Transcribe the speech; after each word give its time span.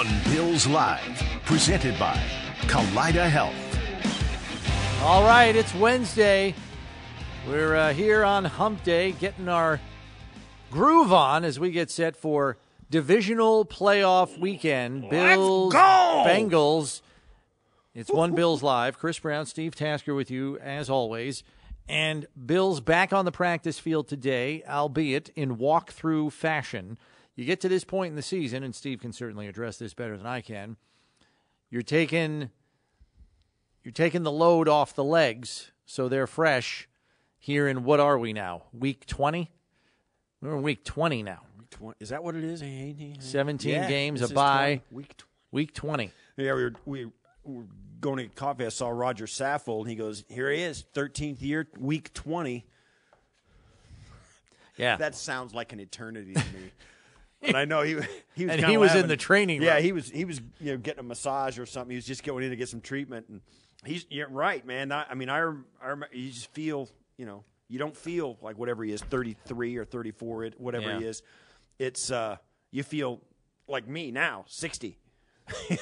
Is 0.00 0.06
One 0.06 0.34
Bills 0.34 0.66
Live, 0.66 1.22
presented 1.44 1.98
by 1.98 2.18
Kaleida 2.62 3.28
Health. 3.28 3.54
All 5.02 5.24
right, 5.24 5.54
it's 5.54 5.74
Wednesday. 5.74 6.54
We're 7.48 7.74
uh, 7.74 7.92
here 7.92 8.24
on 8.24 8.44
Hump 8.44 8.82
Day, 8.84 9.12
getting 9.12 9.48
our 9.48 9.80
groove 10.70 11.12
on 11.12 11.44
as 11.44 11.58
we 11.58 11.70
get 11.70 11.90
set 11.90 12.16
for 12.16 12.56
divisional 12.90 13.64
playoff 13.64 14.38
weekend. 14.38 15.10
Bills, 15.10 15.72
go! 15.72 16.24
Bengals. 16.26 17.02
It's 17.94 18.10
one 18.10 18.34
Bills 18.34 18.62
Live. 18.62 18.98
Chris 18.98 19.18
Brown, 19.18 19.46
Steve 19.46 19.74
Tasker 19.74 20.14
with 20.14 20.30
you 20.30 20.58
as 20.58 20.88
always. 20.88 21.42
And 21.88 22.26
Bills 22.46 22.80
back 22.80 23.12
on 23.12 23.24
the 23.24 23.32
practice 23.32 23.78
field 23.78 24.08
today, 24.08 24.62
albeit 24.68 25.30
in 25.30 25.56
walkthrough 25.56 26.32
fashion. 26.32 26.98
You 27.40 27.46
get 27.46 27.62
to 27.62 27.70
this 27.70 27.84
point 27.84 28.10
in 28.10 28.16
the 28.16 28.22
season, 28.22 28.62
and 28.62 28.74
Steve 28.74 29.00
can 29.00 29.14
certainly 29.14 29.46
address 29.48 29.78
this 29.78 29.94
better 29.94 30.14
than 30.18 30.26
I 30.26 30.42
can. 30.42 30.76
You're 31.70 31.80
taking 31.80 32.50
you're 33.82 33.92
taking 33.92 34.24
the 34.24 34.30
load 34.30 34.68
off 34.68 34.94
the 34.94 35.02
legs 35.02 35.72
so 35.86 36.06
they're 36.06 36.26
fresh 36.26 36.86
here 37.38 37.66
in 37.66 37.82
what 37.84 37.98
are 37.98 38.18
we 38.18 38.34
now 38.34 38.64
week 38.74 39.06
20 39.06 39.50
we're 40.42 40.54
in 40.56 40.62
week 40.62 40.84
20 40.84 41.22
now 41.22 41.40
Is 41.98 42.10
that 42.10 42.22
what 42.22 42.36
it 42.36 42.44
is? 42.44 42.60
17 43.20 43.72
Yeah, 43.72 43.88
games 43.88 44.20
a 44.20 44.28
bye 44.28 44.82
20, 44.90 44.98
week. 44.98 45.16
tw- 45.16 45.24
week 45.50 45.72
20 45.72 46.10
Yeah, 46.36 46.52
we 46.52 46.64
were, 46.64 46.72
we 46.84 47.04
were 47.44 47.64
going 48.02 48.18
to 48.18 48.26
coffee. 48.34 48.66
I 48.66 48.68
saw 48.68 48.90
Rodger 48.90 49.24
Saffold. 49.24 49.82
And 49.82 49.88
he 49.90 49.96
goes, 49.96 50.24
"Here 50.28 50.50
he 50.50 50.60
is, 50.60 50.84
13th 50.94 51.40
year, 51.40 51.66
week 51.78 52.12
20." 52.12 52.66
yeah 54.76 54.96
That 54.96 55.14
sounds 55.14 55.54
like 55.54 55.72
an 55.72 55.80
eternity 55.80 56.34
to 56.34 56.38
me. 56.40 56.70
But 57.42 57.56
I 57.56 57.64
know 57.64 57.82
he 57.82 57.96
he 58.34 58.44
was 58.46 58.54
And 58.56 58.64
he 58.66 58.76
was 58.76 58.94
in 58.94 59.08
the 59.08 59.16
training 59.16 59.62
Yeah, 59.62 59.74
room. 59.74 59.82
he 59.82 59.92
was 59.92 60.10
he 60.10 60.24
was 60.24 60.40
you 60.60 60.72
know 60.72 60.76
getting 60.78 61.00
a 61.00 61.04
massage 61.04 61.58
or 61.58 61.66
something. 61.66 61.90
He 61.90 61.96
was 61.96 62.04
just 62.06 62.22
going 62.22 62.44
in 62.44 62.50
to 62.50 62.56
get 62.56 62.68
some 62.68 62.80
treatment, 62.80 63.26
and 63.28 63.40
he's 63.84 64.04
you're 64.10 64.28
right, 64.28 64.64
man. 64.66 64.92
I, 64.92 65.06
I 65.10 65.14
mean, 65.14 65.28
I 65.30 65.40
I 65.82 65.94
you 66.12 66.30
just 66.30 66.52
feel 66.52 66.88
you 67.16 67.26
know 67.26 67.44
you 67.68 67.78
don't 67.78 67.96
feel 67.96 68.36
like 68.42 68.58
whatever 68.58 68.84
he 68.84 68.92
is, 68.92 69.00
33 69.02 69.76
or 69.76 69.84
34, 69.84 70.44
it- 70.44 70.60
whatever 70.60 70.98
he 70.98 71.04
is. 71.04 71.22
It's 71.78 72.10
uh 72.10 72.36
you 72.70 72.82
feel 72.82 73.20
like 73.68 73.88
me 73.88 74.10
now, 74.10 74.44
60. 74.48 74.98
you 75.70 75.76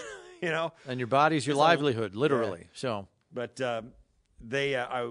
know, 0.50 0.72
and 0.86 1.00
your 1.00 1.06
body's 1.06 1.46
your 1.46 1.54
It's 1.54 1.58
like- 1.58 1.68
livelihood 1.78 2.14
literally 2.14 2.68
so 2.72 3.08
but 3.32 3.60
um, 3.60 3.92
they, 4.40 4.74
uh, 4.74 4.86
I, 4.86 5.10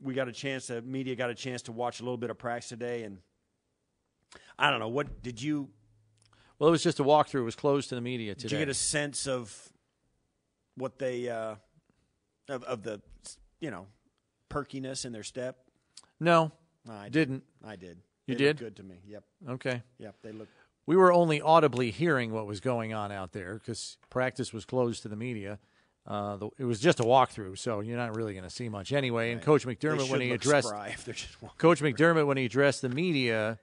we 0.00 0.14
got 0.14 0.28
a 0.28 0.32
chance. 0.32 0.68
The 0.68 0.80
media 0.82 1.16
got 1.16 1.30
a 1.30 1.34
chance 1.34 1.62
to 1.62 1.72
watch 1.72 1.98
a 2.00 2.02
little 2.04 2.16
bit 2.18 2.30
of 2.30 2.38
practice 2.38 2.68
today, 2.68 3.02
and 3.02 3.18
I 4.58 4.70
don't 4.70 4.78
know 4.80 4.88
what 4.88 5.22
did 5.22 5.40
you 5.42 5.68
well 6.58 6.68
it 6.68 6.70
was 6.70 6.82
just 6.82 7.00
a 7.00 7.04
walkthrough 7.04 7.40
it 7.40 7.44
was 7.44 7.56
closed 7.56 7.88
to 7.88 7.94
the 7.94 8.00
media 8.00 8.34
today. 8.34 8.48
did 8.48 8.52
you 8.52 8.58
get 8.58 8.68
a 8.68 8.74
sense 8.74 9.26
of 9.26 9.72
what 10.76 10.98
they 10.98 11.28
uh, 11.28 11.56
of, 12.48 12.62
of 12.64 12.82
the 12.82 13.00
you 13.60 13.70
know 13.70 13.86
perkiness 14.48 15.04
in 15.04 15.12
their 15.12 15.24
step? 15.24 15.58
no 16.20 16.52
I 16.90 17.08
didn't 17.08 17.44
I 17.66 17.76
did. 17.76 17.98
You 18.26 18.34
They 18.34 18.44
did? 18.44 18.58
good 18.58 18.76
to 18.76 18.82
me. 18.82 19.00
Yep, 19.06 19.24
okay 19.50 19.82
yep. 19.98 20.16
They 20.22 20.32
look. 20.32 20.48
we 20.86 20.96
were 20.96 21.12
only 21.12 21.40
audibly 21.40 21.90
hearing 21.90 22.32
what 22.32 22.46
was 22.46 22.60
going 22.60 22.94
on 22.94 23.12
out 23.12 23.32
there 23.32 23.54
because 23.54 23.96
practice 24.10 24.52
was 24.52 24.64
closed 24.64 25.02
to 25.02 25.08
the 25.08 25.16
media 25.16 25.58
uh, 26.08 26.36
the, 26.36 26.48
it 26.56 26.64
was 26.64 26.80
just 26.80 27.00
a 27.00 27.02
walkthrough, 27.02 27.58
so 27.58 27.80
you're 27.80 27.98
not 27.98 28.16
really 28.16 28.32
going 28.32 28.44
to 28.44 28.50
see 28.50 28.70
much 28.70 28.92
anyway. 28.92 29.30
And 29.30 29.42
Coach 29.42 29.66
McDermott, 29.66 30.10
when 30.10 30.22
he 30.22 30.30
addressed 30.30 30.68
spry 30.68 30.88
if 30.88 31.04
just. 31.04 31.36
Coach 31.58 31.82
McDermott, 31.82 32.26
when 32.26 32.38
he 32.38 32.46
addressed 32.46 32.80
the 32.80 32.88
media, 32.88 33.58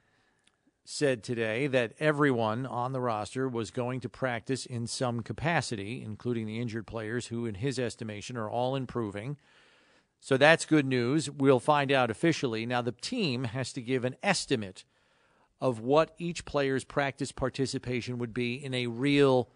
said 0.88 1.24
today 1.24 1.66
that 1.66 1.94
everyone 2.00 2.66
on 2.66 2.94
the 2.94 3.02
roster 3.02 3.50
was 3.50 3.72
going 3.72 4.00
to 4.00 4.08
practice 4.08 4.68
in 4.68 4.86
some 4.86 5.22
capacity, 5.22 6.04
including 6.06 6.46
the 6.46 6.60
injured 6.60 6.86
players, 6.86 7.28
who, 7.28 7.48
in 7.48 7.56
his 7.56 7.80
estimation, 7.80 8.38
are 8.38 8.50
all 8.50 8.76
improving. 8.76 9.36
So 10.20 10.38
that's 10.38 10.66
good 10.66 10.86
news. 10.86 11.30
We'll 11.30 11.60
find 11.60 11.92
out 11.92 12.12
officially. 12.12 12.68
Now, 12.68 12.84
the 12.84 12.92
team 12.92 13.46
has 13.46 13.74
to 13.74 13.82
give 13.82 14.06
an 14.06 14.16
estimate 14.22 14.86
of 15.60 15.80
what 15.80 16.14
each 16.20 16.46
player's 16.46 16.84
practice 16.84 17.32
participation 17.32 18.20
would 18.20 18.34
be 18.34 18.54
in 18.54 18.74
a 18.76 18.86
real 18.88 19.50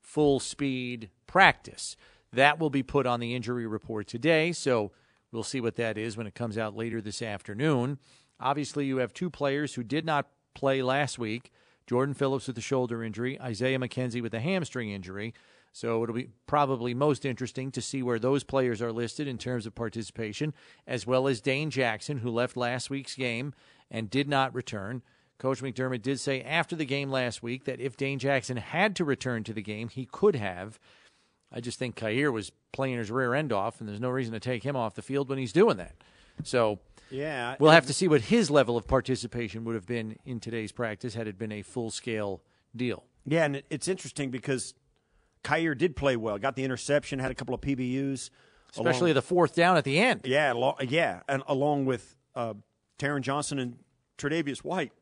full 0.00 0.40
speed 0.40 1.10
practice. 1.28 1.96
That 2.32 2.58
will 2.58 2.70
be 2.70 2.82
put 2.82 3.06
on 3.06 3.20
the 3.20 3.34
injury 3.34 3.66
report 3.66 4.08
today. 4.08 4.50
So 4.52 4.90
we'll 5.30 5.42
see 5.44 5.60
what 5.60 5.76
that 5.76 5.96
is 5.96 6.16
when 6.16 6.26
it 6.26 6.34
comes 6.34 6.58
out 6.58 6.76
later 6.76 7.00
this 7.00 7.22
afternoon. 7.22 7.98
Obviously, 8.40 8.86
you 8.86 8.96
have 8.96 9.12
two 9.12 9.30
players 9.30 9.74
who 9.74 9.84
did 9.84 10.04
not 10.04 10.26
play 10.54 10.82
last 10.82 11.18
week 11.18 11.50
Jordan 11.86 12.14
Phillips 12.14 12.46
with 12.46 12.56
a 12.58 12.62
shoulder 12.62 13.02
injury, 13.02 13.40
Isaiah 13.40 13.78
McKenzie 13.78 14.22
with 14.22 14.34
a 14.34 14.40
hamstring 14.40 14.90
injury. 14.90 15.34
So 15.72 16.02
it'll 16.02 16.14
be 16.14 16.28
probably 16.46 16.92
most 16.92 17.24
interesting 17.24 17.70
to 17.72 17.80
see 17.80 18.02
where 18.02 18.18
those 18.18 18.44
players 18.44 18.82
are 18.82 18.92
listed 18.92 19.26
in 19.26 19.38
terms 19.38 19.66
of 19.66 19.74
participation, 19.74 20.52
as 20.86 21.06
well 21.06 21.26
as 21.26 21.40
Dane 21.40 21.70
Jackson, 21.70 22.18
who 22.18 22.30
left 22.30 22.56
last 22.56 22.90
week's 22.90 23.14
game 23.14 23.54
and 23.90 24.10
did 24.10 24.28
not 24.28 24.54
return. 24.54 25.02
Coach 25.38 25.62
McDermott 25.62 26.02
did 26.02 26.20
say 26.20 26.42
after 26.42 26.76
the 26.76 26.84
game 26.84 27.10
last 27.10 27.42
week 27.42 27.64
that 27.64 27.80
if 27.80 27.96
Dane 27.96 28.18
Jackson 28.18 28.58
had 28.58 28.94
to 28.96 29.04
return 29.04 29.44
to 29.44 29.52
the 29.52 29.62
game, 29.62 29.88
he 29.88 30.04
could 30.04 30.36
have. 30.36 30.78
I 31.50 31.60
just 31.60 31.78
think 31.78 31.96
Kaiir 31.96 32.30
was 32.30 32.52
playing 32.72 32.98
his 32.98 33.10
rear 33.10 33.34
end 33.34 33.52
off, 33.52 33.80
and 33.80 33.88
there's 33.88 34.00
no 34.00 34.10
reason 34.10 34.34
to 34.34 34.40
take 34.40 34.62
him 34.62 34.76
off 34.76 34.94
the 34.94 35.02
field 35.02 35.28
when 35.28 35.38
he's 35.38 35.52
doing 35.52 35.78
that. 35.78 35.94
So 36.44 36.78
Yeah, 37.10 37.56
we'll 37.58 37.70
have 37.72 37.86
to 37.86 37.92
see 37.92 38.08
what 38.08 38.22
his 38.22 38.50
level 38.50 38.76
of 38.76 38.86
participation 38.86 39.64
would 39.64 39.74
have 39.74 39.86
been 39.86 40.16
in 40.24 40.40
today's 40.40 40.72
practice 40.72 41.14
had 41.14 41.26
it 41.28 41.38
been 41.38 41.52
a 41.52 41.62
full 41.62 41.90
scale 41.90 42.42
deal. 42.74 43.04
Yeah, 43.26 43.44
and 43.44 43.62
it's 43.70 43.86
interesting 43.88 44.30
because 44.30 44.74
Kaiir 45.44 45.76
did 45.76 45.94
play 45.96 46.16
well. 46.16 46.38
Got 46.38 46.56
the 46.56 46.64
interception, 46.64 47.18
had 47.18 47.30
a 47.30 47.34
couple 47.34 47.54
of 47.54 47.60
PBUs, 47.60 48.30
Especially 48.70 49.10
along- 49.10 49.14
the 49.14 49.22
fourth 49.22 49.54
down 49.54 49.76
at 49.76 49.84
the 49.84 49.98
end. 49.98 50.22
yeah, 50.24 50.52
alo- 50.52 50.76
yeah, 50.80 51.20
and 51.28 51.42
along 51.46 51.84
with 51.84 52.16
uh, 52.34 52.54
Taron 52.98 53.20
Johnson 53.20 53.58
and 53.58 53.76
Tre'Davious 54.18 54.58
White, 54.64 54.92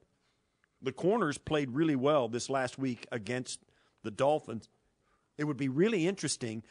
the 0.82 0.92
corners 0.92 1.38
played 1.38 1.70
really 1.70 1.96
well 1.96 2.28
this 2.28 2.50
last 2.50 2.78
week 2.78 3.06
against 3.12 3.60
the 4.02 4.10
Dolphins. 4.10 4.68
It 5.38 5.44
would 5.44 5.56
be 5.58 5.68
really 5.68 6.06
interesting 6.08 6.62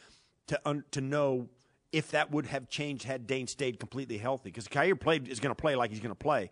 to 0.48 0.60
un- 0.64 0.84
to 0.90 1.00
know 1.00 1.48
if 1.92 2.12
that 2.12 2.30
would 2.30 2.46
have 2.46 2.68
changed 2.68 3.04
had 3.04 3.26
Dane 3.26 3.46
stayed 3.46 3.78
completely 3.80 4.18
healthy. 4.18 4.50
Because 4.50 4.68
Kaiir 4.68 4.94
played 4.98 5.28
is 5.28 5.40
going 5.40 5.54
to 5.54 5.60
play 5.60 5.74
like 5.74 5.90
he's 5.90 6.00
going 6.00 6.10
to 6.10 6.14
play, 6.14 6.50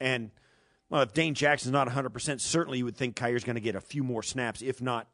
and 0.00 0.30
Well, 0.90 1.02
if 1.02 1.14
Dane 1.14 1.34
Jackson's 1.34 1.72
not 1.72 1.88
100%, 1.88 2.40
certainly 2.40 2.78
you 2.78 2.84
would 2.84 2.96
think 2.96 3.16
Kaiir's 3.16 3.44
going 3.44 3.56
to 3.56 3.62
get 3.62 3.76
a 3.76 3.80
few 3.80 4.04
more 4.04 4.22
snaps, 4.22 4.60
if 4.60 4.82
not, 4.82 5.08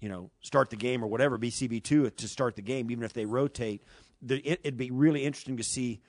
you 0.00 0.08
know, 0.08 0.30
start 0.40 0.70
the 0.70 0.76
game 0.76 1.04
or 1.04 1.08
whatever, 1.08 1.38
BCB2 1.38 2.16
to 2.16 2.28
start 2.28 2.56
the 2.56 2.62
game, 2.62 2.90
even 2.90 3.04
if 3.04 3.12
they 3.12 3.26
rotate. 3.26 3.82
The, 4.22 4.38
it, 4.38 4.60
it'd 4.64 4.78
be 4.78 4.90
really 4.90 5.24
interesting 5.24 5.58
to 5.58 5.62
see 5.62 6.00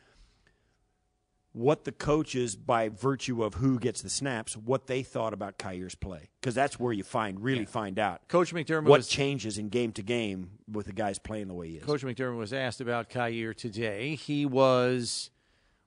what 1.53 1.83
the 1.83 1.91
coaches, 1.91 2.55
by 2.55 2.87
virtue 2.89 3.43
of 3.43 3.55
who 3.55 3.77
gets 3.77 4.01
the 4.01 4.09
snaps, 4.09 4.55
what 4.55 4.87
they 4.87 5.03
thought 5.03 5.33
about 5.33 5.57
Kaiir's 5.57 5.95
play. 5.95 6.29
Because 6.39 6.55
that's 6.55 6.79
where 6.79 6.93
you 6.93 7.03
find 7.03 7.43
really 7.43 7.65
find 7.65 7.99
out 7.99 8.27
Coach 8.29 8.53
McDermott 8.53 8.85
what 8.85 8.99
was 8.99 9.07
changes 9.07 9.57
in 9.57 9.69
game 9.69 9.91
to 9.93 10.01
game 10.01 10.51
with 10.71 10.85
the 10.85 10.93
guys 10.93 11.19
playing 11.19 11.47
the 11.47 11.53
way 11.53 11.69
he 11.69 11.75
is. 11.77 11.83
Coach 11.83 12.03
McDermott 12.03 12.37
was 12.37 12.53
asked 12.53 12.79
about 12.79 13.09
Kaiir 13.09 13.53
today. 13.53 14.15
He 14.15 14.45
was 14.45 15.29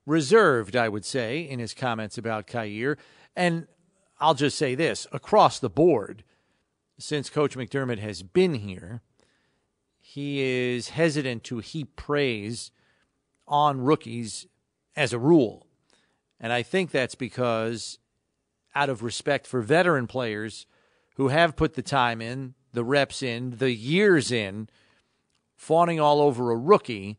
reserved, 0.05 0.75
I 0.75 0.87
would 0.87 1.05
say, 1.05 1.41
in 1.41 1.57
his 1.59 1.73
comments 1.73 2.17
about 2.17 2.45
Kaiir. 2.45 2.97
And 3.35 3.67
I'll 4.19 4.35
just 4.35 4.57
say 4.57 4.75
this 4.75 5.07
across 5.11 5.59
the 5.59 5.69
board, 5.69 6.23
since 6.99 7.29
Coach 7.29 7.57
McDermott 7.57 7.99
has 7.99 8.21
been 8.21 8.53
here, 8.53 9.01
he 9.99 10.41
is 10.41 10.89
hesitant 10.89 11.43
to 11.45 11.57
heap 11.57 11.95
praise 11.95 12.69
on 13.47 13.81
rookies 13.81 14.45
as 14.95 15.13
a 15.13 15.19
rule. 15.19 15.65
And 16.39 16.51
I 16.51 16.63
think 16.63 16.91
that's 16.91 17.15
because, 17.15 17.99
out 18.73 18.89
of 18.89 19.03
respect 19.03 19.47
for 19.47 19.61
veteran 19.61 20.07
players 20.07 20.65
who 21.15 21.29
have 21.29 21.55
put 21.55 21.73
the 21.73 21.81
time 21.81 22.21
in, 22.21 22.55
the 22.73 22.83
reps 22.83 23.23
in, 23.23 23.57
the 23.57 23.71
years 23.71 24.31
in, 24.31 24.69
fawning 25.55 25.99
all 25.99 26.21
over 26.21 26.51
a 26.51 26.57
rookie, 26.57 27.17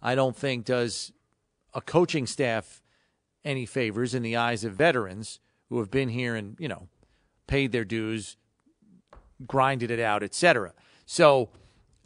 I 0.00 0.14
don't 0.14 0.36
think 0.36 0.64
does 0.64 1.12
a 1.72 1.80
coaching 1.80 2.26
staff 2.26 2.82
any 3.44 3.66
favors 3.66 4.14
in 4.14 4.22
the 4.22 4.36
eyes 4.36 4.64
of 4.64 4.74
veterans 4.74 5.40
who 5.68 5.78
have 5.78 5.90
been 5.90 6.08
here 6.08 6.34
and, 6.34 6.56
you 6.58 6.68
know, 6.68 6.88
paid 7.46 7.72
their 7.72 7.84
dues, 7.84 8.36
grinded 9.46 9.90
it 9.90 10.00
out, 10.00 10.22
etc. 10.22 10.72
So 11.04 11.50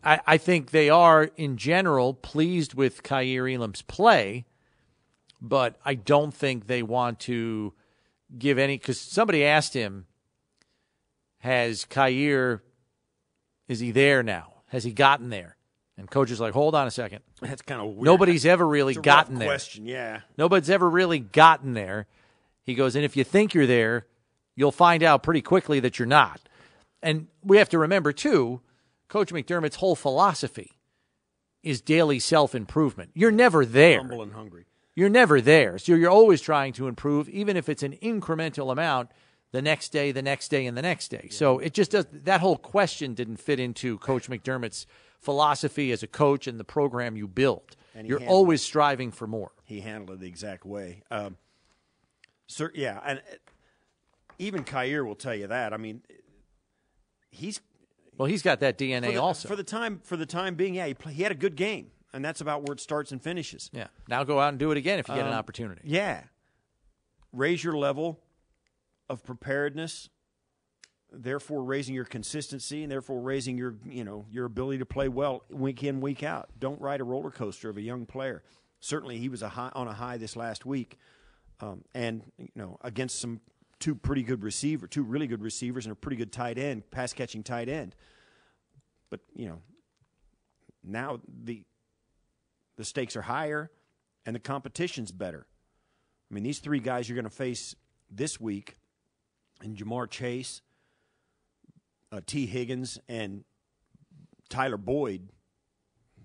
I, 0.03 0.21
I 0.27 0.39
think 0.39 0.71
they 0.71 0.89
are, 0.89 1.31
in 1.37 1.57
general, 1.57 2.15
pleased 2.15 2.75
with 2.75 3.03
Kaiir 3.03 3.47
Elam's 3.49 3.83
play, 3.83 4.47
but 5.41 5.79
I 5.85 5.95
don't 5.95 6.33
think 6.33 6.67
they 6.67 6.83
want 6.83 7.21
to 7.21 7.75
give 8.37 8.59
any 8.59 8.77
because 8.77 9.01
somebody 9.01 9.45
asked 9.45 9.75
him, 9.75 10.07
has 11.39 11.85
Kaiir, 11.85 12.61
is 13.69 13.81
he 13.81 13.91
there 13.91 14.23
now? 14.23 14.55
Has 14.67 14.85
he 14.85 14.93
gotten 14.93 15.31
there? 15.31 15.57
And 15.97 16.09
coach 16.09 16.31
is 16.31 16.39
like, 16.39 16.55
hold 16.55 16.75
on 16.75 16.87
a 16.87 16.91
second. 16.91 17.21
That's 17.41 17.63
kind 17.63 17.81
of 17.81 17.89
weird. 17.89 18.05
Nobody's 18.05 18.47
ever 18.47 18.67
really 18.67 18.95
gotten 18.95 19.39
there. 19.39 19.49
Question, 19.49 19.85
yeah. 19.85 20.21
Nobody's 20.37 20.71
ever 20.71 20.89
really 20.89 21.19
gotten 21.19 21.75
there. 21.75 22.07
He 22.63 22.75
goes, 22.75 22.95
and 22.95 23.05
if 23.05 23.17
you 23.17 23.25
think 23.25 23.53
you're 23.53 23.67
there, 23.67 24.07
you'll 24.55 24.71
find 24.71 25.03
out 25.03 25.23
pretty 25.23 25.43
quickly 25.43 25.81
that 25.81 25.99
you're 25.99 26.07
not. 26.07 26.41
And 27.03 27.27
we 27.43 27.59
have 27.59 27.69
to 27.71 27.79
remember, 27.79 28.13
too, 28.13 28.61
Coach 29.09 29.33
McDermott's 29.33 29.77
whole 29.77 29.97
philosophy 29.97 30.79
is 31.65 31.81
daily 31.81 32.21
self 32.21 32.55
improvement. 32.55 33.11
You're 33.15 33.33
never 33.33 33.65
there. 33.65 33.99
Humble 33.99 34.23
and 34.23 34.33
hungry. 34.33 34.67
You're 34.99 35.09
never 35.09 35.41
there. 35.41 35.79
So 35.79 35.95
you're 35.95 36.11
always 36.11 36.41
trying 36.41 36.73
to 36.73 36.89
improve, 36.89 37.29
even 37.29 37.57
if 37.57 37.69
it's 37.69 37.85
an 37.85 37.93
incremental 38.03 38.73
amount 38.73 39.13
the 39.53 39.63
next 39.63 39.91
day, 39.91 40.11
the 40.11 40.23
next 40.23 40.49
day, 40.49 40.67
and 40.67 40.77
the 40.77 40.83
next 40.83 41.07
day. 41.07 41.29
So 41.31 41.61
it 41.61 41.73
just 41.73 41.93
does 41.93 42.07
that 42.11 42.41
whole 42.41 42.57
question 42.57 43.15
didn't 43.15 43.37
fit 43.37 43.61
into 43.61 43.99
Coach 43.99 44.29
McDermott's 44.29 44.89
philosophy 45.21 45.93
as 45.93 46.03
a 46.03 46.09
coach 46.09 46.49
and 46.49 46.59
the 46.59 46.65
program 46.65 47.17
you 47.17 47.29
build. 47.29 47.77
He 47.95 48.09
You're 48.09 48.27
always 48.27 48.61
striving 48.61 49.13
for 49.13 49.29
more. 49.29 49.53
He 49.63 49.83
handled 49.83 50.19
it 50.19 50.21
the 50.21 50.27
exact 50.27 50.67
way. 50.67 51.05
Um, 51.13 51.37
sir, 52.49 52.73
yeah, 52.75 52.99
and 53.07 53.21
uh, 53.21 53.37
even 54.41 54.65
Kaiir 54.65 55.05
will 55.05 55.15
tell 55.15 55.35
you 55.35 55.47
that. 55.47 55.73
I 55.73 55.77
mean, 55.77 56.03
he's 57.31 57.61
Well, 58.17 58.27
he's 58.27 58.43
got 58.43 58.59
that 58.59 58.79
DNA 58.79 59.07
for 59.07 59.13
the, 59.13 59.19
also. 59.19 59.47
for 59.47 59.55
the 59.55 59.63
time 59.63 60.01
for 60.03 60.17
the 60.17 60.27
time 60.27 60.57
being. 60.57 60.75
Yeah, 60.75 60.89
he, 60.89 60.95
play, 60.95 61.13
he 61.13 61.23
had 61.23 61.31
a 61.31 61.37
good 61.37 61.55
game, 61.55 61.93
and 62.13 62.25
that's 62.25 62.41
about 62.41 62.63
where 62.67 62.73
it 62.75 62.81
starts 62.81 63.13
and 63.13 63.23
finishes. 63.23 63.71
yeah. 63.73 63.89
Now 64.09 64.25
go 64.25 64.41
out 64.41 64.49
and 64.51 64.59
do 64.59 64.71
it 64.71 64.77
again 64.79 64.99
if 64.99 65.09
you 65.09 65.15
get 65.15 65.27
an 65.27 65.33
Um, 65.33 65.39
opportunity. 65.39 65.83
Yeah, 65.85 66.23
raise 67.33 67.63
your 67.63 67.75
level 67.77 68.21
of 69.09 69.25
preparedness. 69.25 70.09
Therefore, 71.11 71.65
raising 71.65 71.95
your 71.95 72.05
consistency, 72.05 72.83
and 72.83 72.93
therefore 72.93 73.21
raising 73.21 73.57
your 73.57 73.77
you 73.87 74.05
know 74.05 74.27
your 74.31 74.45
ability 74.45 74.79
to 74.79 74.85
play 74.87 75.09
well 75.09 75.43
week 75.49 75.83
in 75.83 76.01
week 76.03 76.23
out. 76.23 76.51
Don't 76.59 76.79
ride 76.81 77.01
a 77.01 77.05
roller 77.05 77.31
coaster 77.31 77.71
of 77.71 77.79
a 77.79 77.81
young 77.81 78.05
player. 78.05 78.43
Certainly, 78.81 79.19
he 79.19 79.29
was 79.31 79.41
a 79.43 79.49
high, 79.49 79.71
on 79.75 79.89
a 79.89 79.95
high 79.95 80.19
this 80.19 80.37
last 80.37 80.67
week, 80.67 80.99
um, 81.61 81.83
and 81.95 82.31
you 82.37 82.51
know 82.55 82.77
against 82.83 83.19
some 83.21 83.41
two 83.81 83.95
pretty 83.95 84.23
good 84.23 84.43
receiver, 84.43 84.87
two 84.87 85.03
really 85.03 85.27
good 85.27 85.41
receivers, 85.43 85.87
and 85.87 85.93
a 85.93 85.97
pretty 85.97 86.17
good 86.17 86.31
tight 86.31 86.59
end, 86.59 86.91
pass 86.91 87.15
catching 87.15 87.43
tight 87.43 87.71
end. 87.71 87.95
But 89.09 89.21
you 89.35 89.47
know 89.49 89.63
now 90.85 91.21
the 91.43 91.65
the 92.79 92.85
stakes 92.85 93.17
are 93.17 93.23
higher, 93.23 93.71
and 94.25 94.35
the 94.35 94.41
competition's 94.41 95.13
better. 95.13 95.47
I 96.31 96.35
mean, 96.35 96.45
these 96.45 96.61
three 96.61 96.79
guys 96.79 97.09
you're 97.09 97.17
going 97.17 97.25
to 97.25 97.31
face 97.31 97.75
this 98.09 98.41
week, 98.41 98.79
and 99.61 99.77
Ja'Marr 99.77 100.09
Chase, 100.09 100.63
uh, 102.13 102.21
Tee 102.25 102.47
Higgins, 102.47 102.99
and 103.09 103.45
Tyler 104.49 104.79
Boyd. 104.79 105.29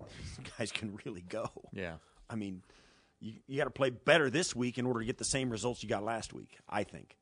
These 0.00 0.52
guys 0.58 0.72
can 0.72 0.98
really 1.04 1.22
go. 1.22 1.50
Yeah. 1.72 1.94
I 2.30 2.36
mean, 2.36 2.62
you, 3.20 3.34
you 3.46 3.58
got 3.58 3.64
to 3.64 3.70
play 3.70 3.90
better 3.90 4.30
this 4.30 4.54
week 4.54 4.78
in 4.78 4.86
order 4.86 5.00
to 5.00 5.06
get 5.06 5.18
the 5.18 5.24
same 5.24 5.50
results 5.50 5.82
you 5.82 5.88
got 5.88 6.04
last 6.04 6.32
week. 6.32 6.58
I 6.68 6.84
think. 6.84 7.16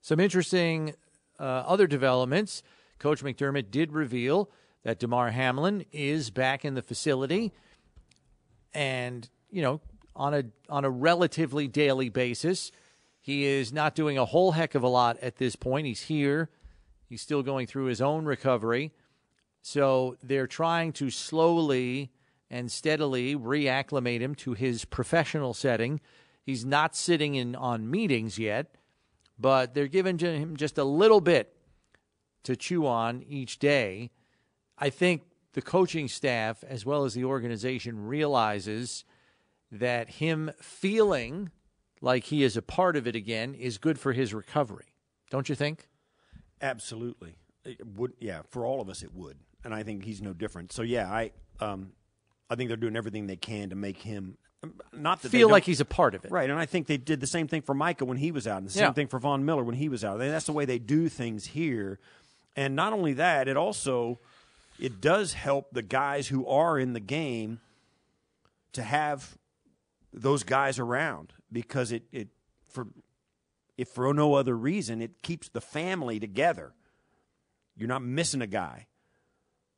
Some 0.00 0.20
interesting 0.20 0.94
uh, 1.38 1.42
other 1.42 1.86
developments. 1.86 2.62
Coach 2.98 3.22
McDermott 3.22 3.70
did 3.70 3.92
reveal 3.92 4.50
that 4.84 4.98
Damar 4.98 5.30
Hamlin 5.30 5.84
is 5.92 6.30
back 6.30 6.64
in 6.64 6.74
the 6.74 6.82
facility 6.82 7.52
and, 8.74 9.28
you 9.50 9.62
know, 9.62 9.80
on 10.14 10.34
a 10.34 10.44
on 10.68 10.84
a 10.84 10.90
relatively 10.90 11.68
daily 11.68 12.08
basis. 12.08 12.72
He 13.20 13.44
is 13.44 13.72
not 13.72 13.94
doing 13.94 14.18
a 14.18 14.24
whole 14.24 14.52
heck 14.52 14.74
of 14.74 14.82
a 14.82 14.88
lot 14.88 15.18
at 15.20 15.36
this 15.36 15.54
point. 15.54 15.86
He's 15.86 16.02
here. 16.02 16.50
He's 17.08 17.22
still 17.22 17.42
going 17.42 17.66
through 17.66 17.84
his 17.84 18.00
own 18.00 18.24
recovery. 18.24 18.92
So 19.62 20.16
they're 20.22 20.48
trying 20.48 20.92
to 20.94 21.08
slowly 21.08 22.10
and 22.50 22.70
steadily 22.70 23.36
reacclimate 23.36 24.20
him 24.20 24.34
to 24.34 24.54
his 24.54 24.84
professional 24.84 25.54
setting. 25.54 26.00
He's 26.44 26.64
not 26.64 26.96
sitting 26.96 27.36
in 27.36 27.54
on 27.54 27.90
meetings 27.90 28.38
yet, 28.38 28.74
but 29.38 29.72
they're 29.72 29.86
giving 29.86 30.18
him 30.18 30.56
just 30.56 30.76
a 30.76 30.84
little 30.84 31.20
bit 31.20 31.54
to 32.42 32.56
chew 32.56 32.86
on 32.86 33.22
each 33.22 33.58
day. 33.58 34.10
I 34.78 34.90
think 34.90 35.22
the 35.52 35.62
coaching 35.62 36.08
staff 36.08 36.64
as 36.68 36.84
well 36.86 37.04
as 37.04 37.14
the 37.14 37.24
organization 37.24 38.06
realizes 38.06 39.04
that 39.70 40.08
him 40.10 40.50
feeling 40.60 41.50
like 42.00 42.24
he 42.24 42.42
is 42.42 42.56
a 42.56 42.62
part 42.62 42.96
of 42.96 43.06
it 43.06 43.14
again 43.14 43.54
is 43.54 43.78
good 43.78 43.98
for 43.98 44.12
his 44.12 44.34
recovery. 44.34 44.86
Don't 45.30 45.48
you 45.48 45.54
think? 45.54 45.88
Absolutely, 46.60 47.36
it 47.64 47.86
would. 47.96 48.12
Yeah, 48.18 48.42
for 48.50 48.64
all 48.66 48.80
of 48.80 48.88
us, 48.88 49.02
it 49.02 49.14
would, 49.14 49.36
and 49.64 49.74
I 49.74 49.82
think 49.82 50.04
he's 50.04 50.22
no 50.22 50.32
different. 50.32 50.72
So 50.72 50.82
yeah, 50.82 51.10
I 51.10 51.32
um, 51.60 51.92
I 52.50 52.54
think 52.54 52.68
they're 52.68 52.76
doing 52.76 52.96
everything 52.96 53.26
they 53.26 53.36
can 53.36 53.70
to 53.70 53.76
make 53.76 53.98
him 54.02 54.36
not 54.92 55.22
that 55.22 55.30
Feel 55.30 55.50
like 55.50 55.64
he's 55.64 55.80
a 55.80 55.84
part 55.84 56.14
of 56.14 56.24
it. 56.24 56.30
Right, 56.30 56.48
and 56.48 56.58
I 56.58 56.66
think 56.66 56.86
they 56.86 56.96
did 56.96 57.18
the 57.20 57.26
same 57.26 57.48
thing 57.48 57.62
for 57.62 57.74
Micah 57.74 58.04
when 58.04 58.18
he 58.18 58.30
was 58.30 58.46
out, 58.46 58.58
and 58.58 58.66
the 58.66 58.72
same 58.72 58.84
Yeah. 58.84 58.92
thing 58.92 59.08
for 59.08 59.18
Von 59.18 59.44
Miller 59.44 59.64
when 59.64 59.74
he 59.74 59.88
was 59.88 60.04
out. 60.04 60.18
That's 60.18 60.46
the 60.46 60.52
way 60.52 60.64
they 60.64 60.78
do 60.78 61.08
things 61.08 61.46
here. 61.46 61.98
And 62.54 62.76
not 62.76 62.92
only 62.92 63.14
that, 63.14 63.48
it 63.48 63.56
also 63.56 64.20
it 64.82 65.00
does 65.00 65.32
help 65.32 65.70
the 65.70 65.80
guys 65.80 66.26
who 66.26 66.44
are 66.44 66.76
in 66.76 66.92
the 66.92 66.98
game 66.98 67.60
to 68.72 68.82
have 68.82 69.38
those 70.12 70.42
guys 70.42 70.80
around 70.80 71.32
because 71.52 71.92
it, 71.92 72.02
it 72.10 72.30
for 72.68 72.88
if 73.78 73.86
for 73.86 74.12
no 74.12 74.34
other 74.34 74.56
reason 74.56 75.00
it 75.00 75.22
keeps 75.22 75.48
the 75.48 75.60
family 75.60 76.18
together. 76.18 76.72
You're 77.76 77.88
not 77.88 78.02
missing 78.02 78.42
a 78.42 78.46
guy. 78.48 78.88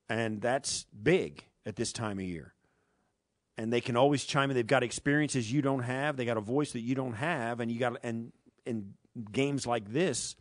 And 0.09 0.41
that's 0.41 0.87
big 1.03 1.45
at 1.67 1.77
this 1.77 1.93
time 1.93 2.19
of 2.19 2.25
year 2.25 2.55
and 3.59 3.71
they 3.71 3.83
can 3.83 3.97
always 3.97 4.25
chime 4.25 4.51
in. 4.51 4.57
They've 4.57 4.67
got 4.67 4.83
experiences 4.83 5.53
you 5.53 5.61
don't 5.61 5.83
have. 5.83 6.17
They 6.17 6.25
got 6.25 6.39
a 6.39 6.41
voice 6.43 6.73
that 6.73 6.81
you 6.81 6.95
don't 6.95 7.13
have, 7.13 7.61
and 7.61 7.71
you 7.71 7.79
got 7.79 7.99
and 8.03 8.33
in 8.65 8.95
games 9.31 9.67
like 9.67 9.93
this, 9.93 10.35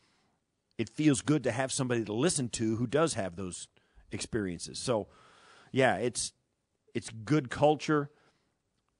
it 0.78 0.88
feels 0.88 1.22
good 1.22 1.44
to 1.44 1.52
have 1.52 1.74
somebody 1.74 2.06
to 2.06 2.14
listen 2.14 2.48
to 2.50 2.78
who 2.78 2.88
does 2.88 3.16
have 3.16 3.36
those 3.36 3.68
experiences. 4.14 4.80
So, 4.80 5.08
yeah, 5.72 5.96
it's 5.96 6.34
it's 6.94 7.10
good 7.10 7.50
culture, 7.50 8.10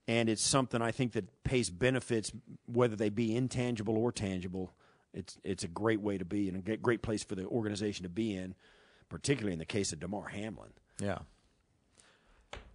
and 0.08 0.28
it's 0.28 0.42
something 0.42 0.82
I 0.82 0.90
think 0.90 1.12
that 1.12 1.44
pays 1.44 1.70
benefits, 1.70 2.32
whether 2.66 2.96
they 2.96 3.08
be 3.08 3.34
intangible 3.34 3.96
or 3.96 4.12
tangible. 4.12 4.74
It's 5.12 5.38
it's 5.44 5.64
a 5.64 5.68
great 5.68 6.00
way 6.00 6.18
to 6.18 6.24
be 6.24 6.48
and 6.48 6.68
a 6.68 6.76
great- 6.76 7.02
place 7.02 7.22
for 7.22 7.36
the 7.36 7.46
organization 7.46 8.02
to 8.02 8.08
be 8.08 8.34
in, 8.34 8.54
particularly 9.08 9.52
in 9.52 9.60
the 9.60 9.64
case 9.64 9.92
of 9.92 10.00
Damar 10.00 10.28
Hamlin. 10.28 10.70
Yeah. 11.00 11.18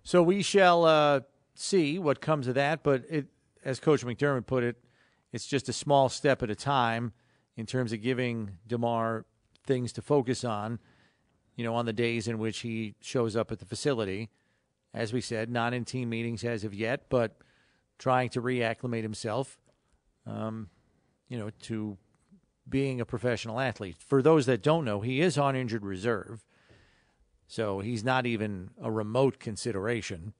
So 0.04 0.24
we 0.24 0.42
shall 0.42 0.86
uh, 0.86 1.22
see 1.54 2.00
what 2.00 2.22
comes 2.22 2.48
of 2.48 2.56
that. 2.56 2.84
But 2.84 3.04
it, 3.10 3.28
as 3.64 3.80
Coach 3.80 4.06
McDermott 4.06 4.48
put 4.48 4.64
it, 4.64 4.78
it's 5.32 5.46
just 5.46 5.70
a 5.70 5.74
small 5.74 6.10
step 6.10 6.42
at 6.42 6.50
a 6.50 6.56
time 6.56 7.12
in 7.58 7.66
terms 7.66 7.92
of 7.92 8.02
giving 8.02 8.58
Damar 8.66 9.26
things 9.66 9.92
to 9.94 10.02
focus 10.02 10.44
on, 10.44 10.80
you 11.60 11.66
know, 11.66 11.76
on 11.76 11.86
the 11.86 11.92
days 11.92 12.30
in 12.30 12.40
which 12.40 12.60
he 12.60 12.96
shows 13.02 13.36
up 13.36 13.52
at 13.52 13.60
the 13.60 13.66
facility. 13.66 14.30
As 14.94 15.12
we 15.12 15.20
said, 15.20 15.50
not 15.50 15.74
in 15.74 15.84
team 15.84 16.08
meetings 16.08 16.46
as 16.46 16.64
of 16.64 16.74
yet, 16.74 17.10
but 17.10 17.36
trying 17.98 18.30
to 18.30 18.42
reacclimate 18.42 19.02
himself, 19.02 19.58
um, 20.26 20.70
you 21.28 21.38
know, 21.38 21.50
to 21.64 21.98
being 22.70 23.02
a 23.02 23.06
professional 23.06 23.60
athlete. 23.60 23.98
For 24.00 24.22
those 24.22 24.46
that 24.46 24.64
don't 24.64 24.86
know, 24.86 25.02
he 25.02 25.20
is 25.20 25.38
on 25.38 25.58
injured 25.58 25.84
reserve. 25.84 26.46
So 27.46 27.82
he's 27.82 28.06
not 28.06 28.26
even 28.26 28.70
a 28.82 28.90
remote 28.90 29.38
consideration 29.38 30.32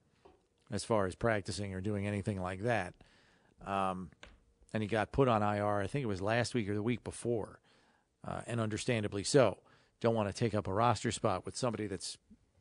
as 0.72 0.86
far 0.86 1.06
as 1.06 1.16
practicing 1.16 1.74
or 1.74 1.82
doing 1.82 2.08
anything 2.08 2.40
like 2.42 2.62
that. 2.62 2.94
Um, 3.68 4.10
and 4.74 4.82
he 4.82 4.88
got 4.88 5.12
put 5.12 5.28
on 5.28 5.44
IR, 5.44 5.82
I 5.82 5.88
think 5.88 6.04
it 6.04 6.08
was 6.08 6.22
last 6.22 6.54
week 6.54 6.70
or 6.70 6.76
the 6.76 6.82
week 6.82 7.04
before, 7.04 7.60
uh, 8.26 8.40
and 8.48 8.62
understandably 8.62 9.26
so. 9.26 9.58
Don't 10.02 10.16
want 10.16 10.30
to 10.30 10.34
take 10.34 10.54
up 10.54 10.68
a 10.68 10.74
roster 10.74 11.12
spot 11.12 11.46
with 11.46 11.56
somebody 11.56 11.88
that's 11.88 12.18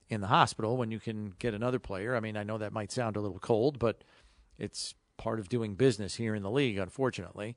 in 0.09 0.21
the 0.21 0.27
hospital 0.29 0.77
when 0.77 0.91
you 0.91 0.99
can 0.99 1.35
get 1.39 1.55
another 1.55 1.79
player. 1.79 2.17
I 2.17 2.21
mean, 2.21 2.37
I 2.37 2.43
know 2.43 2.59
that 2.59 2.73
might 2.73 2.91
sound 2.91 3.17
a 3.17 3.21
little 3.21 3.39
cold, 3.39 3.79
but 3.79 4.03
it's 4.59 4.95
part 5.17 5.39
of 5.39 5.49
doing 5.49 5.75
business 5.75 6.17
here 6.17 6.35
in 6.35 6.43
the 6.43 6.51
league, 6.51 6.79
unfortunately. 6.79 7.57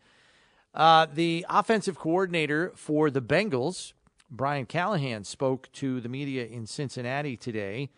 Uh, 0.74 1.08
the 1.12 1.46
offensive 1.50 1.98
coordinator 1.98 2.72
for 2.76 3.10
the 3.10 3.22
Bengals, 3.22 3.94
Brian 4.30 4.66
Callahan, 4.66 5.24
spoke 5.24 5.72
to 5.74 6.00
the 6.00 6.10
media 6.10 6.46
in 6.46 6.66
Cincinnati 6.66 7.36
today, 7.36 7.90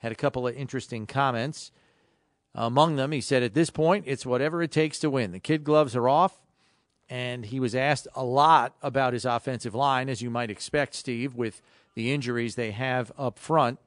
had 0.00 0.12
a 0.12 0.16
couple 0.16 0.46
of 0.46 0.56
interesting 0.56 1.06
comments. 1.06 1.72
Among 2.54 2.96
them, 2.96 3.12
he 3.12 3.20
said, 3.20 3.42
At 3.42 3.54
this 3.54 3.70
point, 3.70 4.04
it's 4.06 4.26
whatever 4.26 4.62
it 4.62 4.70
takes 4.70 4.98
to 5.00 5.10
win. 5.10 5.32
The 5.32 5.40
kid 5.40 5.64
gloves 5.64 5.96
are 5.96 6.08
off, 6.08 6.41
and 7.08 7.46
he 7.46 7.60
was 7.60 7.74
asked 7.74 8.08
a 8.14 8.24
lot 8.24 8.74
about 8.82 9.12
his 9.12 9.24
offensive 9.24 9.74
line, 9.74 10.08
as 10.08 10.22
you 10.22 10.30
might 10.30 10.50
expect, 10.50 10.94
Steve, 10.94 11.34
with 11.34 11.60
the 11.94 12.12
injuries 12.12 12.54
they 12.54 12.70
have 12.70 13.12
up 13.18 13.38
front. 13.38 13.78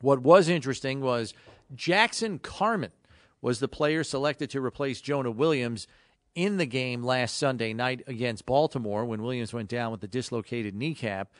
What 0.00 0.20
was 0.20 0.48
interesting 0.48 1.00
was 1.00 1.32
Jackson 1.74 2.38
Carman 2.38 2.92
was 3.40 3.60
the 3.60 3.68
player 3.68 4.04
selected 4.04 4.50
to 4.50 4.64
replace 4.64 5.00
Jonah 5.00 5.30
Williams 5.30 5.86
in 6.34 6.56
the 6.56 6.66
game 6.66 7.02
last 7.02 7.36
Sunday 7.36 7.72
night 7.72 8.02
against 8.06 8.46
Baltimore 8.46 9.04
when 9.04 9.22
Williams 9.22 9.52
went 9.52 9.68
down 9.68 9.92
with 9.92 10.00
the 10.00 10.08
dislocated 10.08 10.74
kneecap. 10.74 11.32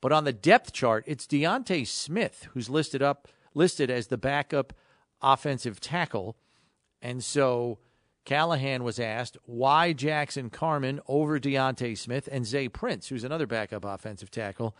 But 0.00 0.12
on 0.12 0.24
the 0.24 0.32
depth 0.32 0.72
chart, 0.72 1.04
it's 1.06 1.26
D'Ante 1.26 1.84
Smith 1.84 2.48
who's 2.52 2.68
listed 2.68 3.02
up 3.02 3.28
listed 3.54 3.90
as 3.90 4.08
the 4.08 4.18
backup 4.18 4.72
offensive 5.22 5.80
tackle. 5.80 6.36
And 7.00 7.22
so 7.22 7.78
Callahan 8.24 8.84
was 8.84 8.98
asked 8.98 9.36
why 9.44 9.92
Jackson 9.92 10.48
Carman 10.50 11.00
over 11.06 11.38
D'Ante 11.38 11.94
Smith 11.94 12.28
and 12.32 12.46
Zay 12.46 12.68
Prince, 12.68 13.08
who's 13.08 13.24
another 13.24 13.46
backup 13.46 13.84
offensive 13.84 14.30
tackle. 14.30 14.74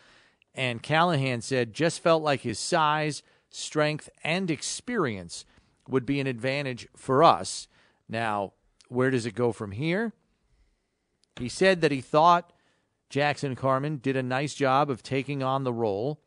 And 0.54 0.82
Callahan 0.82 1.42
said 1.42 1.74
just 1.74 2.00
felt 2.00 2.22
like 2.22 2.40
his 2.40 2.58
size, 2.58 3.22
strength, 3.50 4.08
and 4.22 4.50
experience 4.50 5.44
would 5.88 6.06
be 6.06 6.20
an 6.20 6.26
advantage 6.26 6.88
for 6.96 7.22
us. 7.22 7.68
Now, 8.08 8.52
where 8.88 9.10
does 9.10 9.26
it 9.26 9.34
go 9.34 9.52
from 9.52 9.72
here? 9.72 10.12
He 11.38 11.48
said 11.48 11.80
that 11.80 11.90
he 11.92 12.00
thought 12.00 12.52
Jackson 13.10 13.56
Carman 13.56 13.98
did 13.98 14.16
a 14.16 14.22
nice 14.22 14.54
job 14.54 14.88
of 14.88 15.02
taking 15.02 15.42
on 15.42 15.64
the 15.64 15.72
role, 15.72 16.20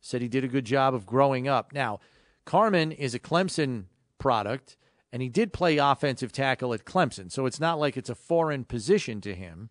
said 0.00 0.22
he 0.22 0.28
did 0.28 0.44
a 0.44 0.48
good 0.48 0.64
job 0.64 0.94
of 0.94 1.06
growing 1.06 1.46
up. 1.46 1.72
Now, 1.72 2.00
Carman 2.44 2.92
is 2.92 3.14
a 3.14 3.18
Clemson 3.18 3.84
product, 4.18 4.76
and 5.12 5.22
he 5.22 5.28
did 5.28 5.52
play 5.52 5.78
offensive 5.78 6.32
tackle 6.32 6.74
at 6.74 6.84
Clemson, 6.84 7.30
so 7.30 7.46
it's 7.46 7.60
not 7.60 7.78
like 7.78 7.96
it's 7.96 8.10
a 8.10 8.14
foreign 8.14 8.64
position 8.64 9.20
to 9.22 9.34
him. 9.34 9.70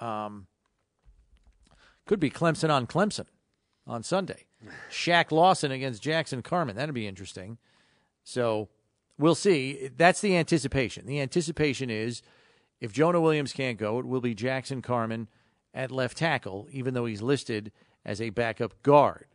Um, 0.00 0.46
could 2.06 2.20
be 2.20 2.30
Clemson 2.30 2.70
on 2.70 2.86
Clemson 2.86 3.26
on 3.86 4.02
Sunday. 4.02 4.46
Shaq 4.90 5.30
Lawson 5.32 5.70
against 5.70 6.02
Jackson 6.02 6.42
Carman. 6.42 6.76
That'd 6.76 6.94
be 6.94 7.06
interesting. 7.06 7.58
So 8.24 8.68
we'll 9.18 9.34
see. 9.34 9.90
That's 9.96 10.20
the 10.20 10.36
anticipation. 10.36 11.06
The 11.06 11.20
anticipation 11.20 11.90
is 11.90 12.22
if 12.80 12.92
Jonah 12.92 13.20
Williams 13.20 13.52
can't 13.52 13.78
go, 13.78 13.98
it 13.98 14.06
will 14.06 14.20
be 14.20 14.34
Jackson 14.34 14.82
Carman 14.82 15.28
at 15.74 15.90
left 15.90 16.18
tackle, 16.18 16.68
even 16.70 16.94
though 16.94 17.06
he's 17.06 17.22
listed 17.22 17.72
as 18.04 18.20
a 18.20 18.30
backup 18.30 18.82
guard. 18.82 19.26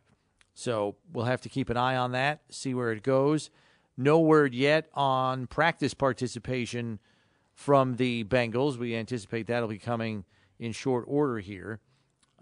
So 0.54 0.96
we'll 1.12 1.24
have 1.26 1.40
to 1.42 1.48
keep 1.48 1.68
an 1.68 1.76
eye 1.76 1.96
on 1.96 2.12
that, 2.12 2.42
see 2.48 2.74
where 2.74 2.92
it 2.92 3.02
goes. 3.02 3.50
No 3.96 4.20
word 4.20 4.54
yet 4.54 4.88
on 4.94 5.46
practice 5.46 5.94
participation 5.94 6.98
from 7.52 7.96
the 7.96 8.24
Bengals. 8.24 8.76
We 8.76 8.96
anticipate 8.96 9.46
that'll 9.46 9.68
be 9.68 9.78
coming 9.78 10.24
in 10.58 10.72
short 10.72 11.04
order 11.06 11.38
here. 11.38 11.80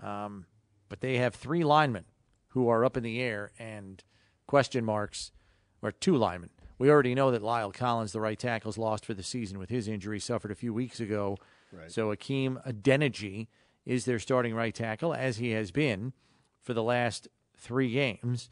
Um, 0.02 0.46
but 0.88 1.00
they 1.00 1.18
have 1.18 1.34
three 1.34 1.64
linemen 1.64 2.04
who 2.48 2.68
are 2.68 2.84
up 2.84 2.96
in 2.96 3.02
the 3.02 3.20
air 3.20 3.52
and 3.58 4.02
question 4.46 4.84
marks 4.84 5.32
or 5.80 5.92
two 5.92 6.16
linemen. 6.16 6.50
We 6.78 6.90
already 6.90 7.14
know 7.14 7.30
that 7.30 7.42
La'el 7.42 7.72
Collins, 7.72 8.12
the 8.12 8.20
right 8.20 8.38
tackle, 8.38 8.70
is 8.70 8.78
lost 8.78 9.06
for 9.06 9.14
the 9.14 9.22
season 9.22 9.58
with 9.58 9.70
his 9.70 9.86
injury 9.86 10.18
suffered 10.18 10.50
a 10.50 10.56
few 10.56 10.74
weeks 10.74 11.00
ago. 11.00 11.36
Right. 11.72 11.90
So 11.90 12.10
Hakeem 12.10 12.58
Adeniji 12.66 13.48
is 13.86 14.04
their 14.04 14.18
starting 14.18 14.54
right 14.54 14.74
tackle, 14.74 15.14
as 15.14 15.36
he 15.36 15.50
has 15.50 15.70
been 15.70 16.12
for 16.60 16.74
the 16.74 16.82
last 16.82 17.28
three 17.56 17.92
games. 17.92 18.50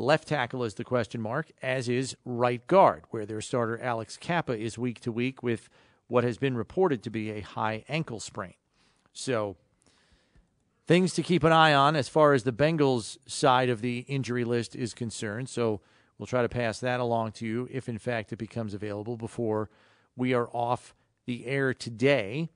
Left 0.00 0.28
tackle 0.28 0.64
is 0.64 0.74
the 0.74 0.84
question 0.84 1.20
mark, 1.20 1.50
as 1.62 1.88
is 1.88 2.16
right 2.24 2.66
guard, 2.66 3.04
where 3.10 3.26
their 3.26 3.40
starter 3.40 3.78
Alex 3.80 4.16
Cappa 4.16 4.58
is 4.58 4.78
week 4.78 5.00
to 5.00 5.12
week 5.12 5.42
with 5.42 5.68
what 6.08 6.24
has 6.24 6.38
been 6.38 6.56
reported 6.56 7.02
to 7.02 7.10
be 7.10 7.30
a 7.30 7.40
high 7.40 7.84
ankle 7.88 8.20
sprain. 8.20 8.54
So 9.12 9.56
things 10.86 11.14
to 11.14 11.22
keep 11.22 11.44
an 11.44 11.52
eye 11.52 11.74
on 11.74 11.96
as 11.96 12.08
far 12.08 12.32
as 12.32 12.44
the 12.44 12.52
Bengals 12.52 13.18
side 13.26 13.68
of 13.68 13.80
the 13.80 14.00
injury 14.00 14.44
list 14.44 14.74
is 14.74 14.94
concerned. 14.94 15.48
So 15.48 15.80
We'll 16.20 16.26
try 16.26 16.42
to 16.42 16.50
pass 16.50 16.80
that 16.80 17.00
along 17.00 17.32
to 17.32 17.46
you 17.46 17.66
if, 17.72 17.88
in 17.88 17.96
fact, 17.96 18.30
it 18.30 18.36
becomes 18.36 18.74
available 18.74 19.16
before 19.16 19.70
we 20.16 20.34
are 20.34 20.50
off 20.52 20.94
the 21.24 21.46
air 21.46 21.72
today. 21.72 22.50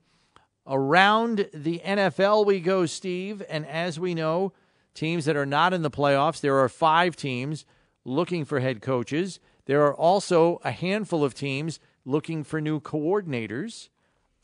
Around 0.67 1.49
the 1.51 1.81
NFL 1.83 2.45
we 2.45 2.59
go, 2.59 2.85
Steve. 2.85 3.41
And 3.49 3.65
as 3.65 3.99
we 3.99 4.13
know, 4.13 4.53
teams 4.95 5.25
that 5.25 5.35
are 5.35 5.45
not 5.45 5.73
in 5.73 5.83
the 5.83 5.91
playoffs, 5.91 6.41
there 6.41 6.57
are 6.57 6.69
five 6.69 7.15
teams 7.15 7.65
looking 8.03 8.45
for 8.45 8.59
head 8.59 8.81
coaches. 8.81 9.39
There 9.65 9.83
are 9.83 9.93
also 9.93 10.59
a 10.63 10.71
handful 10.71 11.23
of 11.23 11.35
teams 11.35 11.79
looking 12.05 12.43
for 12.43 12.59
new 12.59 12.79
coordinators. 12.79 13.89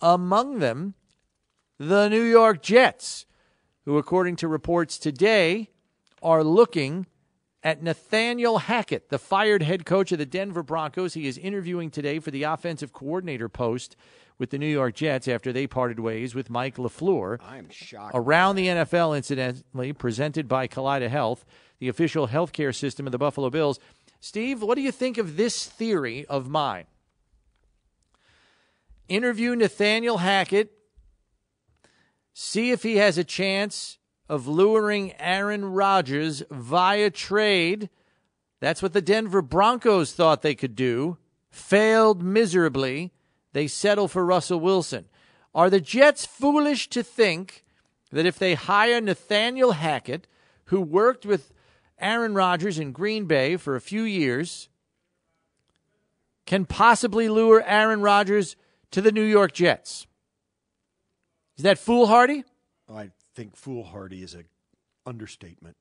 Among 0.02 0.60
them, 0.60 0.96
the 1.80 2.10
New 2.10 2.24
York 2.24 2.62
Jets, 2.62 3.26
who, 3.86 3.98
according 3.98 4.36
to 4.38 4.48
reports 4.48 5.00
today, 5.00 5.70
are 6.22 6.44
looking 6.44 7.08
at 7.64 7.84
Nathaniel 7.84 8.60
Hackett, 8.60 9.10
the 9.10 9.20
fired 9.20 9.62
head 9.62 9.86
coach 9.86 10.12
of 10.12 10.18
the 10.18 10.26
Denver 10.26 10.64
Broncos. 10.64 11.14
He 11.14 11.28
is 11.28 11.38
interviewing 11.38 11.92
today 11.92 12.20
for 12.20 12.32
the 12.32 12.44
offensive 12.44 12.92
coordinator 12.92 13.50
post 13.50 13.96
with 14.38 14.50
the 14.50 14.58
New 14.58 14.68
York 14.68 14.96
Jets 14.96 15.28
after 15.28 15.54
they 15.54 15.68
parted 15.68 16.00
ways 16.00 16.34
with 16.34 16.50
Mike 16.50 16.78
LaFleur. 16.78 17.40
I'm 17.48 17.70
shocked. 17.70 18.14
Around 18.16 18.56
the 18.56 18.68
NFL, 18.68 19.16
incidentally, 19.16 19.94
presented 19.94 20.48
by 20.48 20.68
Kaleida 20.68 21.10
Health, 21.10 21.46
the 21.80 21.88
official 21.88 22.28
healthcare 22.28 22.74
system 22.74 23.06
of 23.06 23.12
the 23.12 23.20
Buffalo 23.20 23.52
Bills. 23.52 23.80
Steve, 24.20 24.64
what 24.64 24.76
do 24.76 24.82
you 24.82 24.92
think 24.92 25.18
of 25.18 25.38
this 25.38 25.66
theory 25.68 26.26
of 26.26 26.50
mine? 26.50 26.86
Interview 29.08 29.56
Nathaniel 29.56 30.20
Hackett, 30.20 30.72
see 32.34 32.72
if 32.72 32.82
he 32.82 32.98
has 32.98 33.18
a 33.18 33.24
chance 33.24 33.98
of 34.32 34.48
luring 34.48 35.12
Aaron 35.20 35.66
Rodgers 35.66 36.42
via 36.50 37.10
trade. 37.10 37.90
That's 38.62 38.82
what 38.82 38.94
the 38.94 39.02
Denver 39.02 39.42
Broncos 39.42 40.14
thought 40.14 40.42
they 40.42 40.56
could 40.56 40.74
do. 40.74 41.18
Failed 41.50 42.24
miserably. 42.24 43.12
They 43.52 43.68
settle 43.68 44.08
for 44.08 44.26
Russell 44.26 44.62
Wilson. 44.62 45.10
Are 45.54 45.70
the 45.70 45.82
Jets 45.82 46.26
foolish 46.26 46.88
to 46.92 47.04
think 47.04 47.66
that 48.14 48.26
if 48.26 48.40
they 48.40 48.54
hire 48.54 49.02
Nathaniel 49.02 49.74
Hackett, 49.74 50.28
who 50.66 50.80
worked 50.80 51.26
with 51.26 51.52
Aaron 52.00 52.34
Rodgers 52.34 52.80
in 52.80 52.94
Green 52.94 53.26
Bay 53.26 53.58
for 53.58 53.76
a 53.76 53.82
few 53.82 54.04
years, 54.04 54.70
can 56.46 56.64
possibly 56.64 57.28
lure 57.28 57.62
Aaron 57.68 58.00
Rodgers 58.00 58.56
to 58.92 59.02
the 59.02 59.12
New 59.12 59.26
York 59.26 59.52
Jets? 59.52 60.08
Is 61.58 61.64
that 61.64 61.78
foolhardy? 61.78 62.46
I 62.90 63.12
think 63.36 63.56
foolhardy 63.56 64.24
is 64.24 64.34
an 64.34 64.46
understatement. 65.06 65.76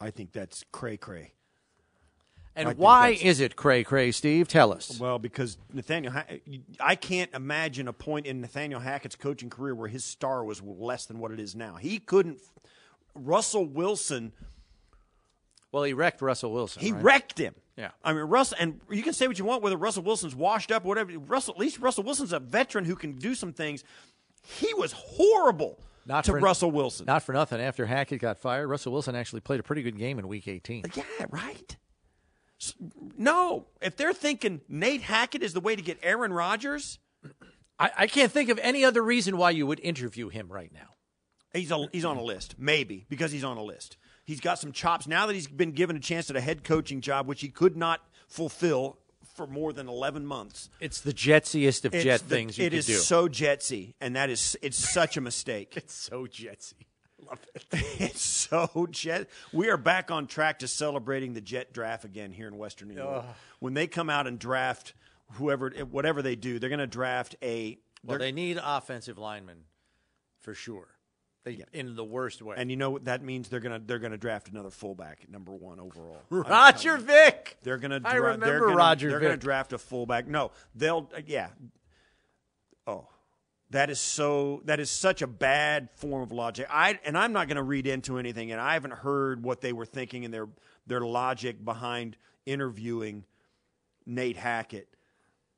I 0.00 0.10
think 0.10 0.32
that's 0.32 0.64
cray 0.72 0.96
cray. 0.96 1.32
And 2.56 2.78
why 2.78 3.18
is 3.20 3.40
it 3.40 3.56
cray 3.56 3.82
cray, 3.82 4.12
Steve? 4.12 4.46
Tell 4.46 4.72
us. 4.72 5.00
Well, 5.00 5.18
because 5.18 5.58
Nathaniel, 5.72 6.12
I 6.78 6.94
can't 6.94 7.32
imagine 7.34 7.88
a 7.88 7.92
point 7.92 8.26
in 8.26 8.40
Nathaniel 8.40 8.80
Hackett's 8.80 9.16
coaching 9.16 9.50
career 9.50 9.74
where 9.74 9.88
his 9.88 10.04
star 10.04 10.44
was 10.44 10.62
less 10.62 11.06
than 11.06 11.18
what 11.18 11.32
it 11.32 11.40
is 11.40 11.56
now. 11.56 11.76
He 11.76 11.98
couldn't. 11.98 12.38
Russell 13.16 13.66
Wilson 13.66 14.32
Well, 15.72 15.82
he 15.82 15.92
wrecked 15.92 16.22
Russell 16.22 16.52
Wilson. 16.52 16.82
He 16.82 16.92
right? 16.92 17.02
wrecked 17.02 17.38
him. 17.38 17.54
Yeah. 17.76 17.90
I 18.04 18.12
mean 18.12 18.22
Russell, 18.22 18.58
and 18.60 18.80
you 18.88 19.02
can 19.02 19.12
say 19.12 19.26
what 19.26 19.38
you 19.38 19.44
want 19.44 19.62
whether 19.62 19.76
Russell 19.76 20.04
Wilson's 20.04 20.36
washed 20.36 20.70
up 20.70 20.84
or 20.84 20.88
whatever. 20.88 21.18
Russell, 21.18 21.54
at 21.54 21.60
least 21.60 21.80
Russell 21.80 22.04
Wilson's 22.04 22.32
a 22.32 22.38
veteran 22.38 22.84
who 22.84 22.94
can 22.94 23.12
do 23.12 23.34
some 23.34 23.52
things. 23.52 23.82
He 24.44 24.72
was 24.74 24.92
horrible 24.92 25.80
Not 26.06 26.24
to 26.24 26.32
for- 26.32 26.38
Russell 26.40 26.70
Wilson. 26.70 27.06
Not 27.06 27.22
for 27.22 27.32
nothing. 27.32 27.60
After 27.60 27.86
Hackett 27.86 28.20
got 28.20 28.38
fired, 28.38 28.68
Russell 28.68 28.92
Wilson 28.92 29.14
actually 29.16 29.40
played 29.40 29.60
a 29.60 29.62
pretty 29.62 29.82
good 29.82 29.98
game 29.98 30.18
in 30.18 30.28
Week 30.28 30.46
18. 30.48 30.84
Uh, 30.84 30.88
yeah, 30.94 31.26
right. 31.30 31.76
No, 33.18 33.66
if 33.82 33.96
they're 33.96 34.12
thinking 34.12 34.60
Nate 34.68 35.02
Hackett 35.02 35.42
is 35.42 35.52
the 35.52 35.60
way 35.60 35.76
to 35.76 35.82
get 35.82 35.98
Aaron 36.02 36.32
Rodgers, 36.32 36.98
I, 37.78 37.90
I 37.98 38.06
can't 38.06 38.32
think 38.32 38.48
of 38.48 38.58
any 38.62 38.84
other 38.84 39.02
reason 39.02 39.36
why 39.36 39.50
you 39.50 39.66
would 39.66 39.80
interview 39.80 40.28
him 40.28 40.50
right 40.50 40.72
now. 40.72 40.94
he's 41.52 41.70
a, 41.70 41.86
he's 41.92 42.04
on 42.04 42.16
a 42.16 42.22
list. 42.22 42.54
Maybe 42.58 43.06
because 43.08 43.32
he's 43.32 43.44
on 43.44 43.56
a 43.56 43.62
list. 43.62 43.96
He's 44.24 44.40
got 44.40 44.58
some 44.58 44.72
chops 44.72 45.06
now 45.06 45.26
that 45.26 45.34
he's 45.34 45.46
been 45.48 45.72
given 45.72 45.96
a 45.96 46.00
chance 46.00 46.30
at 46.30 46.36
a 46.36 46.40
head 46.40 46.64
coaching 46.64 47.00
job, 47.02 47.26
which 47.26 47.42
he 47.42 47.48
could 47.48 47.76
not 47.76 48.00
fulfill 48.28 48.98
for 49.34 49.46
more 49.46 49.72
than 49.72 49.88
eleven 49.88 50.24
months. 50.24 50.70
It's 50.80 51.00
the 51.00 51.12
jetsiest 51.12 51.84
of 51.84 51.94
It's 51.94 52.04
jet 52.04 52.20
the- 52.20 52.34
things 52.34 52.56
you 52.58 52.64
it 52.66 52.70
could 52.70 52.78
is 52.78 52.86
do. 52.86 52.94
so 52.94 53.28
jetsy, 53.28 53.94
and 54.00 54.16
that 54.16 54.30
is 54.30 54.56
it's 54.62 54.78
such 54.78 55.16
a 55.16 55.20
mistake. 55.20 55.72
it's 55.76 55.94
so 55.94 56.26
jetsy. 56.26 56.86
I 57.22 57.26
love 57.30 57.40
it. 57.54 57.64
it's 58.00 58.22
so 58.22 58.86
jet. 58.90 59.28
We 59.52 59.68
are 59.70 59.76
back 59.76 60.10
on 60.10 60.26
track 60.26 60.60
to 60.60 60.68
celebrating 60.68 61.34
the 61.34 61.40
jet 61.40 61.72
draft 61.72 62.04
again 62.04 62.32
here 62.32 62.48
in 62.48 62.56
Western 62.58 62.88
New 62.88 62.94
York. 62.96 63.24
When 63.60 63.74
they 63.74 63.86
come 63.86 64.10
out 64.10 64.26
and 64.26 64.38
draft 64.38 64.94
whoever, 65.32 65.70
whatever 65.90 66.20
they 66.22 66.36
do, 66.36 66.58
they're 66.58 66.68
going 66.70 66.78
to 66.80 66.86
draft 66.86 67.34
a. 67.42 67.78
Well, 68.04 68.18
they 68.18 68.32
need 68.32 68.60
offensive 68.62 69.16
linemen 69.18 69.64
for 70.40 70.52
sure. 70.54 70.88
They, 71.44 71.62
In 71.74 71.94
the 71.94 72.04
worst 72.04 72.40
way. 72.40 72.56
and 72.58 72.70
you 72.70 72.76
know 72.78 72.90
what 72.90 73.04
that 73.04 73.22
means? 73.22 73.50
They're 73.50 73.60
going 73.60 73.78
to 73.78 73.86
they're 73.86 73.98
to 74.12 74.18
draft 74.18 74.48
another 74.48 74.70
fullback 74.70 75.26
number 75.30 75.52
one 75.52 75.78
overall. 75.78 76.22
Roger 76.30 76.96
you. 76.96 77.02
Vick. 77.02 77.58
They're 77.62 77.76
going 77.76 77.90
to. 77.90 78.08
I 78.08 78.14
remember 78.14 78.46
they're 78.46 78.60
gonna, 78.60 78.74
Roger 78.74 79.10
They're 79.10 79.20
going 79.20 79.32
to 79.32 79.38
draft 79.38 79.74
a 79.74 79.78
fullback. 79.78 80.26
No, 80.26 80.52
they'll. 80.74 81.10
Uh, 81.14 81.20
yeah. 81.26 81.48
Oh, 82.86 83.08
that 83.70 83.90
is 83.90 84.00
so. 84.00 84.62
That 84.64 84.80
is 84.80 84.90
such 84.90 85.20
a 85.20 85.26
bad 85.26 85.90
form 85.96 86.22
of 86.22 86.32
logic. 86.32 86.66
I 86.70 86.98
and 87.04 87.16
I'm 87.16 87.34
not 87.34 87.46
going 87.48 87.56
to 87.56 87.62
read 87.62 87.86
into 87.86 88.16
anything. 88.16 88.50
And 88.50 88.58
I 88.60 88.72
haven't 88.72 88.94
heard 88.94 89.42
what 89.42 89.60
they 89.60 89.74
were 89.74 89.86
thinking 89.86 90.24
and 90.24 90.32
their 90.32 90.48
their 90.86 91.02
logic 91.02 91.62
behind 91.62 92.16
interviewing 92.46 93.24
Nate 94.06 94.38
Hackett. 94.38 94.88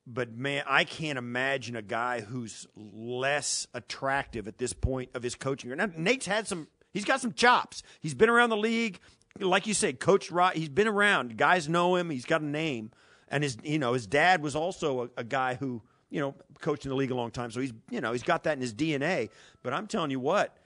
But 0.06 0.36
man, 0.36 0.62
I 0.68 0.84
can't 0.84 1.18
imagine 1.18 1.74
a 1.74 1.82
guy 1.82 2.20
who's 2.20 2.66
less 2.76 3.66
attractive 3.74 4.46
at 4.46 4.58
this 4.58 4.72
point 4.72 5.10
of 5.14 5.22
his 5.22 5.34
coaching. 5.34 5.74
Now, 5.76 5.88
Nate's 5.96 6.26
had 6.26 6.46
some. 6.46 6.68
He's 6.92 7.04
got 7.04 7.20
some 7.20 7.32
chops. 7.32 7.82
He's 8.00 8.14
been 8.14 8.30
around 8.30 8.50
the 8.50 8.56
league, 8.56 9.00
like 9.40 9.66
you 9.66 9.74
said, 9.74 9.98
Coach 9.98 10.30
Rod. 10.30 10.54
He's 10.54 10.68
been 10.68 10.86
around. 10.86 11.36
Guys 11.36 11.68
know 11.68 11.96
him. 11.96 12.10
He's 12.10 12.24
got 12.24 12.40
a 12.40 12.46
name, 12.46 12.92
and 13.28 13.42
his 13.42 13.58
you 13.64 13.78
know 13.78 13.94
his 13.94 14.06
dad 14.06 14.42
was 14.42 14.54
also 14.54 15.02
a, 15.02 15.20
a 15.20 15.24
guy 15.24 15.54
who 15.54 15.82
you 16.08 16.20
know 16.20 16.34
coached 16.60 16.86
in 16.86 16.90
the 16.90 16.96
league 16.96 17.10
a 17.10 17.14
long 17.16 17.32
time. 17.32 17.50
So 17.50 17.60
he's 17.60 17.72
you 17.90 18.00
know 18.00 18.12
he's 18.12 18.22
got 18.22 18.44
that 18.44 18.52
in 18.52 18.60
his 18.60 18.74
DNA. 18.74 19.30
But 19.64 19.72
I'm 19.72 19.88
telling 19.88 20.12
you 20.12 20.20
what, 20.20 20.56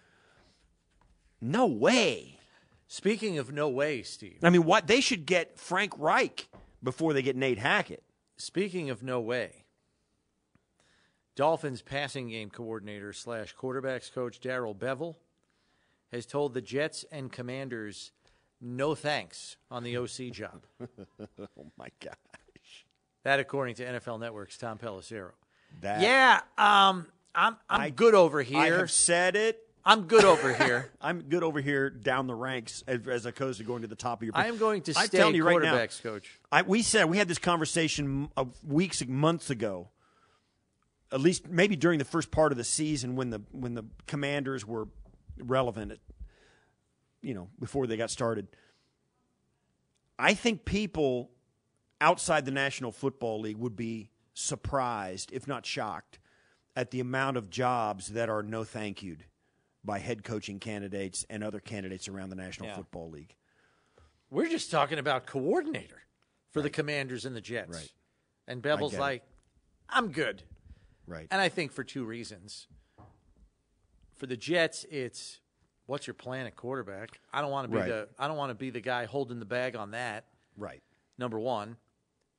no 1.41 1.67
way. 1.67 2.39
Speaking 2.89 3.39
of 3.39 3.53
no 3.53 3.69
way, 3.69 4.03
Steve. 4.03 4.39
I 4.43 4.51
mean, 4.51 4.65
what 4.65 4.87
they 4.87 5.01
should 5.01 5.25
get 5.25 5.59
Frank 5.59 5.95
Reich 5.97 6.49
before 6.83 7.13
they 7.13 7.23
get 7.23 7.37
Nate 7.37 7.59
Hackett. 7.59 8.03
Speaking 8.41 8.89
of 8.91 9.03
no 9.03 9.21
way, 9.21 9.65
Dolphins 11.37 11.83
passing 11.83 12.29
game 12.29 12.51
coordinator 12.51 13.13
slash 13.13 13.55
quarterbacks 13.55 14.13
coach 14.13 14.41
Darrell 14.41 14.75
Bevell 14.75 15.17
has 16.11 16.27
told 16.27 16.55
the 16.55 16.61
Jets 16.61 17.05
and 17.13 17.31
Commanders 17.31 18.13
no 18.61 18.95
thanks 18.95 19.57
on 19.71 19.85
the 19.85 19.97
OC 19.97 20.33
job. 20.33 20.63
Oh 21.39 21.67
my 21.77 21.89
gosh. 22.03 22.87
That, 23.25 23.41
according 23.41 23.75
to 23.77 23.85
NFL 23.85 24.21
Network's 24.21 24.57
Tom 24.57 24.79
Pelissero. 24.79 25.33
That 25.83 26.01
Yeah, 26.01 26.41
um, 26.59 27.07
I'm 27.35 27.57
I'm 27.69 27.81
I- 27.83 27.91
good 27.91 28.15
over 28.15 28.43
here. 28.43 28.59
I 28.59 28.67
have 28.71 28.91
said 28.91 29.37
it. 29.37 29.59
I'm 29.85 30.03
good 30.03 30.25
over 30.25 30.53
here. 30.53 30.91
I'm 31.01 31.23
good 31.23 31.43
over 31.43 31.61
here 31.61 31.91
down 31.91 32.27
the 32.27 32.35
ranks 32.35 32.85
as, 32.87 33.07
as 33.09 33.27
opposed 33.27 33.59
to 33.59 33.65
going 33.65 33.83
to 33.83 33.89
the 33.89 33.95
top 33.95 34.21
of 34.21 34.27
your. 34.27 34.37
I 34.37 34.47
am 34.47 34.59
going 34.59 34.83
to 34.83 34.95
I'm 34.97 35.07
stay 35.07 35.31
you 35.33 35.45
right 35.45 35.61
now, 35.63 35.75
quarterbacks 35.75 36.03
coach. 36.03 36.39
I, 36.53 36.63
we 36.63 36.83
said 36.83 37.07
we 37.07 37.17
had 37.17 37.29
this 37.29 37.39
conversation 37.39 38.29
uh, 38.37 38.45
weeks, 38.67 39.05
months 39.07 39.51
ago. 39.51 39.89
At 41.13 41.21
least 41.21 41.49
maybe 41.49 41.75
during 41.75 41.99
the 41.99 42.05
first 42.05 42.31
part 42.31 42.53
of 42.53 42.59
the 42.59 42.65
season 42.65 43.17
when 43.17 43.31
the 43.31 43.41
when 43.53 43.75
the 43.75 43.85
Commanders 44.07 44.67
were 44.67 44.89
relevant, 45.39 45.99
you 47.23 47.35
know, 47.35 47.49
before 47.59 47.87
they 47.87 47.97
got 47.97 48.11
started. 48.11 48.49
I 50.19 50.35
think 50.35 50.65
people 50.65 51.31
outside 52.01 52.45
the 52.45 52.51
National 52.51 52.93
Football 52.93 53.41
League 53.41 53.57
would 53.57 53.75
be 53.75 54.11
surprised, 54.35 55.33
if 55.33 55.49
not 55.49 55.65
shocked, 55.65 56.19
at 56.77 56.91
the 56.91 57.01
amount 57.01 57.39
of 57.39 57.51
jobs 57.51 58.09
that 58.09 58.29
are 58.29 58.43
no 58.43 58.63
thank 58.63 59.03
you'd 59.03 59.25
by 59.85 59.99
head 59.99 60.25
coaching 60.25 60.59
candidates 60.59 61.25
and 61.31 61.43
other 61.43 61.61
candidates 61.61 62.09
around 62.09 62.31
the 62.31 62.37
National 62.37 62.69
Yeah. 62.69 62.77
Football 62.77 63.11
League. 63.11 63.35
We're 64.31 64.49
just 64.49 64.71
talking 64.71 64.99
about 64.99 65.27
coordinator 65.27 66.03
for 66.51 66.63
the 66.63 66.71
Commanders 66.71 67.25
and 67.25 67.35
the 67.35 67.41
Jets. 67.41 67.77
Right. 67.77 67.93
And 68.47 68.63
Bevell's 68.63 68.93
get 68.93 68.99
it. 68.99 69.01
like, 69.01 69.23
I'm 69.89 70.13
good. 70.13 70.43
Right. 71.07 71.27
And 71.31 71.41
I 71.41 71.49
think 71.49 71.73
for 71.73 71.83
two 71.83 72.05
reasons. 72.05 72.67
For 74.17 74.27
the 74.27 74.37
Jets, 74.37 74.85
it's 74.91 75.41
what's 75.87 76.07
your 76.07 76.15
plan 76.15 76.47
at 76.47 76.55
quarterback? 76.55 77.19
I 77.33 77.41
don't 77.41 77.51
want 77.51 77.67
to 77.69 77.73
be 77.73 77.79
Right. 77.79 77.89
the 77.89 78.09
I 78.19 78.29
don't 78.29 78.37
want 78.37 78.51
to 78.51 78.55
be 78.55 78.71
the 78.71 78.81
guy 78.81 79.07
holding 79.07 79.39
the 79.39 79.45
bag 79.47 79.75
on 79.77 79.93
that. 79.93 80.27
right. 80.57 80.83
Number 81.19 81.39
one. 81.39 81.77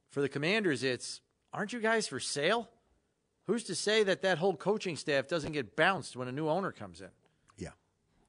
For 0.09 0.21
the 0.21 0.29
Commanders, 0.29 0.83
it's 0.83 1.21
aren't 1.53 1.73
you 1.73 1.79
guys 1.79 2.07
for 2.07 2.19
sale? 2.19 2.69
Who's 3.47 3.63
to 3.65 3.75
say 3.75 4.03
that 4.03 4.21
that 4.21 4.37
whole 4.37 4.55
coaching 4.55 4.95
staff 4.95 5.27
doesn't 5.27 5.51
get 5.53 5.75
bounced 5.75 6.15
when 6.15 6.27
a 6.27 6.31
new 6.31 6.47
owner 6.47 6.71
comes 6.71 7.01
in? 7.01 7.09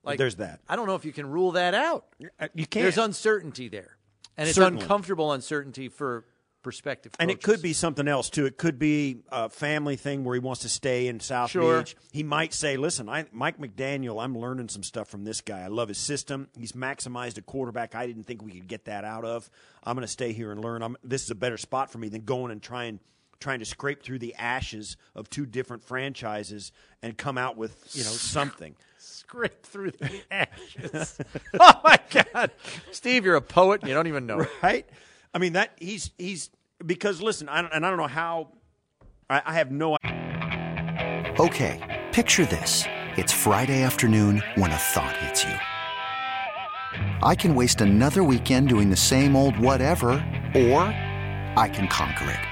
Like 0.05 0.19
There's 0.19 0.37
that. 0.37 0.61
I 0.69 0.77
don't 0.77 0.87
know 0.87 0.95
if 0.97 1.05
you 1.05 1.13
can 1.13 1.27
rule 1.31 1.53
that 1.53 1.75
out. 1.75 2.07
Uh, 2.41 2.49
You 2.55 2.67
can't. 2.67 2.83
There's 2.85 2.99
uncertainty 2.99 3.69
there, 3.69 3.97
and 4.37 4.49
it's 4.49 4.57
Certainly. 4.57 4.83
uncomfortable 4.83 5.33
uncertainty 5.33 5.89
for 5.89 6.25
prospective. 6.63 7.13
and 7.19 7.29
it 7.31 7.43
could 7.43 7.61
be 7.61 7.73
something 7.73 8.07
else 8.07 8.31
too. 8.31 8.47
It 8.47 8.57
could 8.57 8.79
be 8.79 9.23
a 9.33 9.49
family 9.49 9.97
thing 9.97 10.23
where 10.23 10.35
he 10.35 10.39
wants 10.39 10.63
to 10.63 10.69
stay 10.69 11.09
in 11.09 11.19
South 11.19 11.51
Sure. 11.51 11.81
Beach. 11.81 11.97
He 12.13 12.23
might 12.23 12.55
say, 12.55 12.77
"Listen, 12.77 13.09
I, 13.09 13.27
Mike 13.33 13.59
McDaniel, 13.59 14.23
I'm 14.23 14.39
learning 14.39 14.69
some 14.69 14.85
stuff 14.85 15.09
from 15.09 15.25
this 15.25 15.41
guy. 15.41 15.61
I 15.63 15.67
love 15.67 15.89
his 15.89 15.99
system. 15.99 16.49
He's 16.57 16.71
maximized 16.73 17.37
a 17.39 17.43
quarterback. 17.43 17.95
I 17.97 18.07
didn't 18.07 18.25
think 18.25 18.43
we 18.43 18.53
could 18.53 18.69
get 18.69 18.85
that 18.85 19.05
out 19.05 19.25
of. 19.25 19.51
I'm 19.83 19.97
going 19.97 20.03
to 20.07 20.09
stay 20.13 20.33
here 20.33 20.53
and 20.53 20.61
learn. 20.63 20.83
I'm, 20.83 20.97
this 21.03 21.25
is 21.25 21.31
a 21.31 21.35
better 21.35 21.57
spot 21.57 21.91
for 21.91 21.99
me 21.99 22.09
than 22.09 22.25
going 22.25 22.53
and 22.53 22.63
trying 22.63 23.01
trying 23.43 23.59
to 23.59 23.65
scrape 23.65 24.03
through 24.03 24.21
the 24.21 24.35
ashes 24.37 24.97
of 25.15 25.29
two 25.29 25.45
different 25.45 25.83
franchises 25.83 26.73
and 27.03 27.19
come 27.19 27.37
out 27.37 27.57
with 27.57 27.89
you 27.93 28.05
know 28.05 28.11
something." 28.11 28.75
scrape 28.99 29.63
through 29.65 29.91
the 29.93 30.21
ashes. 30.31 31.19
oh 31.61 31.81
my 31.83 31.99
God, 32.35 32.51
Steve, 32.91 33.25
you're 33.25 33.37
a 33.37 33.41
poet. 33.41 33.81
and 33.81 33.89
You 33.89 33.95
don't 33.95 34.07
even 34.07 34.27
know. 34.27 34.41
it. 34.41 34.49
right? 34.63 34.87
I 35.35 35.39
mean 35.39 35.55
that 35.55 35.71
he's 35.79 36.11
he's 36.19 36.51
because 36.85 37.21
listen, 37.23 37.49
I 37.49 37.63
don't, 37.63 37.73
and 37.73 37.85
I 37.85 37.89
don't 37.91 37.99
know 37.99 38.07
how. 38.07 38.49
I, 39.31 39.43
I 39.47 39.53
have 39.55 39.71
no 39.71 39.97
idea. 40.05 41.35
Okay, 41.41 42.07
picture 42.13 42.45
this. 42.45 42.85
It's 43.17 43.33
Friday 43.33 43.83
afternoon 43.83 44.43
when 44.57 44.71
a 44.71 44.77
thought 44.77 45.17
hits 45.17 45.45
you. 45.45 45.55
I 47.23 47.35
can 47.35 47.55
waste 47.55 47.81
another 47.81 48.23
weekend 48.23 48.69
doing 48.69 48.91
the 48.91 48.97
same 48.97 49.35
old 49.37 49.59
whatever, 49.59 50.13
or 50.55 50.81
I 51.57 51.71
can 51.73 51.89
conquer 51.89 52.31
it. 52.31 52.52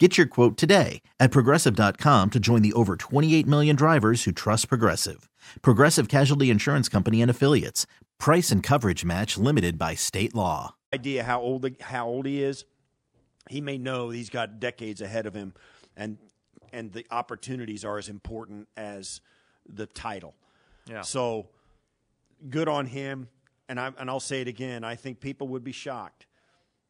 Get 0.00 0.18
your 0.18 0.26
quote 0.26 0.56
today 0.56 1.02
at 1.20 1.30
progressive.com 1.30 2.30
to 2.30 2.40
join 2.40 2.62
the 2.62 2.72
over 2.72 2.96
28 2.96 3.46
million 3.46 3.76
drivers 3.76 4.24
who 4.24 4.32
trust 4.32 4.68
Progressive. 4.68 5.28
Progressive 5.62 6.08
Casualty 6.08 6.50
Insurance 6.50 6.88
Company 6.88 7.22
and 7.22 7.30
Affiliates. 7.30 7.86
Price 8.18 8.50
and 8.50 8.60
coverage 8.60 9.04
match 9.04 9.38
limited 9.38 9.78
by 9.78 9.94
state 9.94 10.34
law. 10.34 10.74
idea 10.92 11.22
how 11.22 11.40
old 11.40 11.68
how 11.80 12.08
old 12.08 12.26
he 12.26 12.42
is, 12.42 12.64
he 13.48 13.60
may 13.60 13.78
know 13.78 14.10
he's 14.10 14.30
got 14.30 14.58
decades 14.58 15.00
ahead 15.00 15.26
of 15.26 15.34
him, 15.34 15.54
and 15.96 16.18
and 16.72 16.92
the 16.92 17.06
opportunities 17.12 17.84
are 17.84 17.98
as 17.98 18.08
important 18.08 18.68
as 18.76 19.20
the 19.68 19.86
title. 19.86 20.34
Yeah. 20.86 21.02
So 21.02 21.50
good 22.50 22.68
on 22.68 22.86
him, 22.86 23.28
and 23.68 23.78
I 23.78 23.92
and 23.96 24.10
I'll 24.10 24.18
say 24.18 24.40
it 24.40 24.48
again. 24.48 24.82
I 24.82 24.96
think 24.96 25.20
people 25.20 25.46
would 25.48 25.62
be 25.62 25.72
shocked 25.72 26.26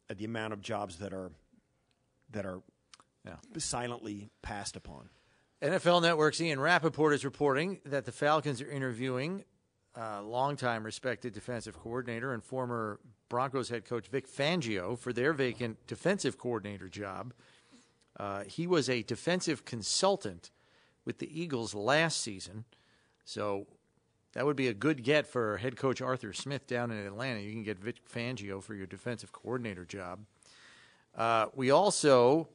at 0.08 0.16
the 0.16 0.24
amount 0.24 0.54
of 0.54 0.62
jobs 0.62 0.98
that 0.98 1.12
are 1.12 1.32
that 2.30 2.46
are 2.46 2.62
Yeah. 3.24 3.36
silently 3.58 4.30
passed 4.42 4.76
upon. 4.76 5.08
NFL 5.62 6.02
Network's 6.02 6.40
Ian 6.40 6.60
Rapoport 6.60 7.14
is 7.14 7.24
reporting 7.24 7.80
that 7.86 8.04
the 8.04 8.12
Falcons 8.12 8.60
are 8.60 8.70
interviewing 8.70 9.44
uh, 9.96 10.22
longtime 10.22 10.84
respected 10.84 11.32
defensive 11.32 11.78
coordinator 11.78 12.32
and 12.32 12.42
former 12.42 13.00
Broncos 13.28 13.68
head 13.68 13.84
coach 13.84 14.08
Vic 14.08 14.28
Fangio 14.28 14.98
for 14.98 15.12
their 15.12 15.32
vacant 15.32 15.86
defensive 15.86 16.36
coordinator 16.36 16.88
job. 16.88 17.32
Uh, 18.18 18.44
he 18.44 18.66
was 18.66 18.88
a 18.88 19.02
defensive 19.02 19.64
consultant 19.64 20.50
with 21.04 21.18
the 21.18 21.40
Eagles 21.40 21.74
last 21.74 22.20
season, 22.20 22.64
so 23.24 23.66
that 24.32 24.44
would 24.44 24.56
be 24.56 24.68
a 24.68 24.74
good 24.74 25.02
get 25.02 25.26
for 25.26 25.56
head 25.56 25.76
coach 25.76 26.00
Arthur 26.00 26.32
Smith 26.32 26.66
down 26.66 26.90
in 26.90 27.06
Atlanta. 27.06 27.40
You 27.40 27.52
can 27.52 27.62
get 27.62 27.78
Vic 27.78 27.96
Fangio 28.12 28.62
for 28.62 28.74
your 28.74 28.86
defensive 28.86 29.32
coordinator 29.32 29.84
job. 29.84 30.20
Uh, 31.16 31.46
we 31.54 31.70
also 31.70 32.48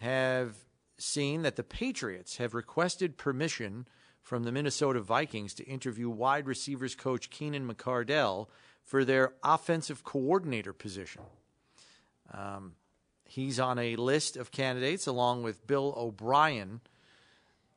have 0.00 0.56
seen 0.96 1.42
that 1.42 1.56
the 1.56 1.62
Patriots 1.62 2.38
have 2.38 2.54
requested 2.54 3.16
permission 3.16 3.86
from 4.22 4.44
the 4.44 4.52
Minnesota 4.52 5.00
Vikings 5.00 5.54
to 5.54 5.64
interview 5.64 6.08
wide 6.08 6.46
receivers 6.46 6.94
coach 6.94 7.30
Keenan 7.30 7.68
McCardell 7.68 8.46
for 8.82 9.04
their 9.04 9.34
offensive 9.42 10.02
coordinator 10.04 10.72
position. 10.72 11.22
Um, 12.32 12.72
he's 13.24 13.60
on 13.60 13.78
a 13.78 13.96
list 13.96 14.36
of 14.36 14.50
candidates 14.50 15.06
along 15.06 15.42
with 15.42 15.66
Bill 15.66 15.94
O'Brien. 15.96 16.80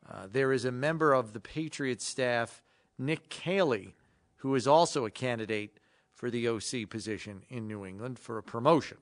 Uh, 0.08 0.26
there 0.30 0.52
is 0.52 0.64
a 0.64 0.72
member 0.72 1.12
of 1.12 1.32
the 1.32 1.40
Patriots 1.40 2.06
staff, 2.06 2.62
Nick 2.98 3.28
Caley, 3.28 3.94
who 4.36 4.54
is 4.54 4.66
also 4.66 5.04
a 5.04 5.10
candidate 5.10 5.78
for 6.14 6.30
the 6.30 6.48
OC 6.48 6.88
position 6.88 7.42
in 7.48 7.66
New 7.66 7.84
England 7.84 8.18
for 8.18 8.38
a 8.38 8.42
promotion. 8.42 8.98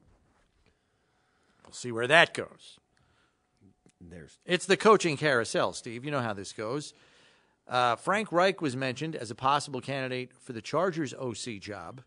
We'll 1.65 1.73
see 1.73 1.93
where 1.93 2.07
that 2.09 2.35
goes. 2.35 2.79
There's 4.11 4.39
It's 4.45 4.67
the 4.67 4.77
coaching 4.77 5.17
carousel, 5.17 5.73
Steve. 5.73 6.05
You 6.05 6.11
know 6.11 6.21
how 6.21 6.33
this 6.33 6.53
goes. 6.53 6.95
Uh, 7.69 7.97
Frank 7.97 8.33
Reich 8.33 8.61
was 8.61 8.77
mentioned 8.77 9.15
as 9.17 9.31
a 9.31 9.35
possible 9.35 9.81
candidate 9.81 10.31
for 10.41 10.53
the 10.53 10.61
Chargers 10.61 11.15
OC 11.15 11.61
job, 11.61 12.03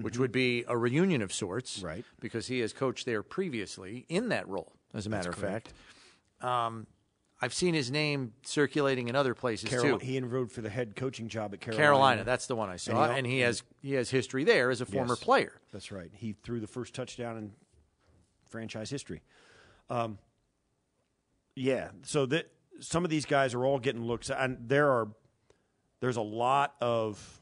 which 0.00 0.18
would 0.18 0.32
be 0.32 0.64
a 0.68 0.76
reunion 0.76 1.20
of 1.22 1.32
sorts, 1.32 1.80
Right. 1.82 2.04
Because 2.20 2.46
he 2.46 2.60
has 2.60 2.72
coached 2.72 3.04
there 3.04 3.22
previously 3.22 4.06
in 4.08 4.28
that 4.28 4.48
role, 4.48 4.72
as 4.94 5.06
a 5.06 5.10
matter 5.10 5.30
of 5.30 5.36
fact. 5.36 5.72
Um, 6.40 6.86
I've 7.42 7.52
seen 7.52 7.74
his 7.74 7.90
name 7.90 8.32
circulating 8.44 9.08
in 9.08 9.16
other 9.16 9.34
places 9.34 9.68
Carolina, 9.68 9.98
too. 9.98 10.06
he 10.06 10.16
enrolled 10.16 10.50
for 10.52 10.62
the 10.62 10.70
head 10.70 10.94
coaching 10.96 11.28
job 11.28 11.52
at 11.52 11.60
Carolina. 11.60 11.82
Carolina, 11.84 12.24
that's 12.24 12.46
the 12.46 12.56
one 12.56 12.70
I 12.70 12.76
saw, 12.76 13.04
And 13.04 13.18
and 13.18 13.26
he 13.26 13.34
he, 13.34 13.40
has 13.40 13.62
he 13.82 13.92
has 13.94 14.08
history 14.10 14.44
there 14.44 14.70
as 14.70 14.80
a 14.80 14.86
former 14.86 15.14
Yes. 15.14 15.24
player. 15.24 15.52
That's 15.72 15.90
right. 15.92 16.10
He 16.14 16.36
threw 16.42 16.60
the 16.60 16.66
first 16.68 16.94
touchdown 16.94 17.36
in 17.36 17.52
franchise 18.48 18.88
history. 18.88 19.22
Um, 19.90 20.18
yeah. 21.54 21.88
So 22.02 22.26
that 22.26 22.50
some 22.80 23.04
of 23.04 23.10
these 23.10 23.24
guys 23.24 23.54
are 23.54 23.64
all 23.64 23.78
getting 23.78 24.04
looks, 24.04 24.30
and 24.30 24.58
there 24.68 24.90
are 24.90 25.08
there's 26.00 26.16
a 26.16 26.22
lot 26.22 26.74
of 26.80 27.40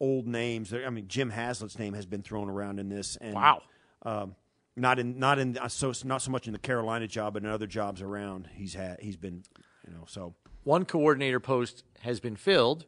old 0.00 0.26
names. 0.26 0.70
There, 0.70 0.86
I 0.86 0.90
mean, 0.90 1.08
Jim 1.08 1.30
Haslett's 1.30 1.78
name 1.78 1.94
has 1.94 2.06
been 2.06 2.22
thrown 2.22 2.48
around 2.48 2.78
in 2.78 2.88
this. 2.88 3.16
And, 3.16 3.34
Wow. 3.34 3.62
Um, 4.02 4.36
not 4.76 4.98
in 4.98 5.18
not 5.18 5.38
in 5.38 5.56
uh, 5.56 5.68
so 5.68 5.92
not 6.04 6.20
so 6.20 6.30
much 6.30 6.46
in 6.46 6.52
the 6.52 6.58
Carolina 6.58 7.06
job, 7.06 7.34
but 7.34 7.44
in 7.44 7.48
other 7.48 7.66
jobs 7.66 8.02
around. 8.02 8.48
He's 8.54 8.74
had 8.74 8.98
he's 9.00 9.16
been 9.16 9.44
you 9.86 9.94
know 9.94 10.04
so 10.06 10.34
One 10.64 10.84
coordinator 10.84 11.38
post 11.40 11.84
has 12.00 12.18
been 12.20 12.36
filled. 12.36 12.84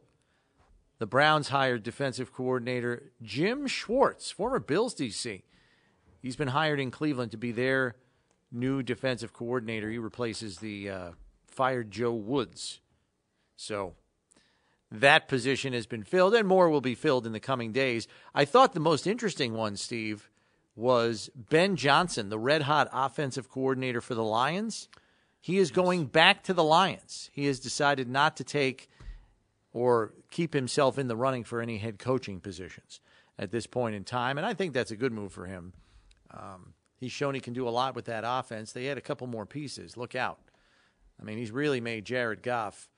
The 0.98 1.06
Browns 1.06 1.48
hired 1.48 1.82
defensive 1.84 2.32
coordinator 2.32 3.12
Jim 3.22 3.66
Schwartz, 3.66 4.30
former 4.30 4.58
Bills 4.58 4.94
DC. 4.96 5.42
He's 6.20 6.36
been 6.36 6.48
hired 6.48 6.80
in 6.80 6.90
Cleveland 6.90 7.30
to 7.30 7.36
be 7.36 7.52
their 7.52 7.94
new 8.52 8.82
defensive 8.82 9.32
coordinator. 9.32 9.90
He 9.90 9.98
replaces 9.98 10.58
the 10.58 10.90
uh, 10.90 11.10
fired 11.46 11.90
Joe 11.90 12.12
Woods. 12.12 12.80
So 13.56 13.94
that 14.90 15.28
position 15.28 15.72
has 15.72 15.86
been 15.86 16.04
filled, 16.04 16.34
and 16.34 16.46
more 16.46 16.68
will 16.68 16.80
be 16.80 16.94
filled 16.94 17.26
in 17.26 17.32
the 17.32 17.40
coming 17.40 17.72
days. 17.72 18.06
I 18.34 18.44
thought 18.44 18.72
the 18.72 18.80
most 18.80 19.06
interesting 19.06 19.54
one, 19.54 19.76
Steve, 19.76 20.30
was 20.74 21.30
Ben 21.34 21.76
Johnson, 21.76 22.28
the 22.28 22.38
red 22.38 22.62
hot 22.62 22.88
offensive 22.92 23.48
coordinator 23.48 24.00
for 24.00 24.14
the 24.14 24.22
Lions. 24.22 24.88
He 25.40 25.58
is 25.58 25.70
going 25.70 26.06
back 26.06 26.42
to 26.44 26.54
the 26.54 26.64
Lions. 26.64 27.30
He 27.32 27.46
has 27.46 27.60
decided 27.60 28.08
not 28.08 28.36
to 28.36 28.44
take 28.44 28.90
or 29.72 30.12
keep 30.30 30.52
himself 30.52 30.98
in 30.98 31.08
the 31.08 31.16
running 31.16 31.44
for 31.44 31.60
any 31.60 31.78
head 31.78 31.98
coaching 31.98 32.40
positions 32.40 33.00
at 33.38 33.50
this 33.50 33.66
point 33.66 33.94
in 33.94 34.04
time. 34.04 34.38
And 34.38 34.46
I 34.46 34.54
think 34.54 34.72
that's 34.72 34.90
a 34.90 34.96
good 34.96 35.12
move 35.12 35.32
for 35.32 35.46
him. 35.46 35.72
Um, 36.30 36.74
he's 36.98 37.12
shown 37.12 37.34
he 37.34 37.40
can 37.40 37.52
do 37.52 37.68
a 37.68 37.70
lot 37.70 37.94
with 37.94 38.06
that 38.06 38.24
offense. 38.26 38.72
They 38.72 38.86
had 38.86 38.98
a 38.98 39.02
couple 39.02 39.26
more 39.26 39.46
pieces. 39.46 39.96
Look 39.96 40.14
out. 40.14 40.38
I 41.20 41.24
mean, 41.24 41.38
he's 41.38 41.50
really 41.50 41.80
made 41.80 42.04
Jared 42.04 42.42
Goff 42.42 42.88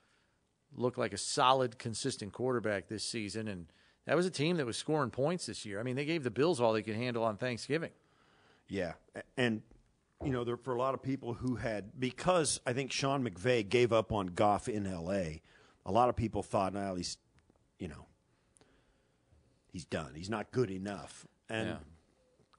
look 0.75 0.97
like 0.97 1.13
a 1.13 1.17
solid, 1.17 1.79
consistent 1.79 2.33
quarterback 2.33 2.87
this 2.87 3.03
season. 3.03 3.47
And 3.47 3.67
that 4.05 4.15
was 4.15 4.25
a 4.25 4.31
team 4.31 4.57
that 4.57 4.65
was 4.65 4.77
scoring 4.77 5.09
points 5.09 5.45
this 5.45 5.65
year. 5.65 5.79
I 5.79 5.83
mean, 5.83 5.95
they 5.95 6.05
gave 6.05 6.23
the 6.23 6.31
Bills 6.31 6.59
all 6.59 6.73
they 6.73 6.81
could 6.81 6.95
handle 6.95 7.23
on 7.23 7.37
Thanksgiving. 7.37 7.91
Yeah, 8.67 8.93
and 9.35 9.63
you 10.23 10.31
know, 10.31 10.43
there 10.43 10.57
for 10.57 10.75
a 10.75 10.77
lot 10.77 10.93
of 10.93 11.01
people 11.01 11.33
who 11.33 11.55
had 11.55 11.99
because 11.99 12.59
I 12.67 12.73
think 12.73 12.91
Sean 12.91 13.27
McVay 13.27 13.67
gave 13.67 13.91
up 13.91 14.11
on 14.11 14.27
Goff 14.27 14.67
in 14.67 14.85
L.A. 14.85 15.41
A 15.85 15.91
lot 15.91 16.09
of 16.09 16.15
people 16.15 16.43
thought, 16.43 16.73
well, 16.73 16.95
he's, 16.95 17.17
you 17.79 17.87
know, 17.87 18.05
he's 19.71 19.85
done. 19.85 20.11
He's 20.13 20.29
not 20.29 20.51
good 20.51 20.69
enough. 20.69 21.25
And 21.49 21.69
Yeah. 21.69 21.75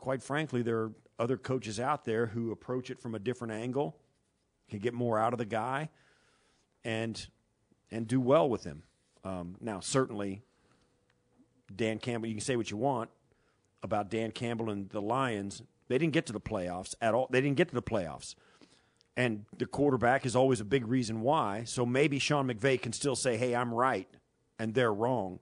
Quite 0.01 0.23
frankly, 0.23 0.63
there 0.63 0.79
are 0.79 0.93
other 1.19 1.37
coaches 1.37 1.79
out 1.79 2.05
there 2.05 2.27
who 2.27 2.51
approach 2.51 2.91
it 2.91 3.01
from 3.01 3.15
a 3.15 3.19
different 3.19 3.53
angle, 3.53 3.97
can 4.69 4.79
get 4.79 4.95
more 4.95 5.19
out 5.19 5.33
of 5.33 5.39
the 5.39 5.45
guy, 5.45 5.91
and 6.85 7.29
and 7.91 8.09
do 8.09 8.21
well 8.21 8.49
with 8.49 8.65
him. 8.65 8.83
Um, 9.25 9.57
now, 9.61 9.81
certainly, 9.81 10.43
Dan 11.75 11.99
Campbell. 11.99 12.29
You 12.29 12.35
can 12.35 12.41
say 12.41 12.57
what 12.57 12.71
you 12.71 12.77
want 12.77 13.11
about 13.83 14.11
Dan 14.11 14.31
Campbell 14.31 14.71
and 14.71 14.89
the 14.89 15.03
Lions. 15.03 15.63
They 15.89 15.99
didn't 15.99 16.13
get 16.13 16.27
to 16.27 16.33
the 16.33 16.41
playoffs 16.41 16.95
at 17.01 17.15
all. 17.15 17.29
They 17.31 17.41
didn't 17.41 17.57
get 17.57 17.69
to 17.69 17.75
the 17.75 17.83
playoffs. 17.83 18.35
And 19.17 19.45
the 19.59 19.67
quarterback 19.67 20.25
is 20.25 20.37
always 20.37 20.61
a 20.61 20.65
big 20.65 20.87
reason 20.87 21.21
why. 21.21 21.65
So 21.65 21.85
maybe 21.85 22.19
Sean 22.19 22.49
McVay 22.49 22.81
can 22.81 22.93
still 22.93 23.17
say, 23.17 23.37
hey, 23.37 23.55
I'm 23.55 23.75
right 23.75 24.09
and 24.59 24.73
they're 24.73 24.95
wrong. 24.95 25.41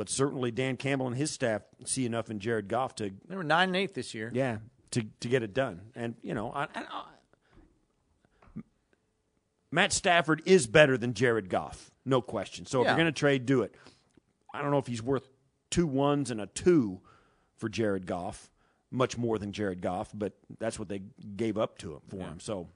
But 0.00 0.08
certainly 0.08 0.50
Dan 0.50 0.78
Campbell 0.78 1.08
and 1.08 1.14
his 1.14 1.30
staff 1.30 1.60
see 1.84 2.06
enough 2.06 2.30
in 2.30 2.38
Jared 2.38 2.68
Goff 2.68 2.94
to, 2.94 3.10
They 3.28 3.36
were 3.36 3.44
9 3.44 3.68
and 3.68 3.76
8 3.76 3.92
this 3.92 4.14
year. 4.14 4.30
yeah, 4.32 4.56
to, 4.92 5.02
to 5.20 5.28
get 5.28 5.42
it 5.42 5.52
done. 5.52 5.82
And, 5.94 6.14
you 6.22 6.32
know, 6.32 6.50
I, 6.54 6.68
I, 6.74 7.02
Matt 9.70 9.92
Stafford 9.92 10.40
is 10.46 10.66
better 10.66 10.96
than 10.96 11.12
Jared 11.12 11.50
Goff, 11.50 11.90
no 12.06 12.22
question. 12.22 12.64
So 12.64 12.80
if 12.80 12.86
Yeah. 12.86 12.92
you're 12.92 12.96
going 13.02 13.12
to 13.12 13.18
trade, 13.18 13.44
do 13.44 13.60
it. 13.60 13.74
I 14.54 14.62
don't 14.62 14.70
know 14.70 14.78
if 14.78 14.86
he's 14.86 15.02
worth 15.02 15.28
two 15.68 15.86
ones 15.86 16.30
and 16.30 16.40
a 16.40 16.46
two 16.46 17.02
for 17.58 17.68
Jared 17.68 18.06
Goff, 18.06 18.50
much 18.90 19.18
more 19.18 19.38
than 19.38 19.52
Jared 19.52 19.82
Goff, 19.82 20.12
but 20.14 20.32
that's 20.58 20.78
what 20.78 20.88
they 20.88 21.02
gave 21.36 21.58
up 21.58 21.76
to 21.76 21.92
him 21.92 22.00
for 22.08 22.16
him. 22.16 22.40
So, 22.40 22.68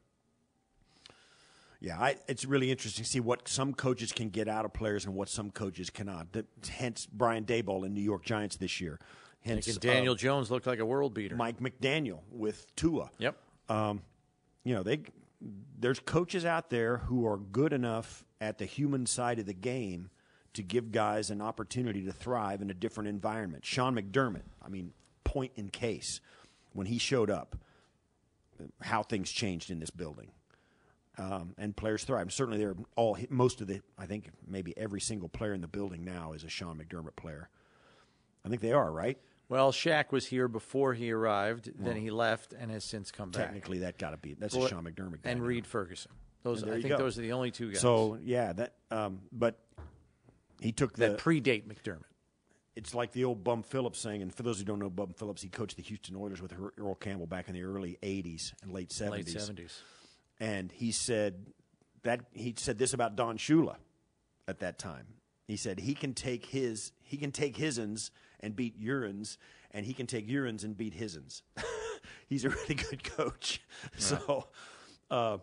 yeah, 1.85 2.01
I, 2.01 2.17
it's 2.29 2.47
really 2.47 2.71
interesting 2.71 3.05
to 3.05 3.11
see 3.11 3.21
what 3.21 3.47
some 3.47 3.75
coaches 3.75 4.11
can 4.11 4.31
get 4.31 4.49
out 4.49 4.65
of 4.65 4.73
players 4.73 5.05
and 5.05 5.15
what 5.15 5.29
some 5.29 5.51
coaches 5.51 5.91
cannot. 5.91 6.33
The, 6.33 6.47
hence, 6.71 7.07
Brian 7.13 7.45
Daboll 7.45 7.85
in 7.85 7.93
New 7.93 8.01
York 8.01 8.25
Giants 8.25 8.57
this 8.57 8.81
year. 8.81 8.99
Hence, 9.45 9.67
Daniel 9.77 10.15
uh, 10.15 10.17
Jones 10.17 10.51
looked 10.51 10.67
like 10.67 10.79
a 10.79 10.87
world 10.87 11.13
beater. 11.13 11.37
Mike 11.37 11.61
McDaniel 11.61 12.21
with 12.31 12.75
Tua. 12.75 13.11
Yep. 13.19 13.37
Um, 13.69 14.01
you 14.65 14.75
know, 14.75 14.83
they 14.83 15.01
there's 15.79 16.01
coaches 16.01 16.47
out 16.47 16.71
there 16.71 16.97
who 16.97 17.27
are 17.27 17.37
good 17.37 17.75
enough 17.75 18.25
at 18.41 18.57
the 18.57 18.65
human 18.65 19.05
side 19.05 19.39
of 19.39 19.45
the 19.45 19.53
game 19.53 20.09
to 20.55 20.63
give 20.63 20.91
guys 20.91 21.29
an 21.29 21.43
opportunity 21.43 22.03
to 22.07 22.13
thrive 22.13 22.63
in 22.63 22.71
a 22.71 22.75
different 22.75 23.09
environment. 23.11 23.67
Sean 23.67 23.95
McDermott, 23.95 24.45
I 24.65 24.71
mean, 24.71 24.95
point 25.25 25.53
in 25.57 25.69
case 25.69 26.23
when 26.73 26.87
he 26.87 26.97
showed 26.97 27.29
up, 27.29 27.57
how 28.81 29.03
things 29.03 29.31
changed 29.31 29.71
in 29.71 29.81
this 29.81 29.91
building. 29.91 30.31
Um, 31.17 31.55
and 31.59 31.77
players 31.77 32.03
thrive. 32.03 32.33
Certainly, 32.33 32.59
they're 32.59 32.77
all 32.97 33.17
most 33.31 33.61
of 33.61 33.69
the. 33.69 33.81
I 33.97 34.07
think 34.07 34.31
maybe 34.47 34.77
every 34.77 35.01
single 35.01 35.29
player 35.29 35.55
in 35.55 35.61
the 35.61 35.69
building 35.69 36.05
now 36.05 36.33
is 36.33 36.43
a 36.43 36.49
Sean 36.49 36.77
McDermott 36.79 37.15
player. 37.17 37.49
I 38.45 38.49
think 38.49 38.61
they 38.61 38.73
are 38.73 38.91
right. 38.91 39.17
Well, 39.49 39.71
Shaq 39.73 40.11
was 40.11 40.27
here 40.27 40.49
before 40.49 40.95
he 40.95 41.13
arrived. 41.13 41.71
then 41.79 41.97
he 41.97 42.11
left 42.11 42.53
and 42.53 42.71
has 42.71 42.83
since 42.83 43.11
come 43.13 43.31
back. 43.31 43.45
Technically, 43.45 43.79
that 43.81 43.99
got 43.99 44.11
to 44.11 44.17
be 44.17 44.35
that's 44.35 44.57
Well, 44.57 44.67
a 44.67 44.69
Sean 44.69 44.85
McDermott 44.85 45.23
guy 45.23 45.31
and 45.31 45.41
now. 45.41 45.47
Reid 45.47 45.67
Ferguson. 45.67 46.11
Those 46.43 46.65
I 46.65 46.73
think 46.73 46.89
go. 46.89 46.97
those 46.99 47.19
are 47.19 47.23
the 47.23 47.33
only 47.33 47.51
two 47.51 47.71
guys. 47.71 47.81
So 47.81 48.19
yeah, 48.23 48.53
that. 48.55 48.75
Um, 48.91 49.21
but 49.33 49.59
he 50.61 50.73
took 50.73 50.95
the 50.95 51.11
that 51.11 51.19
predate 51.19 51.67
McDermott. 51.67 52.03
it's 52.77 52.95
like 52.95 53.13
the 53.13 53.25
old 53.25 53.45
Bum 53.45 53.63
Phillips 53.63 53.99
saying, 54.01 54.21
and 54.21 54.35
for 54.35 54.43
those 54.43 54.59
who 54.59 54.65
don't 54.65 54.79
know 54.79 54.91
Bum 54.91 55.15
Phillips, 55.17 55.43
he 55.43 55.49
coached 55.49 55.77
the 55.77 55.83
Houston 55.83 56.17
Oilers 56.17 56.43
with 56.43 56.53
Earl 56.79 56.97
Campbell 56.97 57.27
back 57.27 57.49
in 57.49 57.55
the 57.55 57.63
early 57.63 57.99
'80s 58.03 58.53
and 58.63 58.73
late 58.73 58.91
'70s. 58.91 59.11
Late 59.11 59.29
seventies. 59.29 59.83
And 60.41 60.73
he 60.73 60.93
said 60.93 61.47
that 62.03 62.21
he 62.33 62.55
said 62.57 62.79
this 62.79 62.93
about 62.93 63.17
Don 63.17 63.39
Shula 63.39 63.77
at 64.49 64.59
that 64.61 64.79
time. 64.79 65.07
He 65.47 65.57
said 65.57 65.79
he 65.81 65.95
can 65.95 66.15
take 66.15 66.47
his 66.47 66.93
he 67.03 67.17
can 67.17 67.31
take 67.33 67.57
hisins 67.57 68.11
and 68.41 68.55
beat 68.57 68.81
urines, 68.83 69.37
and 69.71 69.87
he 69.87 69.95
can 69.95 70.07
take 70.07 70.29
urines 70.29 70.65
and 70.65 70.77
beat 70.77 70.99
hisins. 70.99 71.43
He's 72.29 72.45
a 72.45 72.51
really 72.51 72.75
good 72.75 73.05
coach. 73.05 73.61
So 73.99 74.49
uh, 75.11 75.39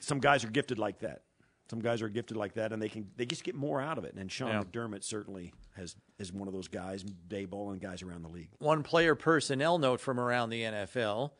some 0.00 0.18
guys 0.20 0.44
are 0.44 0.50
gifted 0.50 0.78
like 0.78 1.00
that. 1.00 1.22
Some 1.68 1.80
guys 1.80 2.00
are 2.00 2.08
gifted 2.08 2.36
like 2.36 2.54
that, 2.54 2.72
and 2.72 2.80
they 2.80 2.88
can 2.88 3.08
they 3.16 3.26
just 3.26 3.42
get 3.44 3.54
more 3.56 3.80
out 3.80 3.98
of 3.98 4.04
it. 4.04 4.14
And 4.14 4.30
Sean 4.30 4.48
Yeah. 4.48 4.62
McDermott 4.62 5.02
certainly 5.04 5.52
has 5.74 5.96
is 6.18 6.32
one 6.32 6.46
of 6.48 6.54
those 6.54 6.68
guys. 6.68 7.04
Daboll 7.04 7.72
and 7.72 7.80
guys 7.80 8.02
around 8.02 8.22
the 8.22 8.28
league. 8.28 8.48
One 8.58 8.82
player 8.84 9.14
personnel 9.16 9.78
note 9.78 10.00
from 10.00 10.18
around 10.20 10.50
the 10.50 10.62
NFL. 10.62 11.32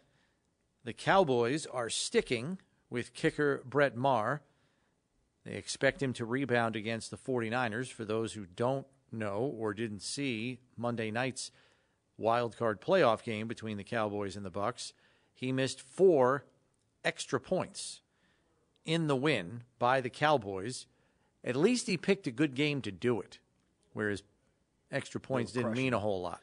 The 0.85 0.93
Cowboys 0.93 1.67
are 1.67 1.89
sticking 1.89 2.59
with 2.91 3.15
kicker 3.15 3.63
Brett 3.65 3.97
Maher. 3.97 4.43
They 5.45 5.55
expect 5.55 6.03
him 6.03 6.13
to 6.15 6.25
rebound 6.25 6.75
against 6.77 7.11
the 7.11 7.17
49ers. 7.17 7.93
For 7.93 8.05
those 8.05 8.33
who 8.33 8.47
don't 8.47 8.87
know 9.13 9.55
or 9.57 9.73
didn't 9.75 10.03
see 10.03 10.59
Monday 10.77 11.11
night's 11.11 11.51
wild 12.19 12.57
card 12.57 12.81
playoff 12.81 13.23
game 13.23 13.47
between 13.47 13.77
the 13.77 13.85
Cowboys 13.85 14.37
and 14.37 14.45
the 14.45 14.51
Bucks, 14.51 14.93
he 15.35 15.53
missed 15.53 15.81
four 15.81 16.45
extra 17.05 17.39
points 17.39 18.01
in 18.85 19.07
the 19.07 19.17
win 19.17 19.63
by 19.79 20.01
the 20.01 20.11
Cowboys. 20.11 20.87
At 21.45 21.55
least 21.55 21.87
he 21.87 21.97
picked 21.97 22.27
a 22.27 22.33
good 22.33 22.55
game 22.55 22.83
to 22.83 22.91
do 22.91 23.21
it, 23.21 23.39
whereas 23.93 24.25
extra 24.91 25.21
points 25.21 25.53
didn't 25.53 25.75
mean 25.75 25.95
a 25.95 25.99
whole 26.01 26.21
lot 26.23 26.41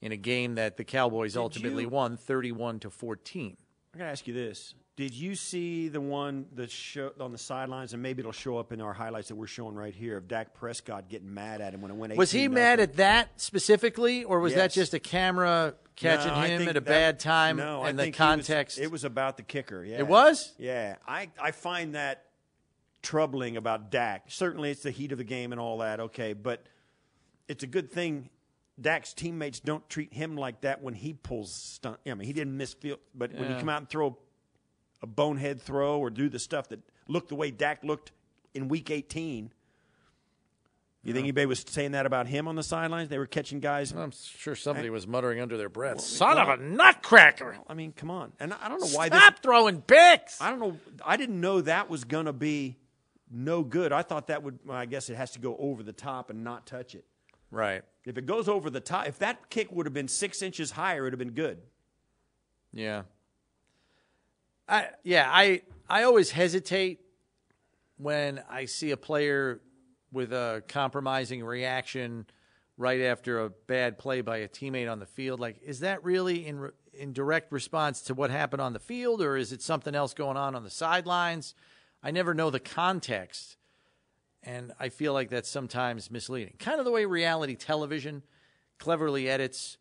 in 0.00 0.12
a 0.12 0.16
game 0.16 0.54
that 0.54 0.76
the 0.76 0.84
Cowboys 0.84 1.36
ultimately 1.36 1.82
you- 1.84 1.88
won 1.88 2.16
31 2.16 2.78
to 2.80 2.90
14. 2.90 3.56
I 3.94 3.98
gotta 3.98 4.10
ask 4.10 4.28
you 4.28 4.34
this: 4.34 4.74
Did 4.96 5.14
you 5.14 5.34
see 5.34 5.88
the 5.88 6.00
one 6.00 6.46
that 6.56 6.70
show 6.70 7.12
on 7.20 7.32
the 7.32 7.38
sidelines, 7.38 7.94
and 7.94 8.02
maybe 8.02 8.20
it'll 8.20 8.32
show 8.32 8.58
up 8.58 8.70
in 8.72 8.80
our 8.82 8.92
highlights 8.92 9.28
that 9.28 9.34
we're 9.36 9.46
showing 9.46 9.74
right 9.74 9.94
here 9.94 10.16
of 10.18 10.28
Dak 10.28 10.52
Prescott 10.52 11.08
getting 11.08 11.32
mad 11.32 11.60
at 11.62 11.72
him 11.72 11.80
when 11.80 11.90
it 11.90 11.94
went? 11.96 12.10
18 12.12 12.18
Was 12.18 12.30
he 12.32 12.48
mad 12.48 12.80
at 12.80 12.96
that 12.96 13.40
specifically, 13.40 14.24
or 14.24 14.40
was 14.40 14.54
that 14.54 14.72
just 14.72 14.92
a 14.92 14.98
camera 14.98 15.74
catching 15.96 16.32
No, 16.32 16.40
him 16.42 16.62
at 16.68 16.70
a 16.76 16.80
that- 16.80 16.84
bad 16.84 17.18
time 17.18 17.56
No, 17.56 17.82
I 17.82 17.88
and 17.90 17.98
the 17.98 18.04
he 18.04 18.10
was- 18.10 18.16
context? 18.16 18.78
it 18.78 18.90
was 18.90 19.04
about 19.04 19.36
the 19.38 19.42
kicker. 19.42 19.82
Yeah, 19.84 19.98
It 19.98 20.06
was? 20.06 20.52
Yeah, 20.58 20.96
I 21.06 21.30
I 21.40 21.52
find 21.52 21.94
that 21.94 22.26
troubling 23.00 23.56
about 23.56 23.90
Dak. 23.90 24.24
Certainly, 24.28 24.70
it's 24.72 24.82
the 24.82 24.90
heat 24.90 25.12
of 25.12 25.18
the 25.18 25.24
game 25.24 25.52
and 25.52 25.60
all 25.60 25.78
that. 25.78 26.00
Okay, 26.00 26.34
but 26.34 26.66
it's 27.48 27.62
a 27.62 27.66
good 27.66 27.90
thing. 27.90 28.28
Dak's 28.78 29.14
teammates 29.14 29.60
don't 29.60 29.86
treat 29.88 30.12
him 30.12 30.36
like 30.36 30.62
that 30.62 30.82
when 30.82 30.94
he 30.94 31.14
pulls 31.14 31.54
stunt. 31.54 31.98
I 32.06 32.12
mean, 32.14 32.26
he 32.26 32.32
didn't 32.34 32.56
miss 32.56 32.74
field, 32.74 32.98
but 33.14 33.32
when 33.32 33.50
you 33.50 33.56
come 33.58 33.68
out 33.70 33.78
and 33.78 33.88
throw 33.88 34.18
a 35.02 35.06
bonehead 35.06 35.60
throw 35.60 35.98
or 35.98 36.10
do 36.10 36.28
the 36.28 36.38
stuff 36.38 36.68
that 36.68 36.80
looked 37.08 37.28
the 37.28 37.34
way 37.34 37.50
Dak 37.50 37.82
looked 37.84 38.12
in 38.54 38.68
Week 38.68 38.90
18, 38.90 39.52
you 41.02 41.14
think 41.14 41.24
anybody 41.24 41.46
was 41.46 41.64
saying 41.66 41.92
that 41.92 42.04
about 42.04 42.26
him 42.26 42.46
on 42.46 42.56
the 42.56 42.62
sidelines? 42.62 43.08
They 43.08 43.16
were 43.16 43.26
catching 43.26 43.60
guys. 43.60 43.92
I'm 43.92 44.12
sure 44.12 44.54
somebody 44.54 44.90
was 44.90 45.06
muttering 45.06 45.40
under 45.40 45.56
their 45.56 45.70
breath, 45.70 46.02
"Son 46.02 46.36
of 46.36 46.48
a 46.48 46.58
nutcracker! 46.58 47.56
I 47.66 47.72
mean, 47.72 47.92
come 47.92 48.10
on. 48.10 48.32
And 48.38 48.52
I 48.52 48.68
don't 48.68 48.80
know 48.80 48.88
why 48.88 49.06
Stop 49.06 49.36
this. 49.36 49.40
throwing 49.40 49.80
picks!" 49.80 50.42
I 50.42 50.50
don't 50.50 50.58
know. 50.58 50.76
I 51.04 51.16
didn't 51.16 51.40
know 51.40 51.62
that 51.62 51.88
was 51.88 52.04
going 52.04 52.26
to 52.26 52.34
be 52.34 52.76
no 53.30 53.62
good. 53.62 53.92
I 53.92 54.02
thought 54.02 54.26
that 54.26 54.42
would. 54.42 54.58
Well, 54.66 54.76
I 54.76 54.84
guess 54.84 55.08
it 55.08 55.16
has 55.16 55.30
to 55.30 55.38
go 55.38 55.56
over 55.56 55.82
the 55.82 55.94
top 55.94 56.28
and 56.28 56.44
not 56.44 56.66
touch 56.66 56.94
it. 56.94 57.06
Right? 57.50 57.82
If 58.04 58.18
it 58.18 58.26
goes 58.26 58.46
over 58.46 58.68
the 58.68 58.80
top, 58.80 59.08
if 59.08 59.18
that 59.20 59.48
kick 59.48 59.72
would 59.72 59.86
have 59.86 59.94
been 59.94 60.08
six 60.08 60.42
inches 60.42 60.72
higher, 60.72 60.98
it 60.98 61.02
would 61.04 61.12
have 61.14 61.18
been 61.18 61.30
good. 61.30 61.62
Yeah. 62.74 63.02
I 64.70 64.88
yeah, 65.02 65.28
I 65.28 65.62
I 65.88 66.04
always 66.04 66.30
hesitate 66.30 67.00
when 67.96 68.40
I 68.48 68.66
see 68.66 68.92
a 68.92 68.96
player 68.96 69.60
with 70.12 70.32
a 70.32 70.62
compromising 70.68 71.44
reaction 71.44 72.26
right 72.76 73.00
after 73.02 73.40
a 73.40 73.50
bad 73.50 73.98
play 73.98 74.20
by 74.20 74.38
a 74.38 74.48
teammate 74.48 74.90
on 74.90 75.00
the 75.00 75.06
field. 75.06 75.40
Like, 75.40 75.60
is 75.62 75.80
that 75.80 76.02
really 76.04 76.46
in 76.46 76.60
re- 76.60 76.70
in 76.94 77.12
direct 77.12 77.52
response 77.52 78.00
to 78.02 78.14
what 78.14 78.30
happened 78.30 78.62
on 78.62 78.72
the 78.72 78.78
field, 78.78 79.20
or 79.20 79.36
is 79.36 79.52
it 79.52 79.60
something 79.60 79.94
else 79.94 80.14
going 80.14 80.36
on 80.36 80.54
on 80.54 80.62
the 80.62 80.70
sidelines? 80.70 81.54
I 82.02 82.12
never 82.12 82.32
know 82.32 82.50
the 82.50 82.60
context, 82.60 83.56
and 84.42 84.72
I 84.78 84.88
feel 84.88 85.12
like 85.12 85.30
that's 85.30 85.48
sometimes 85.48 86.10
misleading. 86.10 86.54
Kind 86.58 86.78
of 86.78 86.84
the 86.84 86.92
way 86.92 87.04
reality 87.04 87.56
television 87.56 88.22
cleverly 88.78 89.28
edits 89.28 89.78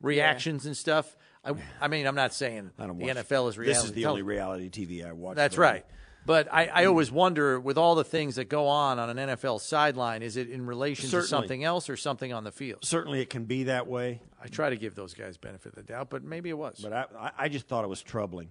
reactions 0.00 0.66
and 0.66 0.76
stuff. 0.76 1.16
I, 1.44 1.54
I 1.80 1.88
mean, 1.88 2.06
I'm 2.06 2.14
not 2.14 2.32
saying 2.32 2.70
I 2.78 2.86
don't 2.86 2.98
the 2.98 3.06
watch. 3.06 3.16
NFL 3.16 3.48
is 3.48 3.58
reality. 3.58 3.78
This 3.78 3.84
is 3.84 3.92
the 3.92 4.06
only 4.06 4.22
reality 4.22 4.70
TV 4.70 5.06
I 5.06 5.12
watch. 5.12 5.36
That's 5.36 5.58
right. 5.58 5.84
But 6.24 6.46
I, 6.52 6.66
I 6.66 6.84
always 6.84 7.10
wonder, 7.10 7.58
with 7.58 7.76
all 7.76 7.96
the 7.96 8.04
things 8.04 8.36
that 8.36 8.44
go 8.44 8.68
on 8.68 9.00
on 9.00 9.18
an 9.18 9.28
NFL 9.30 9.60
sideline, 9.60 10.22
is 10.22 10.36
it 10.36 10.48
in 10.50 10.64
relation 10.66 11.10
to 11.10 11.22
something 11.24 11.64
else 11.64 11.90
or 11.90 11.96
something 11.96 12.32
on 12.32 12.44
the 12.44 12.52
field? 12.52 12.84
Certainly, 12.84 13.22
it 13.22 13.28
can 13.28 13.44
be 13.44 13.64
that 13.64 13.88
way. 13.88 14.20
I 14.40 14.46
try 14.46 14.70
to 14.70 14.76
give 14.76 14.94
those 14.94 15.14
guys 15.14 15.36
benefit 15.36 15.70
of 15.76 15.84
the 15.84 15.92
doubt, 15.92 16.10
but 16.10 16.22
maybe 16.22 16.48
it 16.48 16.56
was. 16.56 16.78
But 16.80 16.92
I, 16.92 17.06
I- 17.18 17.32
I 17.38 17.48
just 17.48 17.66
thought 17.66 17.82
it 17.82 17.88
was 17.88 18.02
troubling. 18.02 18.50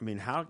I 0.00 0.04
mean, 0.04 0.18
how? 0.18 0.48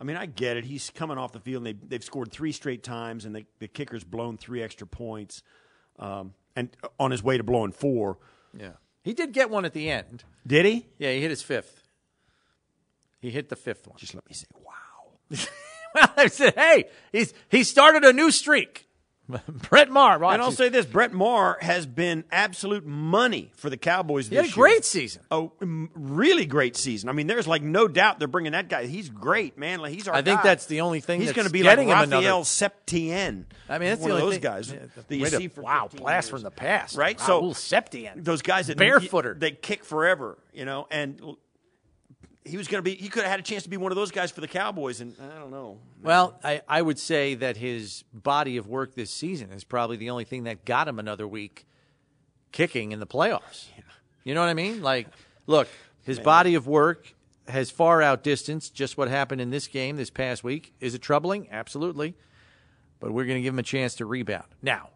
I 0.00 0.04
mean, 0.04 0.16
I 0.16 0.26
get 0.26 0.56
it. 0.56 0.64
He's 0.64 0.90
coming 0.90 1.18
off 1.18 1.32
the 1.32 1.40
field, 1.40 1.66
and 1.66 1.74
they, 1.76 1.86
they've 1.88 2.04
scored 2.04 2.30
three 2.30 2.52
straight 2.52 2.84
times, 2.84 3.24
and 3.24 3.34
the, 3.34 3.44
the 3.58 3.66
kicker's 3.66 4.04
blown 4.04 4.36
three 4.36 4.62
extra 4.62 4.86
points, 4.86 5.42
um, 5.98 6.34
and 6.54 6.68
on 7.00 7.10
his 7.10 7.22
way 7.24 7.36
to 7.36 7.42
blowing 7.42 7.72
four. 7.72 8.18
yeah, 8.56 8.72
he 9.06 9.14
did 9.14 9.32
get 9.32 9.50
one 9.50 9.64
at 9.64 9.72
the 9.72 9.88
end. 9.88 10.24
Did 10.44 10.66
he? 10.66 10.84
Yeah, 10.98 11.12
he 11.12 11.20
hit 11.20 11.30
his 11.30 11.40
fifth. 11.40 11.80
He 13.20 13.30
hit 13.30 13.48
the 13.48 13.54
fifth 13.54 13.86
one. 13.86 13.96
Just 13.98 14.16
let 14.16 14.28
me 14.28 14.34
say, 14.34 14.48
wow. 14.64 15.46
well, 15.94 16.12
I 16.16 16.26
said, 16.26 16.54
hey, 16.56 16.86
he's 17.12 17.32
he 17.48 17.62
started 17.62 18.02
a 18.02 18.12
new 18.12 18.32
streak. 18.32 18.85
Brett 19.48 19.90
Maher, 19.90 20.18
watch 20.20 20.34
And 20.34 20.42
I'll 20.42 20.52
say 20.52 20.68
this: 20.68 20.86
Brett 20.86 21.12
Maher 21.12 21.58
has 21.60 21.84
been 21.86 22.24
absolute 22.30 22.86
money 22.86 23.50
for 23.56 23.68
the 23.68 23.76
Cowboys. 23.76 24.28
he 24.28 24.36
this 24.36 24.36
had 24.36 24.44
a 24.44 24.48
year. 24.48 24.54
great 24.54 24.84
season. 24.84 25.22
a 25.30 25.46
m- 25.60 25.90
really 25.94 26.46
great 26.46 26.76
season. 26.76 27.08
I 27.08 27.12
mean, 27.12 27.26
there's 27.26 27.48
like 27.48 27.62
no 27.62 27.88
doubt 27.88 28.18
they're 28.20 28.28
bringing 28.28 28.52
that 28.52 28.68
guy. 28.68 28.86
He's 28.86 29.08
great, 29.08 29.58
man. 29.58 29.80
Like 29.80 29.92
he's 29.92 30.06
our 30.06 30.14
I 30.14 30.22
think 30.22 30.38
guy. 30.38 30.42
that's 30.44 30.66
the 30.66 30.82
only 30.82 31.00
thing 31.00 31.20
He's 31.20 31.32
going 31.32 31.46
to 31.46 31.52
be 31.52 31.62
getting 31.62 31.88
like 31.88 31.96
him 31.98 32.02
another- 32.12 32.26
Rafael 32.26 32.44
Septien. 32.44 33.44
I 33.68 33.78
mean, 33.78 33.88
that's 33.88 34.00
one 34.00 34.10
the 34.10 34.16
of 34.16 34.22
those 34.22 34.32
thing- 34.34 34.42
guys 34.42 34.70
Yeah, 34.72 34.78
that 35.08 35.16
you 35.16 35.26
see 35.26 35.48
for 35.48 35.62
wow, 35.62 35.88
blast 35.92 36.26
years. 36.26 36.30
from 36.30 36.42
the 36.42 36.50
past, 36.50 36.96
right? 36.96 37.18
Raul 37.18 37.54
So 37.54 37.76
Septien, 37.76 38.24
those 38.24 38.42
guys 38.42 38.68
that 38.68 38.78
barefooter. 38.78 39.38
they 39.38 39.50
kick 39.52 39.84
forever, 39.84 40.38
you 40.52 40.64
know, 40.64 40.86
and 40.90 41.20
he 42.46 42.56
was 42.56 42.68
going 42.68 42.78
to 42.78 42.82
be. 42.82 42.94
He 42.94 43.08
could 43.08 43.22
have 43.22 43.30
had 43.30 43.40
a 43.40 43.42
chance 43.42 43.64
to 43.64 43.68
be 43.68 43.76
one 43.76 43.92
of 43.92 43.96
those 43.96 44.10
guys 44.10 44.30
for 44.30 44.40
the 44.40 44.48
Cowboys, 44.48 45.00
and 45.00 45.14
I 45.20 45.38
don't 45.38 45.50
know. 45.50 45.78
Well, 46.02 46.38
I, 46.42 46.62
I 46.68 46.82
would 46.82 46.98
say 46.98 47.34
that 47.34 47.56
his 47.56 48.04
body 48.12 48.56
of 48.56 48.66
work 48.66 48.94
this 48.94 49.10
season 49.10 49.50
is 49.50 49.64
probably 49.64 49.96
the 49.96 50.10
only 50.10 50.24
thing 50.24 50.44
that 50.44 50.64
got 50.64 50.88
him 50.88 50.98
another 50.98 51.26
week 51.26 51.66
kicking 52.52 52.92
in 52.92 53.00
the 53.00 53.06
playoffs. 53.06 53.66
You 54.24 54.34
know 54.34 54.40
what 54.40 54.48
I 54.48 54.54
mean? 54.54 54.82
Like, 54.82 55.08
look, 55.46 55.68
his 56.02 56.18
body 56.18 56.54
of 56.54 56.66
work 56.66 57.14
has 57.48 57.70
far 57.70 58.02
outdistanced 58.02 58.74
just 58.74 58.98
what 58.98 59.08
happened 59.08 59.40
in 59.40 59.50
this 59.50 59.68
game 59.68 59.96
this 59.96 60.10
past 60.10 60.42
week. 60.42 60.74
Is 60.80 60.94
it 60.94 61.02
troubling? 61.02 61.48
Absolutely. 61.50 62.14
But 62.98 63.12
we're 63.12 63.24
going 63.24 63.38
to 63.38 63.42
give 63.42 63.54
him 63.54 63.58
a 63.58 63.64
chance 63.64 63.94
to 63.96 64.06
rebound. 64.06 64.46
Now, 64.62 64.90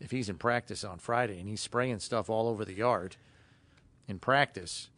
if 0.00 0.10
he's 0.10 0.28
in 0.28 0.36
practice 0.36 0.82
on 0.82 0.98
Friday 0.98 1.38
and 1.38 1.48
he's 1.48 1.60
spraying 1.60 2.00
stuff 2.00 2.30
all 2.30 2.48
over 2.48 2.64
the 2.64 2.74
yard 2.74 3.16
in 4.08 4.18
practice. 4.18 4.88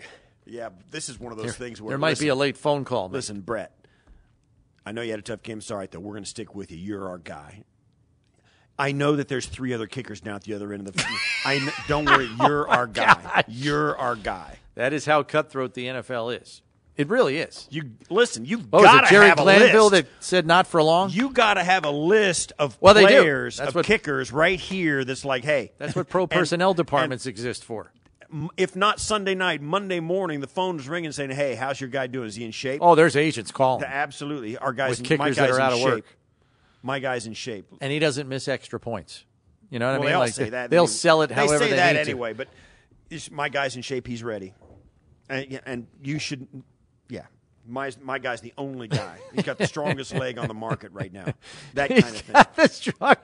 Yeah, 0.44 0.70
this 0.90 1.08
is 1.08 1.20
one 1.20 1.32
of 1.32 1.38
those 1.38 1.46
there, 1.46 1.54
things 1.54 1.80
where 1.80 1.90
there 1.90 1.98
might 1.98 2.10
listen, 2.10 2.24
be 2.24 2.28
a 2.28 2.34
late 2.34 2.56
phone 2.56 2.84
call. 2.84 3.08
Listen, 3.08 3.40
Brett, 3.40 3.72
I 4.84 4.92
know 4.92 5.02
you 5.02 5.10
had 5.10 5.20
a 5.20 5.22
tough 5.22 5.42
game. 5.42 5.60
Sorry, 5.60 5.88
though. 5.90 6.00
We're 6.00 6.12
going 6.12 6.24
to 6.24 6.30
stick 6.30 6.54
with 6.54 6.70
you. 6.72 6.78
You're 6.78 7.08
our 7.08 7.18
guy. 7.18 7.62
I 8.78 8.92
know 8.92 9.16
that 9.16 9.28
there's 9.28 9.46
three 9.46 9.72
other 9.72 9.86
kickers 9.86 10.20
down 10.20 10.36
at 10.36 10.42
the 10.42 10.54
other 10.54 10.72
end 10.72 10.88
of 10.88 10.94
the. 10.94 11.04
I 11.44 11.72
don't 11.86 12.04
worry. 12.04 12.28
You're 12.40 12.68
our 12.68 12.84
oh, 12.84 12.86
guy. 12.86 13.44
You're 13.46 13.96
our 13.96 14.16
guy. 14.16 14.58
That 14.74 14.92
is 14.92 15.06
how 15.06 15.22
cutthroat 15.22 15.74
the 15.74 15.86
NFL 15.86 16.40
is. 16.40 16.62
It 16.96 17.08
really 17.08 17.38
is. 17.38 17.66
You 17.70 17.92
listen. 18.10 18.44
You've 18.44 18.70
was 18.70 18.82
got 18.82 19.02
to 19.02 19.06
Jerry 19.08 19.28
have 19.28 19.38
a 19.38 19.42
Glanville 19.42 19.90
list. 19.90 19.92
that 19.92 20.06
said 20.20 20.46
not 20.46 20.66
for 20.66 20.82
long? 20.82 21.10
you 21.10 21.30
got 21.30 21.54
to 21.54 21.64
have 21.64 21.84
a 21.84 21.90
list 21.90 22.52
of 22.58 22.76
Well, 22.80 22.94
players 22.94 23.60
of 23.60 23.74
what- 23.74 23.86
kickers 23.86 24.30
right 24.30 24.60
here. 24.60 25.04
That's 25.04 25.24
like, 25.24 25.44
hey, 25.44 25.72
That's 25.78 25.96
what 25.96 26.08
pro 26.08 26.22
and- 26.24 26.30
personnel 26.30 26.74
departments 26.74 27.26
exist 27.26 27.64
for. 27.64 27.92
If 28.56 28.74
not 28.76 29.00
Sunday 29.00 29.34
night, 29.34 29.60
Monday 29.60 30.00
morning, 30.00 30.40
the 30.40 30.46
phone 30.46 30.78
is 30.78 30.88
ringing 30.88 31.12
saying, 31.12 31.30
"Hey, 31.30 31.54
how's 31.54 31.80
your 31.80 31.90
guy 31.90 32.06
doing? 32.06 32.28
Is 32.28 32.34
he 32.36 32.44
in 32.44 32.50
shape?" 32.50 32.80
Oh, 32.82 32.94
there's 32.94 33.16
agents 33.16 33.50
calling. 33.50 33.84
absolutely. 33.84 34.56
Our 34.58 34.72
guys, 34.72 34.98
With 34.98 35.06
kickers 35.08 35.36
that 35.36 35.48
guy's 35.48 35.58
are 35.58 35.60
out 35.60 35.72
in 35.72 35.78
of 35.78 35.84
work. 35.84 35.94
shape. 35.96 36.06
My 36.82 36.98
guy's 36.98 37.26
in 37.26 37.34
shape. 37.34 37.66
and 37.80 37.92
he 37.92 37.98
doesn't 37.98 38.28
miss 38.28 38.48
extra 38.48 38.80
points. 38.80 39.24
You 39.70 39.78
know 39.78 39.92
what 39.92 40.00
well, 40.00 40.00
I 40.00 40.02
mean? 40.02 40.06
they 40.10 40.14
all 40.14 40.20
Like, 40.20 40.32
say 40.34 40.50
that. 40.50 40.70
They'll 40.70 40.86
sell 40.86 41.22
it 41.22 41.30
however 41.30 41.58
they 41.58 41.64
say 41.66 41.70
they 41.70 41.76
that 41.76 41.96
anyway. 41.96 42.32
But 42.34 42.48
my 43.30 43.48
guy's 43.48 43.76
in 43.76 43.82
shape. 43.82 44.06
He's 44.06 44.22
ready, 44.22 44.52
and, 45.28 45.60
and 45.64 45.86
you 46.02 46.18
should. 46.18 46.46
Yeah, 47.08 47.26
my 47.66 47.90
my 48.02 48.18
guy's 48.18 48.40
the 48.40 48.52
only 48.58 48.88
guy. 48.88 49.18
He's 49.34 49.44
got 49.44 49.58
the 49.58 49.66
strongest 49.74 50.14
leg 50.14 50.38
on 50.38 50.48
the 50.48 50.54
market 50.54 50.92
right 50.92 51.12
now. 51.12 51.26
That 51.74 51.88
to. 51.88 52.02
kind 52.02 52.14
of 52.16 52.20
thing. 52.22 52.44
the 52.56 52.68
strong. 52.68 53.16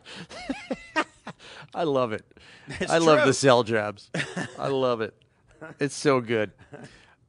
I 1.74 1.84
love 1.84 2.12
it. 2.12 2.24
It's 2.80 2.92
I 2.92 2.98
love 2.98 3.26
the 3.26 3.32
sell 3.32 3.62
jobs. 3.62 4.10
I 4.58 4.68
love 4.68 5.00
it. 5.00 5.14
It's 5.80 5.94
so 5.94 6.20
good. 6.20 6.52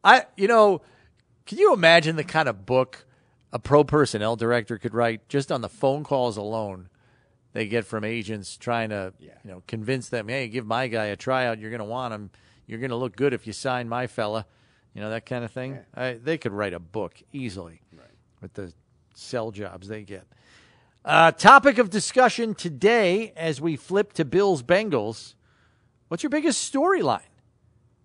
I, 0.04 0.26
you 0.36 0.50
know, 0.50 0.82
can 1.46 1.58
you 1.58 1.74
imagine 1.74 2.18
the 2.18 2.26
kind 2.26 2.50
of 2.50 2.66
book 2.66 3.06
a 3.54 3.58
pro 3.58 3.86
personnel 3.86 4.36
director 4.36 4.78
could 4.78 4.94
write 4.94 5.30
just 5.30 5.50
on 5.50 5.62
the 5.62 5.70
phone 5.70 6.04
calls 6.04 6.36
alone 6.36 6.90
they 7.54 7.68
get 7.68 7.86
from 7.86 8.04
agents 8.04 8.58
trying 8.58 8.90
to, 8.90 9.14
you 9.20 9.32
know, 9.44 9.64
convince 9.68 10.10
them, 10.10 10.28
hey, 10.28 10.48
give 10.48 10.66
my 10.66 10.88
guy 10.88 11.06
a 11.06 11.16
tryout. 11.16 11.60
You're 11.60 11.72
going 11.72 11.80
to 11.80 11.86
want 11.86 12.14
him. 12.14 12.30
You're 12.68 12.80
going 12.80 12.92
to 12.92 12.96
look 12.96 13.16
good 13.16 13.34
if 13.34 13.48
you 13.48 13.54
sign 13.54 13.90
my 13.90 14.08
fella. 14.08 14.46
You 14.94 15.02
know 15.02 15.10
that 15.10 15.26
kind 15.26 15.44
of 15.44 15.52
thing. 15.52 15.80
I, 15.96 16.14
they 16.14 16.38
could 16.38 16.52
write 16.52 16.74
a 16.74 16.80
book 16.80 17.22
easily 17.32 17.82
with 18.42 18.54
the 18.54 18.74
sell 19.14 19.52
jobs 19.52 19.88
they 19.88 20.04
get. 20.04 20.28
Uh, 21.06 21.32
topic 21.32 21.78
of 21.78 21.90
discussion 21.90 22.54
today 22.54 23.32
as 23.38 23.62
we 23.62 23.78
flip 23.78 24.12
to 24.12 24.26
Bills 24.26 24.62
Bengals. 24.62 25.34
What's 26.10 26.24
your 26.24 26.30
biggest 26.30 26.72
storyline 26.72 27.22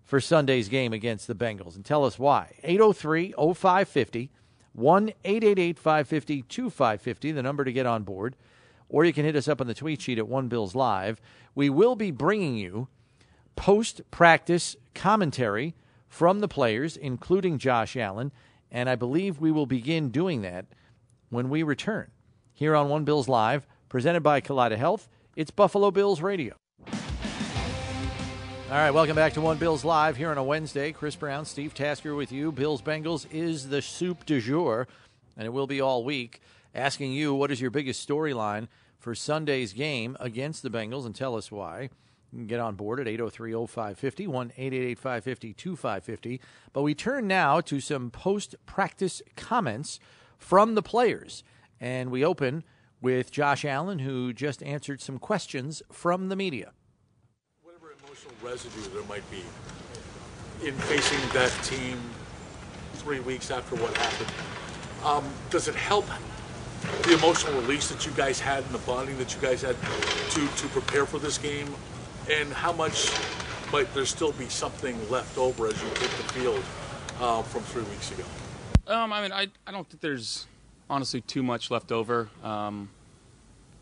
for 0.05 0.21
Sunday's 0.21 0.69
game 0.69 0.93
against 0.93 1.27
the 1.27 1.35
Bengals? 1.35 1.75
And 1.75 1.83
tell 1.83 2.05
us 2.05 2.17
why. 2.17 2.55
803 2.63 3.33
0550 3.33 4.31
1 4.71 5.09
888 5.25 5.77
550 5.77 6.41
2550, 6.43 7.31
the 7.33 7.43
number 7.43 7.65
to 7.65 7.73
get 7.73 7.85
on 7.85 8.03
board. 8.03 8.37
Or 8.87 9.03
you 9.03 9.11
can 9.11 9.25
hit 9.25 9.35
us 9.35 9.49
up 9.49 9.59
on 9.59 9.67
the 9.67 9.73
tweet 9.73 10.01
sheet 10.01 10.17
at 10.17 10.29
One 10.29 10.47
Bills 10.47 10.73
Live. 10.73 11.19
We 11.53 11.69
will 11.69 11.97
be 11.97 12.11
bringing 12.11 12.55
you 12.55 12.87
post 13.57 14.09
practice 14.09 14.77
commentary 14.93 15.75
from 16.07 16.39
the 16.39 16.47
players, 16.47 16.95
including 16.95 17.57
Josh 17.57 17.97
Allen, 17.97 18.31
and 18.71 18.89
I 18.89 18.95
believe 18.95 19.41
we 19.41 19.51
will 19.51 19.65
begin 19.65 20.11
doing 20.11 20.43
that 20.43 20.65
when 21.29 21.49
we 21.49 21.61
return. 21.61 22.11
Here 22.57 22.73
on 22.73 22.87
One 22.87 23.03
Bills 23.03 23.27
Live, 23.27 23.67
presented 23.89 24.23
by 24.23 24.39
Kaleida 24.39 24.77
Health, 24.77 25.09
it's 25.35 25.51
Buffalo 25.51 25.91
Bills 25.91 26.21
Radio. 26.21 26.55
All 26.87 26.91
right, 28.69 28.91
welcome 28.91 29.13
back 29.13 29.33
to 29.33 29.41
One 29.41 29.57
Bills 29.57 29.83
Live 29.83 30.15
here 30.15 30.31
on 30.31 30.37
a 30.37 30.43
Wednesday. 30.43 30.93
Chris 30.93 31.17
Brown, 31.17 31.43
Steve 31.43 31.73
Tasker 31.73 32.15
with 32.15 32.31
you. 32.31 32.53
Bills 32.53 32.81
Bengals 32.81 33.27
is 33.29 33.67
the 33.67 33.81
soup 33.81 34.25
du 34.25 34.39
jour, 34.39 34.87
and 35.35 35.45
it 35.45 35.49
will 35.49 35.67
be 35.67 35.81
all 35.81 36.05
week. 36.05 36.39
Asking 36.73 37.11
you, 37.11 37.33
what 37.33 37.51
is 37.51 37.59
your 37.59 37.71
biggest 37.71 38.07
storyline 38.07 38.69
for 38.99 39.13
Sunday's 39.13 39.73
game 39.73 40.15
against 40.21 40.63
the 40.63 40.69
Bengals, 40.69 41.05
and 41.05 41.13
tell 41.13 41.35
us 41.35 41.51
why. 41.51 41.89
You 42.31 42.39
can 42.39 42.47
get 42.47 42.61
on 42.61 42.75
board 42.75 43.01
at 43.01 43.07
803 43.09 43.51
0550, 43.51 44.27
1 44.27 44.53
888 44.55 44.97
550 44.97 45.53
2550. 45.55 46.41
But 46.71 46.83
we 46.83 46.95
turn 46.95 47.27
now 47.27 47.59
to 47.59 47.81
some 47.81 48.11
post 48.11 48.55
practice 48.65 49.21
comments 49.35 49.99
from 50.37 50.75
the 50.75 50.81
players. 50.81 51.43
And 51.79 52.09
we 52.09 52.23
open 52.23 52.63
with 53.01 53.31
Josh 53.31 53.65
Allen, 53.65 53.99
who 53.99 54.33
just 54.33 54.63
answered 54.63 55.01
some 55.01 55.19
questions 55.19 55.81
from 55.91 56.29
the 56.29 56.35
media. 56.35 56.71
whatever 57.63 57.93
emotional 58.05 58.33
residue 58.41 58.81
there 58.93 59.03
might 59.07 59.29
be 59.29 59.43
in 60.65 60.73
facing 60.73 61.19
that 61.33 61.51
team 61.63 61.99
three 62.95 63.19
weeks 63.19 63.51
after 63.51 63.75
what 63.75 63.95
happened. 63.97 64.31
Um, 65.03 65.23
does 65.49 65.67
it 65.67 65.75
help 65.75 66.05
the 67.03 67.13
emotional 67.13 67.53
release 67.61 67.89
that 67.89 68.05
you 68.05 68.11
guys 68.13 68.39
had 68.39 68.63
and 68.63 68.73
the 68.73 68.79
bonding 68.79 69.17
that 69.17 69.35
you 69.35 69.41
guys 69.41 69.61
had 69.61 69.75
to, 69.81 70.47
to 70.47 70.67
prepare 70.69 71.05
for 71.05 71.19
this 71.19 71.37
game? 71.37 71.67
And 72.31 72.51
how 72.53 72.71
much 72.71 73.11
might 73.71 73.93
there 73.93 74.05
still 74.05 74.31
be 74.31 74.47
something 74.47 74.97
left 75.11 75.37
over 75.37 75.67
as 75.67 75.79
you 75.83 75.89
take 75.89 76.09
the 76.11 76.33
field 76.33 76.63
uh, 77.19 77.43
from 77.43 77.61
three 77.63 77.83
weeks 77.83 78.11
ago? 78.11 78.23
Um, 78.87 79.11
I 79.13 79.21
mean, 79.21 79.31
I, 79.31 79.47
I 79.67 79.71
don't 79.71 79.87
think 79.87 80.01
there's 80.01 80.47
honestly 80.89 81.21
too 81.21 81.43
much 81.43 81.71
left 81.71 81.91
over. 81.91 82.29
Um, 82.43 82.89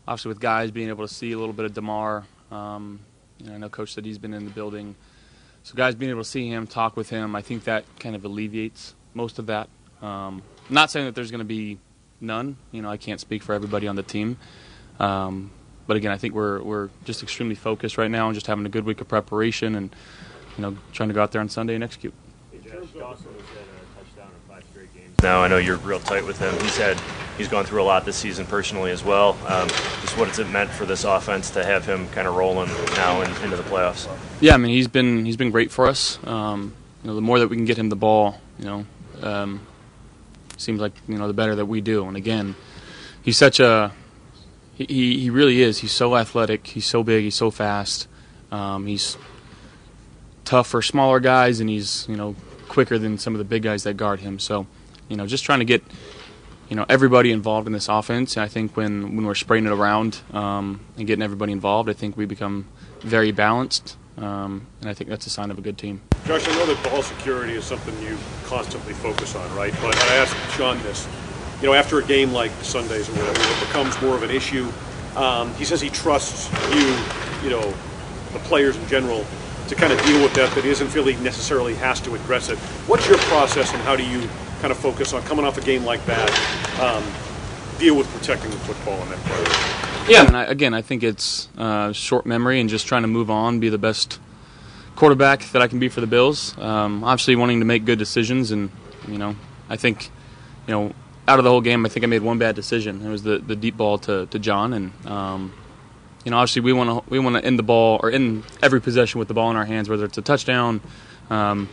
obviously, 0.06 0.30
with 0.30 0.40
guys 0.40 0.70
being 0.70 0.88
able 0.88 1.06
to 1.06 1.12
see 1.12 1.32
a 1.32 1.38
little 1.38 1.52
bit 1.52 1.64
of 1.64 1.74
Damar, 1.74 2.24
um, 2.50 3.00
you 3.38 3.48
know, 3.48 3.54
I 3.54 3.58
know 3.58 3.68
Coach 3.68 3.92
said 3.92 4.04
he's 4.04 4.18
been 4.18 4.34
in 4.34 4.44
the 4.44 4.50
building, 4.50 4.94
so 5.62 5.74
guys 5.74 5.94
being 5.94 6.10
able 6.10 6.22
to 6.22 6.28
see 6.28 6.48
him, 6.48 6.66
talk 6.66 6.96
with 6.96 7.10
him, 7.10 7.34
I 7.34 7.42
think 7.42 7.64
that 7.64 7.84
kind 7.98 8.14
of 8.14 8.24
alleviates 8.24 8.94
most 9.14 9.38
of 9.38 9.46
that. 9.46 9.68
Um, 10.02 10.42
not 10.68 10.90
saying 10.90 11.06
that 11.06 11.14
there's 11.14 11.30
going 11.30 11.38
to 11.40 11.44
be 11.44 11.78
none. 12.20 12.56
You 12.70 12.82
know, 12.82 12.90
I 12.90 12.96
can't 12.96 13.20
speak 13.20 13.42
for 13.42 13.54
everybody 13.54 13.88
on 13.88 13.96
the 13.96 14.02
team. 14.02 14.36
Um, 15.00 15.50
but 15.86 15.96
again, 15.96 16.12
I 16.12 16.18
think 16.18 16.34
we're 16.34 16.62
we're 16.62 16.90
just 17.04 17.22
extremely 17.22 17.54
focused 17.54 17.98
right 17.98 18.10
now 18.10 18.26
and 18.26 18.34
just 18.34 18.46
having 18.46 18.64
a 18.66 18.68
good 18.68 18.84
week 18.84 19.00
of 19.00 19.08
preparation 19.08 19.74
and 19.74 19.94
you 20.56 20.62
know 20.62 20.76
trying 20.92 21.08
to 21.08 21.14
go 21.14 21.22
out 21.22 21.32
there 21.32 21.40
on 21.40 21.48
Sunday 21.48 21.74
and 21.74 21.84
execute. 21.84 22.14
Now 25.22 25.42
I 25.42 25.48
know 25.48 25.58
you're 25.58 25.76
real 25.78 26.00
tight 26.00 26.26
with 26.26 26.38
him. 26.38 26.52
He's 26.60 26.76
had 26.76 27.00
he's 27.38 27.48
gone 27.48 27.64
through 27.64 27.82
a 27.82 27.84
lot 27.84 28.04
this 28.04 28.16
season 28.16 28.46
personally 28.46 28.90
as 28.90 29.04
well. 29.04 29.36
Um, 29.46 29.68
just 29.68 30.16
what 30.18 30.28
has 30.28 30.38
it 30.38 30.48
meant 30.48 30.70
for 30.70 30.86
this 30.86 31.04
offense 31.04 31.50
to 31.50 31.64
have 31.64 31.86
him 31.86 32.08
kind 32.08 32.28
of 32.28 32.36
rolling 32.36 32.68
now 32.96 33.22
in, 33.22 33.30
into 33.42 33.56
the 33.56 33.62
playoffs? 33.62 34.08
Yeah, 34.40 34.54
I 34.54 34.56
mean 34.56 34.72
he's 34.72 34.88
been 34.88 35.24
he's 35.24 35.36
been 35.36 35.50
great 35.50 35.70
for 35.70 35.86
us. 35.86 36.18
Um, 36.24 36.74
you 37.02 37.08
know, 37.08 37.14
the 37.14 37.22
more 37.22 37.38
that 37.38 37.48
we 37.48 37.56
can 37.56 37.64
get 37.64 37.78
him 37.78 37.88
the 37.88 37.96
ball, 37.96 38.40
you 38.58 38.64
know, 38.64 38.86
um, 39.22 39.66
seems 40.56 40.80
like 40.80 40.92
you 41.08 41.18
know 41.18 41.26
the 41.26 41.34
better 41.34 41.54
that 41.54 41.66
we 41.66 41.80
do. 41.80 42.06
And 42.06 42.16
again, 42.16 42.54
he's 43.22 43.36
such 43.36 43.60
a 43.60 43.92
he 44.74 44.84
he 44.84 45.20
he 45.20 45.30
really 45.30 45.62
is. 45.62 45.78
He's 45.78 45.92
so 45.92 46.16
athletic. 46.16 46.66
He's 46.66 46.86
so 46.86 47.02
big. 47.02 47.24
He's 47.24 47.34
so 47.34 47.50
fast. 47.50 48.08
Um, 48.50 48.86
he's 48.86 49.16
tough 50.44 50.68
for 50.68 50.82
smaller 50.82 51.20
guys, 51.20 51.60
and 51.60 51.68
he's 51.68 52.06
you 52.08 52.16
know 52.16 52.36
quicker 52.68 52.98
than 52.98 53.18
some 53.18 53.34
of 53.34 53.38
the 53.38 53.44
big 53.44 53.62
guys 53.62 53.84
that 53.84 53.96
guard 53.96 54.20
him. 54.20 54.38
So, 54.38 54.66
you 55.08 55.16
know, 55.16 55.26
just 55.26 55.44
trying 55.44 55.60
to 55.60 55.64
get 55.64 55.82
you 56.68 56.76
know 56.76 56.86
everybody 56.88 57.30
involved 57.30 57.66
in 57.66 57.72
this 57.72 57.88
offense. 57.88 58.36
I 58.36 58.48
think 58.48 58.76
when 58.76 59.16
when 59.16 59.26
we're 59.26 59.34
spraying 59.34 59.66
it 59.66 59.72
around 59.72 60.20
um, 60.32 60.80
and 60.96 61.06
getting 61.06 61.22
everybody 61.22 61.52
involved, 61.52 61.88
I 61.88 61.92
think 61.92 62.16
we 62.16 62.26
become 62.26 62.66
very 63.00 63.32
balanced. 63.32 63.96
Um, 64.16 64.66
and 64.80 64.88
I 64.88 64.94
think 64.94 65.10
that's 65.10 65.26
a 65.26 65.30
sign 65.30 65.50
of 65.50 65.58
a 65.58 65.60
good 65.60 65.76
team. 65.76 66.00
Josh, 66.24 66.46
I 66.48 66.52
know 66.54 66.66
that 66.66 66.82
ball 66.84 67.02
security 67.02 67.54
is 67.54 67.64
something 67.64 68.00
you 68.00 68.16
constantly 68.44 68.92
focus 68.94 69.34
on, 69.34 69.56
right? 69.56 69.74
But 69.82 69.96
I 69.96 70.14
asked 70.16 70.56
Sean 70.56 70.80
this. 70.84 71.08
You 71.60 71.68
know, 71.68 71.74
after 71.74 71.98
a 71.98 72.04
game 72.04 72.32
like 72.32 72.52
Sundays 72.62 73.08
or 73.08 73.12
whatever, 73.12 73.40
it 73.40 73.60
becomes 73.66 74.00
more 74.00 74.14
of 74.14 74.22
an 74.22 74.30
issue. 74.30 74.70
Um, 75.16 75.52
he 75.54 75.64
says 75.64 75.80
he 75.80 75.90
trusts 75.90 76.48
you, 76.72 76.96
you 77.42 77.50
know, 77.50 77.74
the 78.32 78.38
players 78.40 78.76
in 78.76 78.86
general, 78.86 79.24
to 79.68 79.74
kind 79.74 79.92
of 79.92 80.00
deal 80.02 80.22
with 80.22 80.34
that, 80.34 80.54
that 80.54 80.64
isn't 80.64 80.94
really 80.94 81.16
necessarily 81.16 81.74
has 81.74 82.00
to 82.02 82.14
address 82.14 82.50
it. 82.50 82.58
What's 82.86 83.08
your 83.08 83.18
process 83.18 83.72
and 83.72 83.82
how 83.82 83.96
do 83.96 84.04
you 84.04 84.28
kind 84.64 84.72
of 84.72 84.78
focus 84.78 85.12
on 85.12 85.20
coming 85.24 85.44
off 85.44 85.58
a 85.58 85.60
game 85.60 85.84
like 85.84 86.02
that, 86.06 86.30
um, 86.80 87.04
deal 87.78 87.94
with 87.94 88.10
protecting 88.14 88.50
the 88.50 88.56
football 88.60 88.94
in 89.02 89.10
that 89.10 89.22
part? 89.24 90.08
Yeah, 90.08 90.26
and 90.26 90.34
I, 90.34 90.44
again, 90.44 90.72
I 90.72 90.80
think 90.80 91.02
it's 91.02 91.50
uh, 91.58 91.92
short 91.92 92.24
memory 92.24 92.60
and 92.60 92.70
just 92.70 92.86
trying 92.86 93.02
to 93.02 93.08
move 93.08 93.30
on, 93.30 93.60
be 93.60 93.68
the 93.68 93.76
best 93.76 94.18
quarterback 94.96 95.42
that 95.52 95.60
I 95.60 95.68
can 95.68 95.80
be 95.80 95.90
for 95.90 96.00
the 96.00 96.06
Bills. 96.06 96.56
Um, 96.56 97.04
obviously, 97.04 97.36
wanting 97.36 97.58
to 97.58 97.66
make 97.66 97.84
good 97.84 97.98
decisions, 97.98 98.52
and 98.52 98.70
you 99.06 99.18
know, 99.18 99.36
I 99.68 99.76
think, 99.76 100.10
you 100.66 100.72
know, 100.72 100.94
out 101.28 101.38
of 101.38 101.44
the 101.44 101.50
whole 101.50 101.60
game, 101.60 101.84
I 101.84 101.90
think 101.90 102.02
I 102.02 102.06
made 102.06 102.22
one 102.22 102.38
bad 102.38 102.56
decision. 102.56 103.04
It 103.04 103.10
was 103.10 103.22
the, 103.22 103.40
the 103.40 103.56
deep 103.56 103.76
ball 103.76 103.98
to, 103.98 104.24
to 104.24 104.38
John, 104.38 104.72
and 104.72 105.06
um, 105.06 105.52
you 106.24 106.30
know, 106.30 106.38
obviously 106.38 106.62
we 106.62 106.72
want 106.72 106.88
to 106.88 107.10
we 107.10 107.18
want 107.18 107.36
to 107.36 107.44
end 107.44 107.58
the 107.58 107.62
ball 107.62 108.00
or 108.02 108.10
end 108.10 108.44
every 108.62 108.80
possession 108.80 109.18
with 109.18 109.28
the 109.28 109.34
ball 109.34 109.50
in 109.50 109.56
our 109.56 109.66
hands, 109.66 109.90
whether 109.90 110.06
it's 110.06 110.16
a 110.16 110.22
touchdown, 110.22 110.80
um, 111.28 111.68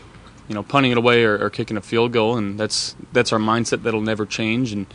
you 0.52 0.56
know, 0.56 0.64
punting 0.64 0.92
it 0.92 0.98
away 0.98 1.24
or, 1.24 1.46
or 1.46 1.50
kicking 1.50 1.78
a 1.78 1.82
field 1.82 2.12
goal, 2.12 2.36
and 2.36 2.60
that's 2.60 2.94
that's 3.14 3.32
our 3.32 3.40
mindset 3.40 3.84
that'll 3.84 4.02
never 4.02 4.26
change. 4.26 4.74
And 4.74 4.86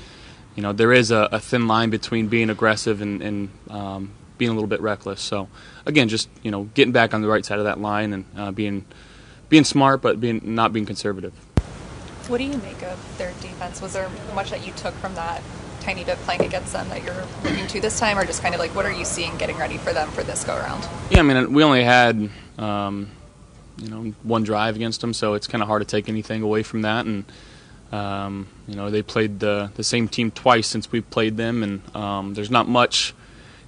you 0.54 0.62
know, 0.62 0.74
there 0.74 0.92
is 0.92 1.10
a, 1.10 1.30
a 1.32 1.40
thin 1.40 1.66
line 1.66 1.88
between 1.88 2.28
being 2.28 2.50
aggressive 2.50 3.00
and, 3.00 3.22
and 3.22 3.48
um, 3.70 4.10
being 4.36 4.50
a 4.50 4.52
little 4.52 4.68
bit 4.68 4.82
reckless. 4.82 5.22
So 5.22 5.48
again, 5.86 6.10
just 6.10 6.28
you 6.42 6.50
know 6.50 6.64
getting 6.74 6.92
back 6.92 7.14
on 7.14 7.22
the 7.22 7.28
right 7.28 7.42
side 7.42 7.58
of 7.58 7.64
that 7.64 7.80
line 7.80 8.12
and 8.12 8.24
uh, 8.36 8.50
being 8.50 8.84
being 9.48 9.64
smart, 9.64 10.02
but 10.02 10.20
being 10.20 10.42
not 10.44 10.74
being 10.74 10.84
conservative. 10.84 11.32
What 12.28 12.36
do 12.36 12.44
you 12.44 12.58
make 12.58 12.82
of 12.82 13.16
their 13.16 13.30
defense? 13.40 13.80
Was 13.80 13.94
there 13.94 14.10
much 14.34 14.50
that 14.50 14.66
you 14.66 14.74
took 14.74 14.92
from 14.96 15.14
that 15.14 15.40
tiny 15.80 16.04
bit 16.04 16.18
playing 16.18 16.42
against 16.42 16.74
them 16.74 16.86
that 16.90 17.02
you're 17.02 17.24
looking 17.44 17.66
to 17.68 17.80
this 17.80 17.98
time, 17.98 18.18
or 18.18 18.26
just 18.26 18.42
kind 18.42 18.54
of 18.54 18.60
like 18.60 18.74
what 18.74 18.84
are 18.84 18.92
you 18.92 19.06
seeing 19.06 19.34
getting 19.38 19.56
ready 19.56 19.78
for 19.78 19.94
them 19.94 20.10
for 20.10 20.22
this 20.22 20.44
go 20.44 20.54
around? 20.54 20.86
Yeah, 21.08 21.20
I 21.20 21.22
mean 21.22 21.54
we 21.54 21.64
only 21.64 21.82
had 21.82 22.28
um, 22.58 23.08
you 23.78 23.88
know 23.88 24.14
one 24.22 24.42
drive 24.42 24.76
against 24.76 25.00
them, 25.00 25.12
so 25.12 25.34
it's 25.34 25.46
kind 25.46 25.62
of 25.62 25.68
hard 25.68 25.82
to 25.82 25.86
take 25.86 26.08
anything 26.08 26.42
away 26.42 26.62
from 26.62 26.82
that. 26.82 27.06
And 27.06 27.24
um, 27.92 28.48
you 28.66 28.74
know 28.74 28.90
they 28.90 29.02
played 29.02 29.40
the 29.40 29.70
the 29.74 29.84
same 29.84 30.08
team 30.08 30.30
twice 30.30 30.66
since 30.66 30.90
we 30.90 31.00
played 31.00 31.36
them, 31.36 31.62
and 31.62 31.96
um, 31.96 32.34
there's 32.34 32.50
not 32.50 32.68
much 32.68 33.14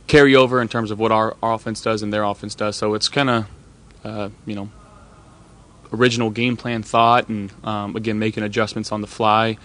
carryover 0.08 0.60
in 0.60 0.68
terms 0.68 0.90
of 0.90 0.98
what 0.98 1.12
our, 1.12 1.36
our 1.42 1.52
offense 1.52 1.82
does 1.82 2.02
and 2.02 2.12
their 2.12 2.24
offense 2.24 2.54
does. 2.54 2.76
So 2.76 2.94
it's 2.94 3.08
kind 3.08 3.30
of 3.30 3.46
uh, 4.04 4.30
you 4.46 4.54
know 4.54 4.70
original 5.92 6.30
game 6.30 6.56
plan 6.56 6.82
thought, 6.82 7.28
and 7.28 7.52
um, 7.64 7.94
again 7.94 8.18
making 8.18 8.42
adjustments 8.42 8.90
on 8.90 9.00
the 9.00 9.06
fly. 9.06 9.58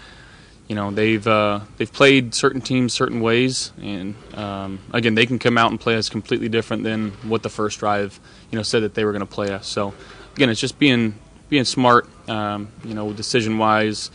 You 0.68 0.74
know 0.74 0.90
they've 0.90 1.26
uh, 1.26 1.60
they've 1.76 1.92
played 1.92 2.34
certain 2.34 2.60
teams 2.60 2.94
certain 2.94 3.20
ways, 3.20 3.72
and 3.82 4.14
um, 4.34 4.78
again 4.92 5.14
they 5.14 5.26
can 5.26 5.38
come 5.38 5.58
out 5.58 5.70
and 5.70 5.80
play 5.80 5.96
us 5.96 6.08
completely 6.08 6.48
different 6.48 6.84
than 6.84 7.10
what 7.22 7.42
the 7.42 7.50
first 7.50 7.80
drive 7.80 8.20
you 8.50 8.56
know 8.56 8.62
said 8.62 8.82
that 8.82 8.94
they 8.94 9.04
were 9.04 9.12
going 9.12 9.20
to 9.20 9.26
play 9.26 9.50
us. 9.50 9.66
So 9.66 9.94
again, 10.34 10.50
it's 10.50 10.60
just 10.60 10.78
being 10.78 11.14
being 11.48 11.64
smart, 11.64 12.08
um, 12.28 12.68
you 12.84 12.94
know, 12.94 13.12
decision 13.12 13.58
wise, 13.58 14.10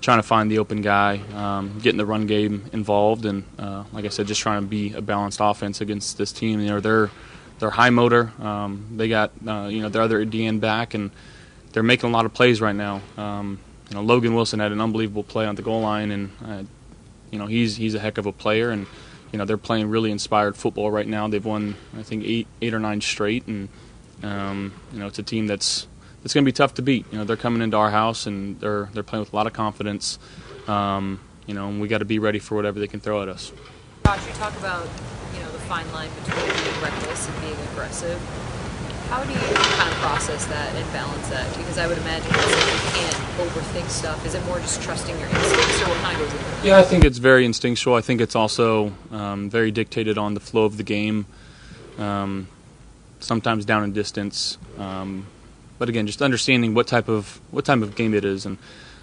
trying 0.00 0.18
to 0.18 0.22
find 0.22 0.50
the 0.50 0.58
open 0.58 0.82
guy, 0.82 1.20
um, 1.34 1.78
getting 1.80 1.98
the 1.98 2.06
run 2.06 2.26
game 2.26 2.64
involved, 2.72 3.24
and 3.24 3.44
uh, 3.58 3.84
like 3.92 4.04
I 4.04 4.08
said, 4.08 4.26
just 4.26 4.40
trying 4.40 4.62
to 4.62 4.66
be 4.66 4.92
a 4.94 5.02
balanced 5.02 5.40
offense 5.42 5.80
against 5.80 6.18
this 6.18 6.32
team. 6.32 6.60
You 6.60 6.68
know, 6.68 6.80
they're 6.80 7.10
they're 7.58 7.70
high 7.70 7.90
motor. 7.90 8.32
Um, 8.40 8.86
they 8.96 9.08
got 9.08 9.32
uh, 9.46 9.68
you 9.70 9.82
know 9.82 9.88
their 9.88 10.02
other 10.02 10.24
DN 10.24 10.60
back 10.60 10.94
and 10.94 11.10
they're 11.72 11.82
making 11.82 12.08
a 12.08 12.12
lot 12.12 12.24
of 12.24 12.32
plays 12.32 12.60
right 12.60 12.74
now. 12.74 13.02
Um, 13.16 13.58
you 13.90 13.96
know, 13.96 14.02
Logan 14.02 14.34
Wilson 14.34 14.60
had 14.60 14.72
an 14.72 14.80
unbelievable 14.80 15.24
play 15.24 15.44
on 15.44 15.56
the 15.56 15.62
goal 15.62 15.80
line, 15.82 16.10
and 16.10 16.30
uh, 16.44 16.62
you 17.30 17.38
know 17.38 17.46
he's 17.46 17.76
he's 17.76 17.94
a 17.94 17.98
heck 17.98 18.16
of 18.16 18.26
a 18.26 18.32
player, 18.32 18.70
and 18.70 18.86
you 19.32 19.38
know 19.38 19.44
they're 19.44 19.58
playing 19.58 19.90
really 19.90 20.10
inspired 20.10 20.56
football 20.56 20.90
right 20.90 21.06
now. 21.06 21.28
They've 21.28 21.44
won 21.44 21.74
I 21.98 22.02
think 22.02 22.24
eight 22.24 22.46
eight 22.62 22.72
or 22.72 22.78
nine 22.78 23.00
straight, 23.00 23.46
and 23.46 23.68
um, 24.24 24.72
you 24.92 24.98
know 24.98 25.06
it's 25.06 25.18
a 25.18 25.22
team 25.22 25.46
that's 25.46 25.86
it's 26.24 26.32
going 26.32 26.44
to 26.44 26.48
be 26.48 26.52
tough 26.52 26.74
to 26.74 26.82
beat. 26.82 27.06
You 27.12 27.18
know 27.18 27.24
they're 27.24 27.36
coming 27.36 27.62
into 27.62 27.76
our 27.76 27.90
house 27.90 28.26
and 28.26 28.58
they're 28.60 28.88
they're 28.92 29.02
playing 29.02 29.20
with 29.20 29.32
a 29.32 29.36
lot 29.36 29.46
of 29.46 29.52
confidence. 29.52 30.18
Um, 30.66 31.20
you 31.46 31.54
know, 31.54 31.68
and 31.68 31.80
we 31.80 31.88
got 31.88 31.98
to 31.98 32.06
be 32.06 32.18
ready 32.18 32.38
for 32.38 32.54
whatever 32.54 32.80
they 32.80 32.86
can 32.86 33.00
throw 33.00 33.22
at 33.22 33.28
us. 33.28 33.52
Josh, 34.06 34.26
you 34.26 34.32
talk 34.34 34.56
about 34.58 34.88
you 35.34 35.40
know 35.40 35.50
the 35.52 35.58
fine 35.60 35.90
line 35.92 36.10
between 36.24 36.46
being 36.46 36.82
reckless 36.82 37.28
and 37.28 37.40
being 37.40 37.56
aggressive. 37.72 38.18
How 39.10 39.22
do 39.22 39.30
you 39.30 39.38
kind 39.38 39.92
of 39.92 39.98
process 40.00 40.46
that 40.46 40.74
and 40.74 40.92
balance 40.92 41.28
that? 41.28 41.46
Because 41.56 41.76
I 41.76 41.86
would 41.86 41.98
imagine 41.98 42.26
you 42.26 42.90
can't 42.98 43.14
overthink 43.36 43.88
stuff. 43.90 44.24
Is 44.24 44.34
it 44.34 44.44
more 44.46 44.58
just 44.60 44.80
trusting 44.80 45.18
your 45.20 45.28
instincts, 45.28 45.82
or 45.82 45.88
what 45.90 45.98
kind 45.98 46.16
of 46.16 46.22
goes 46.22 46.32
into 46.32 46.44
that? 46.44 46.64
Yeah, 46.64 46.78
I 46.78 46.82
think 46.82 47.04
it's 47.04 47.18
very 47.18 47.44
instinctual. 47.44 47.94
I 47.94 48.00
think 48.00 48.22
it's 48.22 48.34
also 48.34 48.94
um, 49.10 49.50
very 49.50 49.70
dictated 49.70 50.16
on 50.16 50.32
the 50.32 50.40
flow 50.40 50.64
of 50.64 50.78
the 50.78 50.82
game. 50.82 51.26
Um, 51.98 52.48
sometimes 53.24 53.64
down 53.64 53.84
in 53.84 53.92
distance, 53.92 54.58
um, 54.78 55.26
but 55.78 55.88
again, 55.88 56.06
just 56.06 56.22
understanding 56.22 56.74
what 56.74 56.86
type 56.86 57.08
of 57.08 57.40
what 57.50 57.64
type 57.64 57.82
of 57.82 57.96
game 57.96 58.14
it 58.14 58.24
is. 58.24 58.46
And 58.46 58.58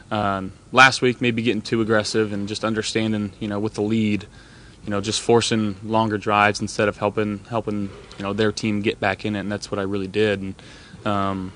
um, 0.10 0.54
last 0.72 1.02
week, 1.02 1.22
maybe 1.22 1.42
getting 1.42 1.62
too 1.62 1.82
aggressive 1.82 2.34
and 2.34 2.48
just 2.48 2.64
understanding, 2.64 3.34
you 3.40 3.48
know, 3.48 3.60
with 3.60 3.74
the 3.76 3.82
lead, 3.82 4.26
you 4.84 4.90
know, 4.90 5.02
just 5.02 5.22
forcing 5.22 5.76
longer 5.84 6.18
drives 6.18 6.62
instead 6.62 6.88
of 6.88 6.98
helping 6.98 7.40
helping 7.50 7.90
you 8.18 8.24
know 8.24 8.34
their 8.34 8.52
team 8.52 8.82
get 8.82 9.00
back 9.00 9.26
in 9.26 9.36
it, 9.36 9.40
and 9.40 9.52
that's 9.52 9.70
what 9.72 9.80
I 9.80 9.84
really 9.84 10.08
did. 10.08 10.42
And 10.42 10.56
um, 11.06 11.52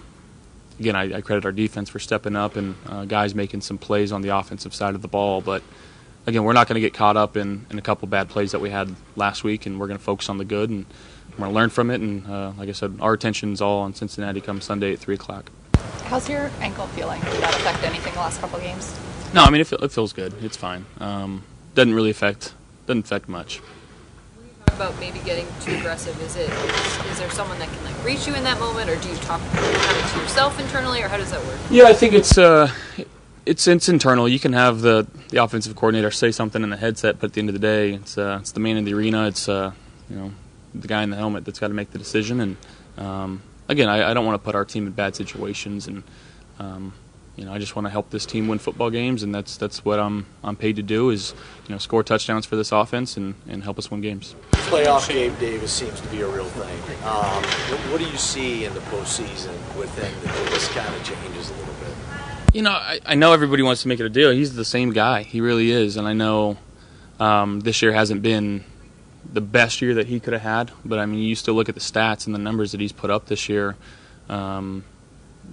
again, 0.80 0.95
I, 0.95 1.18
I, 1.18 1.22
credit 1.22 1.45
our 1.45 1.51
defense 1.51 1.89
for 1.89 1.99
stepping 1.99 2.36
up 2.36 2.55
and 2.55 2.76
uh, 2.88 3.05
guys 3.05 3.36
making 3.36 3.61
some 3.61 3.78
plays 3.78 4.11
on 4.11 4.22
the 4.22 4.30
offensive 4.30 4.74
side 4.74 4.95
of 4.95 5.01
the 5.01 5.07
ball. 5.07 5.41
But 5.41 5.63
again, 6.26 6.43
we're 6.43 6.53
not 6.53 6.68
going 6.68 6.76
to 6.76 6.82
get 6.82 6.93
caught 6.93 7.18
up 7.18 7.38
in, 7.38 7.66
in 7.70 7.78
a 7.78 7.82
couple 7.82 8.07
bad 8.07 8.30
plays 8.30 8.51
that 8.51 8.59
we 8.59 8.70
had 8.70 8.93
last 9.16 9.43
week, 9.43 9.66
and 9.66 9.80
we're 9.80 9.88
going 9.88 9.99
to 9.99 10.03
focus 10.03 10.30
on 10.30 10.38
the 10.38 10.45
good 10.45 10.70
and 10.70 10.86
we're 11.38 11.46
going 11.46 11.52
to 11.52 11.56
learn 11.56 11.70
from 11.70 11.92
it. 11.92 12.02
And 12.02 12.26
uh, 12.28 12.54
like 12.58 12.70
I 12.70 12.72
said, 12.72 12.98
our 13.02 13.14
attention 13.14 13.54
is 13.54 13.62
all 13.62 13.82
on 13.82 13.94
Cincinnati 13.94 14.42
come 14.42 14.62
Sunday 14.62 14.94
at 14.94 15.00
three 15.00 15.16
o'clock. 15.16 15.52
How's 16.06 16.30
your 16.30 16.52
ankle 16.62 16.88
feeling? 16.88 17.20
Did 17.22 17.42
that 17.42 17.56
affect 17.56 17.84
anything 17.84 18.14
the 18.14 18.20
last 18.20 18.40
couple 18.40 18.60
games? 18.60 18.98
No, 19.34 19.44
I 19.44 19.50
mean 19.50 19.62
it, 19.62 19.72
it 19.72 19.92
feels 19.92 20.14
good. 20.14 20.34
It's 20.42 20.56
fine. 20.56 20.86
Um, 21.00 21.44
doesn't 21.74 21.94
really 21.94 22.12
affect 22.12 22.54
doesn't 22.86 23.06
affect 23.06 23.28
much. 23.28 23.60
About 24.68 24.98
maybe 25.00 25.20
getting 25.20 25.48
too 25.62 25.76
aggressive. 25.76 26.20
Is 26.22 26.36
it 26.36 26.50
is 27.12 27.20
there 27.20 27.30
someone 27.32 27.58
that 27.60 27.70
can 27.70 27.84
like 27.84 28.04
reach 28.04 28.28
you 28.28 28.36
in 28.36 28.44
that 28.44 28.60
moment, 28.60 28.90
or 28.90 28.96
do 28.98 29.10
you 29.10 29.16
talk 29.18 29.42
to 29.52 30.20
yourself 30.20 30.60
internally, 30.60 31.02
or 31.02 31.08
how 31.08 31.18
does 31.18 31.32
that 31.32 31.44
work? 31.46 31.58
Yeah, 31.70 31.86
I 31.86 31.94
think 31.94 32.14
it's 32.14 32.38
uh, 32.38 32.72
it's 33.46 33.68
it's 33.68 33.90
internal. 33.90 34.30
You 34.30 34.40
can 34.40 34.54
have 34.54 34.82
the 34.82 35.08
the 35.30 35.44
offensive 35.44 35.76
coordinator 35.76 36.12
say 36.12 36.32
something 36.32 36.62
in 36.62 36.70
the 36.70 36.78
headset, 36.78 37.20
but 37.20 37.28
at 37.28 37.34
the 37.34 37.40
end 37.40 37.50
of 37.50 37.54
the 37.54 37.60
day, 37.60 37.94
it's 37.94 38.18
uh, 38.18 38.38
it's 38.42 38.52
the 38.52 38.60
man 38.60 38.78
in 38.78 38.86
the 38.86 38.94
arena. 38.94 39.28
It's 39.28 39.50
uh, 39.50 39.72
you 40.10 40.16
know 40.18 40.32
the 40.82 40.88
guy 40.88 41.04
in 41.04 41.10
the 41.10 41.18
helmet 41.18 41.46
that's 41.46 41.60
got 41.60 41.70
to 41.70 41.74
make 41.74 41.92
the 41.92 41.98
decision. 41.98 42.40
And 42.42 42.58
um, 42.98 43.42
again, 43.68 43.90
I, 43.90 44.12
I 44.12 44.14
don't 44.14 44.26
want 44.26 44.42
to 44.42 44.46
put 44.46 44.56
our 44.56 44.66
team 44.66 44.88
in 44.88 44.94
bad 44.94 45.16
situations, 45.16 45.88
and 45.88 46.04
um, 46.60 46.94
you 47.36 47.44
know, 47.44 47.54
I 47.54 47.58
just 47.58 47.76
want 47.76 47.86
to 47.86 47.90
help 47.90 48.12
this 48.12 48.26
team 48.26 48.48
win 48.48 48.60
football 48.60 48.90
games, 48.90 49.24
and 49.24 49.36
that's 49.36 49.58
that's 49.58 49.84
what 49.84 50.00
I'm 50.00 50.26
I'm 50.44 50.56
paid 50.56 50.78
to 50.78 50.84
do 50.84 51.10
is 51.10 51.34
you 51.68 51.74
know 51.74 51.78
score 51.78 52.04
touchdowns 52.04 52.46
for 52.46 52.56
this 52.56 52.72
offense 52.72 53.18
and, 53.18 53.36
and 53.48 53.64
help 53.64 53.78
us 53.78 53.92
win 53.92 54.02
games. 54.02 54.36
Playoff 54.52 55.10
Gabe, 55.10 55.38
Davis 55.40 55.72
seems 55.72 56.00
to 56.02 56.08
be 56.08 56.22
a 56.22 56.28
real 56.28 56.46
thing. 56.46 56.80
Um, 57.04 57.44
what, 57.92 58.00
do 58.00 58.06
you 58.06 58.18
see 58.18 58.66
in 58.66 58.74
the 58.74 58.80
postseason 58.82 59.54
with 59.78 59.94
him 59.98 60.14
that 60.24 60.50
this 60.50 60.68
kind 60.70 60.94
of 60.94 61.04
changes 61.04 61.50
a 61.50 61.54
little 61.54 61.74
bit? 61.76 61.94
You 62.54 62.62
know, 62.62 62.72
I, 62.72 63.00
I 63.06 63.16
know 63.16 63.34
everybody 63.34 63.64
wants 63.64 63.82
to 63.82 63.90
make 63.90 64.00
it 64.00 64.06
a 64.06 64.10
deal. 64.10 64.32
He's 64.32 64.56
the 64.56 64.66
same 64.66 64.92
guy. 64.92 65.24
He 65.24 65.42
really 65.42 65.72
is, 65.72 65.98
and 65.98 66.08
I 66.08 66.14
know 66.14 66.58
um, 67.20 67.60
this 67.60 67.82
year 67.82 67.92
hasn't 67.92 68.22
been 68.22 68.64
the 69.32 69.42
best 69.42 69.82
year 69.82 69.94
that 69.96 70.08
he 70.08 70.20
could 70.20 70.34
have 70.34 70.42
had. 70.42 70.72
But 70.84 71.00
I 71.00 71.06
mean, 71.06 71.20
you 71.20 71.36
still 71.36 71.54
look 71.54 71.70
at 71.70 71.76
the 71.76 71.82
stats 71.82 72.26
and 72.26 72.36
the 72.36 72.40
numbers 72.40 72.72
that 72.72 72.82
he's 72.82 72.92
put 72.92 73.10
up 73.10 73.28
this 73.28 73.50
year. 73.50 73.76
Um, 74.30 74.84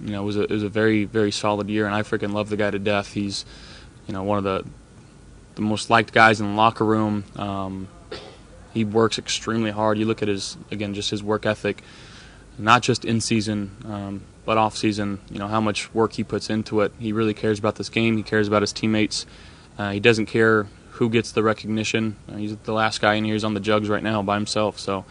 you 0.01 0.11
know, 0.11 0.23
it 0.23 0.25
was 0.25 0.37
a 0.37 0.43
it 0.43 0.51
was 0.51 0.63
a 0.63 0.69
very 0.69 1.05
very 1.05 1.31
solid 1.31 1.69
year, 1.69 1.85
and 1.85 1.93
I 1.93 2.01
freaking 2.01 2.33
love 2.33 2.49
the 2.49 2.57
guy 2.57 2.71
to 2.71 2.79
death. 2.79 3.13
He's, 3.13 3.45
you 4.07 4.13
know, 4.13 4.23
one 4.23 4.37
of 4.37 4.43
the 4.43 4.65
the 5.55 5.61
most 5.61 5.89
liked 5.89 6.13
guys 6.13 6.39
in 6.41 6.47
the 6.47 6.53
locker 6.53 6.85
room. 6.85 7.25
Um, 7.35 7.87
he 8.73 8.83
works 8.83 9.19
extremely 9.19 9.71
hard. 9.71 9.99
You 9.99 10.05
look 10.05 10.21
at 10.21 10.27
his 10.27 10.57
again, 10.71 10.93
just 10.93 11.11
his 11.11 11.21
work 11.21 11.45
ethic, 11.45 11.83
not 12.57 12.81
just 12.81 13.05
in 13.05 13.21
season, 13.21 13.71
um, 13.85 14.21
but 14.45 14.57
off 14.57 14.75
season. 14.75 15.19
You 15.29 15.39
know 15.39 15.47
how 15.47 15.61
much 15.61 15.93
work 15.93 16.13
he 16.13 16.23
puts 16.23 16.49
into 16.49 16.81
it. 16.81 16.91
He 16.99 17.11
really 17.13 17.33
cares 17.33 17.59
about 17.59 17.75
this 17.75 17.89
game. 17.89 18.17
He 18.17 18.23
cares 18.23 18.47
about 18.47 18.61
his 18.61 18.73
teammates. 18.73 19.25
Uh, 19.77 19.91
he 19.91 19.99
doesn't 19.99 20.27
care 20.27 20.67
who 20.93 21.09
gets 21.09 21.31
the 21.31 21.43
recognition. 21.43 22.15
Uh, 22.31 22.35
he's 22.35 22.55
the 22.55 22.73
last 22.73 23.01
guy 23.01 23.15
in 23.15 23.25
here. 23.25 23.33
He's 23.33 23.43
on 23.43 23.53
the 23.53 23.59
jugs 23.59 23.89
right 23.89 24.03
now 24.03 24.21
by 24.21 24.35
himself. 24.35 24.79
So 24.79 25.05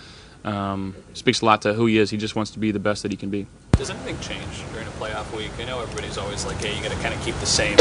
um, 0.44 0.94
speaks 1.12 1.40
a 1.40 1.44
lot 1.44 1.62
to 1.62 1.74
who 1.74 1.86
he 1.86 1.98
is. 1.98 2.10
He 2.10 2.16
just 2.16 2.36
wants 2.36 2.52
to 2.52 2.58
be 2.58 2.70
the 2.70 2.78
best 2.78 3.02
that 3.02 3.10
he 3.10 3.16
can 3.16 3.30
be. 3.30 3.46
Does 3.72 3.90
anything 3.90 4.18
change 4.20 4.62
during 4.72 4.86
a 4.86 4.90
playoff 4.92 5.34
week? 5.36 5.50
I 5.58 5.64
know 5.64 5.80
everybody's 5.80 6.18
always 6.18 6.44
like, 6.44 6.58
hey, 6.58 6.76
you 6.76 6.82
got 6.82 6.92
to 6.92 6.98
kind 7.02 7.14
of 7.14 7.20
keep 7.24 7.34
the 7.36 7.46
same 7.46 7.76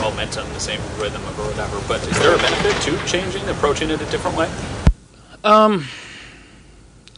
momentum, 0.00 0.48
the 0.52 0.60
same 0.60 0.80
rhythm 0.98 1.22
or 1.22 1.48
whatever. 1.48 1.80
But 1.88 2.06
is 2.06 2.18
there 2.20 2.34
a 2.34 2.38
benefit 2.38 2.80
to 2.82 3.06
changing, 3.06 3.48
approaching 3.48 3.90
it 3.90 4.00
a 4.00 4.06
different 4.10 4.36
way? 4.36 4.50
Um, 5.42 5.86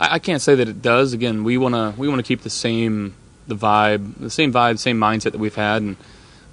I, 0.01 0.15
I 0.15 0.19
can't 0.19 0.41
say 0.41 0.55
that 0.55 0.69
it 0.69 0.81
does. 0.81 1.13
Again, 1.13 1.45
we 1.45 1.59
wanna 1.59 1.95
we 1.99 2.09
wanna 2.09 2.23
keep 2.23 2.43
the 2.43 2.51
same 2.51 3.15
the 3.49 3.57
vibe, 3.57 4.19
the 4.19 4.31
same 4.31 4.53
vibe, 4.53 4.79
same 4.79 4.99
mindset 4.99 5.33
that 5.33 5.39
we've 5.39 5.55
had, 5.55 5.83
and 5.83 5.97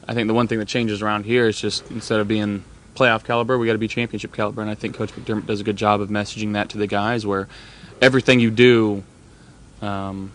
I 0.08 0.14
think 0.14 0.28
the 0.28 0.34
one 0.34 0.48
thing 0.48 0.60
that 0.60 0.68
changes 0.68 1.02
around 1.02 1.26
here 1.26 1.48
is 1.48 1.60
just 1.62 1.90
instead 1.92 2.20
of 2.20 2.28
being 2.28 2.64
playoff 2.98 3.24
caliber. 3.24 3.58
We 3.58 3.68
got 3.68 3.74
to 3.74 3.80
be 3.80 3.88
championship 3.88 4.34
caliber, 4.34 4.62
and 4.62 4.70
I 4.70 4.76
think 4.76 4.96
Coach 4.96 5.14
McDermott 5.14 5.46
does 5.46 5.62
a 5.62 5.64
good 5.64 5.76
job 5.76 6.02
of 6.02 6.10
messaging 6.10 6.54
that 6.54 6.70
to 6.70 6.78
the 6.78 6.88
guys. 6.88 7.26
Where 7.26 7.48
everything 8.02 8.40
you 8.40 8.52
do, 8.52 9.04
um, 9.82 10.32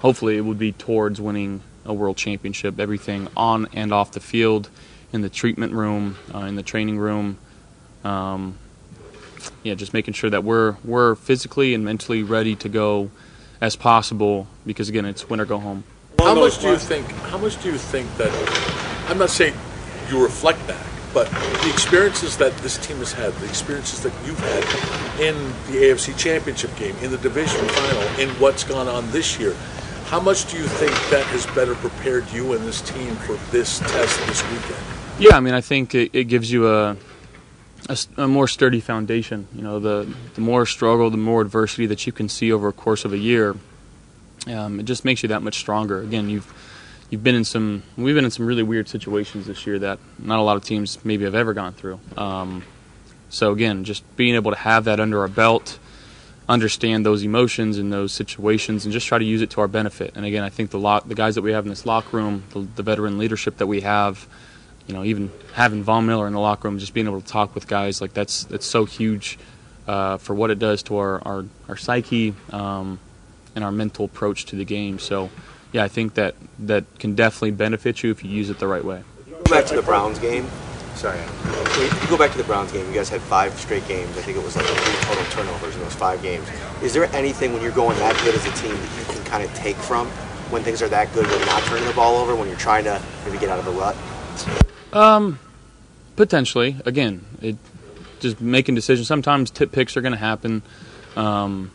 hopefully, 0.00 0.36
it 0.36 0.42
would 0.42 0.58
be 0.58 0.72
towards 0.72 1.20
winning 1.20 1.62
a 1.84 1.94
world 1.94 2.16
championship. 2.16 2.80
Everything 2.80 3.28
on 3.36 3.68
and 3.72 3.92
off 3.92 4.12
the 4.12 4.20
field, 4.20 4.68
in 5.12 5.20
the 5.20 5.28
treatment 5.28 5.72
room, 5.72 6.16
uh, 6.34 6.40
in 6.40 6.56
the 6.56 6.62
training 6.62 6.98
room. 6.98 7.38
Um, 8.02 8.58
yeah, 9.62 9.74
just 9.74 9.94
making 9.94 10.14
sure 10.14 10.30
that 10.30 10.44
we're 10.44 10.76
we're 10.84 11.14
physically 11.14 11.74
and 11.74 11.84
mentally 11.84 12.22
ready 12.22 12.56
to 12.56 12.68
go 12.68 13.10
as 13.60 13.76
possible 13.76 14.46
because 14.66 14.88
again, 14.88 15.04
it's 15.04 15.28
win 15.28 15.40
or 15.40 15.44
go 15.44 15.58
home. 15.58 15.84
How 16.18 16.34
much 16.34 16.58
do 16.58 16.68
you 16.68 16.78
think? 16.78 17.06
How 17.06 17.38
much 17.38 17.62
do 17.62 17.70
you 17.70 17.78
think 17.78 18.14
that? 18.16 18.30
I'm 19.08 19.18
not 19.18 19.30
saying 19.30 19.54
you 20.10 20.22
reflect 20.22 20.66
back, 20.66 20.86
but 21.14 21.30
the 21.30 21.70
experiences 21.72 22.36
that 22.38 22.54
this 22.58 22.76
team 22.76 22.98
has 22.98 23.12
had, 23.12 23.32
the 23.34 23.46
experiences 23.46 24.02
that 24.02 24.12
you've 24.26 24.38
had 24.40 25.20
in 25.20 25.36
the 25.72 25.84
AFC 25.84 26.18
Championship 26.18 26.74
game, 26.76 26.96
in 27.02 27.12
the 27.12 27.18
division 27.18 27.64
final, 27.68 28.02
in 28.20 28.28
what's 28.40 28.64
gone 28.64 28.88
on 28.88 29.08
this 29.12 29.38
year, 29.38 29.54
how 30.06 30.20
much 30.20 30.50
do 30.50 30.58
you 30.58 30.64
think 30.64 30.90
that 31.10 31.24
has 31.26 31.46
better 31.54 31.74
prepared 31.76 32.30
you 32.32 32.52
and 32.52 32.64
this 32.64 32.82
team 32.82 33.14
for 33.16 33.34
this 33.52 33.78
test 33.78 34.26
this 34.26 34.42
weekend? 34.50 34.84
Yeah, 35.18 35.36
I 35.36 35.40
mean, 35.40 35.54
I 35.54 35.60
think 35.60 35.94
it, 35.94 36.10
it 36.12 36.24
gives 36.24 36.50
you 36.50 36.68
a 36.68 36.96
a, 37.88 37.98
a, 38.16 38.28
more 38.28 38.48
sturdy 38.48 38.80
foundation. 38.80 39.46
You 39.54 39.62
know, 39.62 39.78
the 39.78 40.12
the 40.34 40.40
more 40.40 40.66
struggle, 40.66 41.10
the 41.10 41.16
more 41.16 41.42
adversity 41.42 41.86
that 41.86 42.06
you 42.06 42.12
can 42.12 42.28
see 42.28 42.50
over 42.52 42.68
a 42.68 42.72
course 42.72 43.04
of 43.04 43.12
a 43.12 43.18
year, 43.18 43.56
um, 44.46 44.80
it 44.80 44.84
just 44.84 45.04
makes 45.04 45.22
you 45.22 45.28
that 45.28 45.42
much 45.42 45.58
stronger. 45.58 46.00
Again, 46.00 46.28
you've 46.28 46.52
you've 47.10 47.22
been 47.22 47.34
in 47.34 47.44
some 47.44 47.82
we've 47.96 48.14
been 48.14 48.24
in 48.24 48.30
some 48.30 48.46
really 48.46 48.62
weird 48.62 48.88
situations 48.88 49.46
this 49.46 49.66
year 49.66 49.78
that 49.78 49.98
not 50.18 50.38
a 50.38 50.42
lot 50.42 50.56
of 50.56 50.64
teams 50.64 51.04
maybe 51.04 51.24
have 51.24 51.34
ever 51.34 51.54
gone 51.54 51.72
through. 51.72 52.00
Um, 52.16 52.64
so 53.28 53.52
again, 53.52 53.84
just 53.84 54.04
being 54.16 54.34
able 54.34 54.52
to 54.52 54.58
have 54.58 54.84
that 54.84 55.00
under 55.00 55.20
our 55.20 55.28
belt, 55.28 55.78
understand 56.48 57.04
those 57.04 57.22
emotions 57.22 57.78
and 57.78 57.92
those 57.92 58.12
situations, 58.12 58.84
and 58.84 58.92
just 58.92 59.06
try 59.06 59.18
to 59.18 59.24
use 59.24 59.42
it 59.42 59.50
to 59.50 59.60
our 59.60 59.68
benefit. 59.68 60.12
And 60.14 60.24
again, 60.24 60.44
I 60.44 60.50
think 60.50 60.70
the 60.70 60.78
lock, 60.78 61.08
the 61.08 61.14
guys 61.14 61.34
that 61.34 61.42
we 61.42 61.52
have 61.52 61.64
in 61.64 61.70
this 61.70 61.84
locker 61.84 62.16
room, 62.16 62.44
the, 62.50 62.60
the 62.60 62.82
veteran 62.82 63.18
leadership 63.18 63.56
that 63.56 63.66
we 63.66 63.80
have 63.80 64.28
you 64.86 64.94
know, 64.94 65.04
even 65.04 65.30
having 65.54 65.82
Von 65.82 66.06
Miller 66.06 66.26
in 66.26 66.32
the 66.32 66.40
locker 66.40 66.68
room, 66.68 66.78
just 66.78 66.92
being 66.92 67.06
able 67.06 67.20
to 67.20 67.26
talk 67.26 67.54
with 67.54 67.66
guys 67.66 68.00
like 68.00 68.12
that's 68.12 68.44
that's 68.44 68.66
so 68.66 68.84
huge 68.84 69.38
uh, 69.86 70.18
for 70.18 70.34
what 70.34 70.50
it 70.50 70.58
does 70.58 70.82
to 70.84 70.96
our 70.98 71.22
our, 71.26 71.44
our 71.68 71.76
psyche 71.76 72.34
um, 72.50 72.98
and 73.54 73.64
our 73.64 73.72
mental 73.72 74.04
approach 74.04 74.46
to 74.46 74.56
the 74.56 74.64
game. 74.64 74.98
So, 74.98 75.30
yeah, 75.74 75.82
I 75.82 75.88
think 75.88 76.14
that 76.14 76.36
that 76.60 76.84
can 77.00 77.16
definitely 77.16 77.50
benefit 77.50 78.04
you 78.04 78.12
if 78.12 78.22
you 78.22 78.30
use 78.30 78.48
it 78.48 78.60
the 78.60 78.68
right 78.68 78.84
way. 78.84 79.02
Go 79.28 79.42
back 79.50 79.66
to 79.66 79.74
the 79.74 79.82
Browns 79.82 80.20
game. 80.20 80.46
Sorry, 80.94 81.18
you 81.18 82.08
go 82.08 82.16
back 82.16 82.30
to 82.30 82.38
the 82.38 82.44
Browns 82.44 82.70
game. 82.70 82.86
You 82.86 82.94
guys 82.94 83.08
had 83.08 83.20
five 83.20 83.52
straight 83.58 83.86
games. 83.88 84.16
I 84.16 84.22
think 84.22 84.38
it 84.38 84.44
was 84.44 84.54
like 84.54 84.64
three 84.64 84.94
total 85.02 85.24
turnovers 85.32 85.74
in 85.74 85.82
those 85.82 85.96
five 85.96 86.22
games. 86.22 86.46
Is 86.80 86.94
there 86.94 87.06
anything 87.06 87.52
when 87.52 87.60
you're 87.60 87.72
going 87.72 87.98
that 87.98 88.16
good 88.22 88.36
as 88.36 88.46
a 88.46 88.52
team 88.62 88.76
that 88.76 88.98
you 89.00 89.14
can 89.14 89.24
kind 89.24 89.42
of 89.42 89.52
take 89.54 89.74
from 89.74 90.06
when 90.50 90.62
things 90.62 90.80
are 90.80 90.88
that 90.88 91.12
good, 91.12 91.26
when 91.26 91.36
you're 91.36 91.46
not 91.46 91.64
turning 91.64 91.84
the 91.88 91.92
ball 91.94 92.18
over, 92.18 92.36
when 92.36 92.46
you're 92.46 92.56
trying 92.56 92.84
to 92.84 93.02
maybe 93.26 93.38
get 93.38 93.48
out 93.48 93.58
of 93.58 93.66
a 93.66 93.72
rut? 93.72 93.96
Um, 94.92 95.40
potentially. 96.14 96.76
Again, 96.86 97.24
it 97.42 97.56
just 98.20 98.40
making 98.40 98.76
decisions. 98.76 99.08
Sometimes 99.08 99.50
tip 99.50 99.72
picks 99.72 99.96
are 99.96 100.02
going 100.02 100.12
to 100.12 100.18
happen, 100.18 100.62
um, 101.16 101.72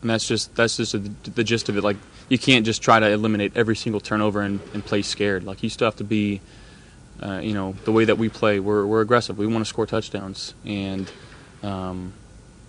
and 0.00 0.10
that's 0.10 0.26
just 0.26 0.52
that's 0.56 0.76
just 0.78 0.94
a, 0.94 0.98
the 0.98 1.44
gist 1.44 1.68
of 1.68 1.76
it. 1.76 1.84
Like 1.84 1.96
you 2.28 2.38
can't 2.38 2.64
just 2.64 2.82
try 2.82 3.00
to 3.00 3.08
eliminate 3.08 3.56
every 3.56 3.76
single 3.76 4.00
turnover 4.00 4.40
and, 4.40 4.60
and 4.72 4.84
play 4.84 5.02
scared. 5.02 5.44
Like 5.44 5.62
you 5.62 5.68
still 5.68 5.86
have 5.86 5.96
to 5.96 6.04
be, 6.04 6.40
uh, 7.22 7.40
you 7.42 7.54
know, 7.54 7.74
the 7.84 7.92
way 7.92 8.04
that 8.04 8.18
we 8.18 8.28
play. 8.28 8.60
We're 8.60 8.86
we're 8.86 9.00
aggressive. 9.00 9.38
We 9.38 9.46
want 9.46 9.64
to 9.64 9.68
score 9.68 9.86
touchdowns, 9.86 10.54
and 10.64 11.10
um, 11.62 12.12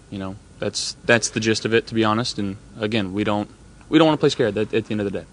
you 0.09 0.19
know 0.19 0.35
that's 0.59 0.97
that's 1.05 1.29
the 1.29 1.39
gist 1.39 1.65
of 1.65 1.73
it. 1.73 1.87
To 1.87 1.93
be 1.93 2.03
honest, 2.03 2.37
and 2.39 2.57
again, 2.79 3.13
we 3.13 3.23
don't 3.23 3.49
we 3.89 3.97
don't 3.97 4.07
want 4.07 4.19
to 4.19 4.21
play 4.21 4.29
scared 4.29 4.57
at, 4.57 4.73
at 4.73 4.85
the 4.85 4.91
end 4.91 5.01
of 5.01 5.11
the 5.11 5.19
day. 5.19 5.25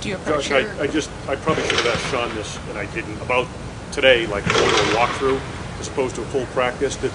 Do 0.00 0.10
you 0.10 0.16
approach 0.16 0.48
Josh, 0.48 0.66
I, 0.66 0.82
I 0.82 0.86
just 0.86 1.10
I 1.28 1.36
probably 1.36 1.64
should 1.64 1.80
have 1.80 1.86
asked 1.86 2.10
Sean 2.10 2.34
this, 2.34 2.58
and 2.68 2.78
I 2.78 2.86
didn't 2.94 3.20
about 3.20 3.48
today, 3.92 4.26
like 4.26 4.44
going 4.44 4.70
to 4.70 4.82
a 4.82 4.94
walkthrough 4.94 5.40
as 5.80 5.88
opposed 5.88 6.14
to 6.16 6.22
a 6.22 6.24
full 6.26 6.46
practice. 6.46 6.96
That, 6.96 7.12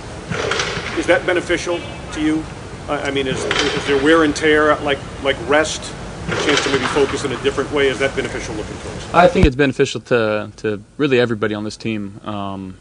is 0.97 1.05
that 1.07 1.25
beneficial 1.25 1.79
to 2.13 2.21
you? 2.21 2.43
I, 2.89 3.03
I 3.03 3.11
mean, 3.11 3.27
is, 3.27 3.43
is 3.43 3.87
there 3.87 4.01
wear 4.03 4.23
and 4.23 4.35
tear, 4.35 4.75
like 4.77 4.99
like 5.23 5.37
rest, 5.47 5.93
a 6.31 6.45
chance 6.45 6.63
to 6.63 6.69
maybe 6.71 6.85
focus 6.85 7.23
in 7.23 7.31
a 7.31 7.41
different 7.43 7.71
way? 7.71 7.87
Is 7.87 7.99
that 7.99 8.15
beneficial 8.15 8.55
looking 8.55 8.75
us? 8.75 9.13
I 9.13 9.27
think 9.27 9.45
it's 9.45 9.55
beneficial 9.55 10.01
to 10.01 10.51
to 10.57 10.83
really 10.97 11.19
everybody 11.19 11.53
on 11.53 11.63
this 11.63 11.77
team. 11.77 12.19
Um, 12.23 12.77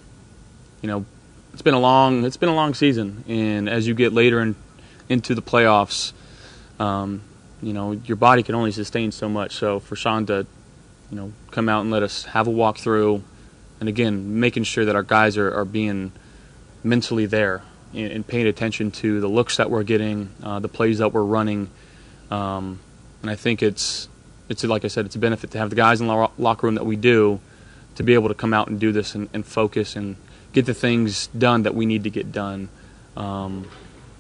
you 0.82 0.88
know, 0.88 1.04
it's 1.52 1.62
been 1.62 1.74
a 1.74 1.80
long 1.80 2.24
it's 2.24 2.36
been 2.36 2.48
a 2.48 2.54
long 2.54 2.74
season, 2.74 3.24
and 3.28 3.68
as 3.68 3.86
you 3.86 3.94
get 3.94 4.12
later 4.12 4.40
in, 4.40 4.56
into 5.08 5.34
the 5.34 5.42
playoffs, 5.42 6.12
um, 6.78 7.22
you 7.62 7.72
know 7.72 7.92
your 7.92 8.16
body 8.16 8.42
can 8.42 8.54
only 8.54 8.72
sustain 8.72 9.12
so 9.12 9.28
much. 9.28 9.56
So 9.56 9.80
for 9.80 9.96
Sean 9.96 10.26
to, 10.26 10.46
you 11.10 11.16
know, 11.16 11.32
come 11.50 11.68
out 11.68 11.82
and 11.82 11.90
let 11.90 12.02
us 12.02 12.24
have 12.24 12.46
a 12.46 12.52
walkthrough, 12.52 13.22
and 13.80 13.88
again, 13.88 14.40
making 14.40 14.64
sure 14.64 14.84
that 14.84 14.94
our 14.94 15.02
guys 15.02 15.36
are, 15.36 15.52
are 15.52 15.64
being 15.64 16.12
mentally 16.82 17.26
there 17.26 17.62
and, 17.94 18.12
and 18.12 18.26
paying 18.26 18.46
attention 18.46 18.90
to 18.90 19.20
the 19.20 19.28
looks 19.28 19.56
that 19.56 19.70
we're 19.70 19.82
getting, 19.82 20.30
uh, 20.42 20.58
the 20.60 20.68
plays 20.68 20.98
that 20.98 21.12
we're 21.12 21.22
running. 21.22 21.68
Um, 22.30 22.80
and 23.22 23.30
I 23.30 23.34
think 23.34 23.62
it's, 23.62 24.08
it's 24.48 24.64
like 24.64 24.84
I 24.84 24.88
said, 24.88 25.06
it's 25.06 25.16
a 25.16 25.18
benefit 25.20 25.50
to 25.52 25.58
have 25.58 25.70
the 25.70 25.76
guys 25.76 26.00
in 26.00 26.06
the 26.06 26.30
locker 26.38 26.66
room 26.66 26.74
that 26.74 26.86
we 26.86 26.96
do 26.96 27.40
to 27.96 28.02
be 28.02 28.14
able 28.14 28.28
to 28.28 28.34
come 28.34 28.54
out 28.54 28.68
and 28.68 28.80
do 28.80 28.92
this 28.92 29.14
and, 29.14 29.28
and 29.32 29.44
focus 29.44 29.96
and 29.96 30.16
get 30.52 30.66
the 30.66 30.74
things 30.74 31.28
done 31.28 31.62
that 31.62 31.74
we 31.74 31.86
need 31.86 32.04
to 32.04 32.10
get 32.10 32.32
done. 32.32 32.68
Um, 33.16 33.68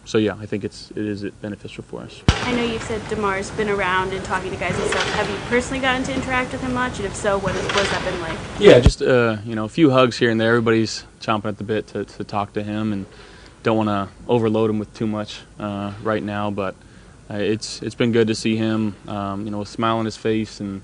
so 0.04 0.18
yeah, 0.18 0.34
I 0.34 0.46
think 0.46 0.64
it's 0.64 0.90
it 0.90 0.98
is 0.98 1.22
beneficial 1.40 1.84
for 1.84 2.02
us. 2.02 2.22
I 2.28 2.52
know 2.52 2.64
you've 2.64 2.82
said 2.82 3.06
Damar's 3.08 3.50
been 3.52 3.68
around 3.68 4.12
and 4.12 4.24
talking 4.24 4.50
to 4.50 4.56
guys 4.56 4.76
and 4.76 4.90
stuff. 4.90 5.08
Have 5.12 5.30
you 5.30 5.36
personally 5.48 5.80
gotten 5.80 6.02
to 6.04 6.14
interact 6.14 6.52
with 6.52 6.62
him 6.62 6.74
much? 6.74 6.96
And 6.98 7.06
if 7.06 7.14
so, 7.14 7.38
what, 7.38 7.54
has 7.54 7.90
that 7.90 8.04
been 8.04 8.20
like? 8.20 8.38
Yeah, 8.58 8.80
just 8.80 9.02
uh, 9.02 9.36
you 9.44 9.54
know 9.54 9.66
a 9.66 9.68
few 9.68 9.90
hugs 9.90 10.18
here 10.18 10.30
and 10.30 10.40
there. 10.40 10.50
Everybody's 10.50 11.04
chomping 11.20 11.46
at 11.46 11.58
the 11.58 11.64
bit 11.64 11.86
to, 11.88 12.04
to 12.04 12.24
talk 12.24 12.54
to 12.54 12.62
him, 12.62 12.92
and 12.92 13.06
don't 13.62 13.76
want 13.76 13.88
to 13.88 14.08
overload 14.26 14.70
him 14.70 14.78
with 14.78 14.92
too 14.94 15.06
much 15.06 15.42
uh, 15.60 15.92
right 16.02 16.22
now. 16.22 16.50
But 16.50 16.74
it's 17.38 17.82
it's 17.82 17.94
been 17.94 18.12
good 18.12 18.28
to 18.28 18.34
see 18.34 18.56
him, 18.56 18.96
um, 19.08 19.44
you 19.44 19.50
know, 19.50 19.62
a 19.62 19.66
smile 19.66 19.98
on 19.98 20.04
his 20.04 20.16
face, 20.16 20.60
and 20.60 20.82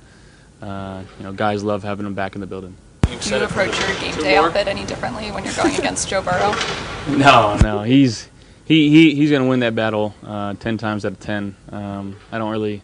uh, 0.63 1.03
you 1.19 1.25
know, 1.25 1.33
guys 1.33 1.65
love 1.65 1.83
having 1.83 2.07
him 2.07 2.15
back 2.15 2.35
in 2.35 2.41
the 2.41 2.47
building. 2.47 2.77
Do 3.03 3.13
you 3.13 3.45
approach 3.45 3.79
your 3.81 3.99
game 4.01 4.17
day 4.21 4.37
outfit 4.37 4.67
any 4.67 4.85
differently 4.85 5.31
when 5.31 5.45
you're 5.45 5.55
going 5.55 5.77
against 5.77 6.09
Joe 6.09 6.23
Burrow? 6.23 6.55
No, 7.09 7.57
no, 7.63 7.83
he's 7.85 8.29
he, 8.65 8.91
he 8.91 9.15
he's 9.15 9.31
going 9.31 9.43
to 9.43 9.49
win 9.49 9.61
that 9.61 9.77
battle 9.77 10.13
uh, 10.25 10.55
ten 10.55 10.77
times 10.77 11.05
out 11.05 11.13
of 11.13 11.21
ten. 11.21 11.55
Um, 11.71 12.17
I 12.33 12.39
don't 12.39 12.51
really, 12.51 12.83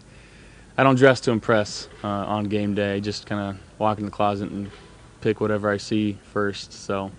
I 0.78 0.84
don't 0.84 0.94
dress 0.94 1.18
to 1.22 1.32
impress 1.32 1.88
uh, 2.04 2.06
on 2.06 2.44
game 2.44 2.76
day. 2.76 3.00
Just 3.00 3.26
kind 3.26 3.40
of 3.56 3.80
walk 3.80 3.98
in 3.98 4.04
the 4.04 4.12
closet 4.12 4.48
and 4.50 4.70
pick 5.22 5.40
whatever 5.40 5.68
I 5.68 5.78
see 5.78 6.18
first. 6.32 6.72
So 6.72 7.10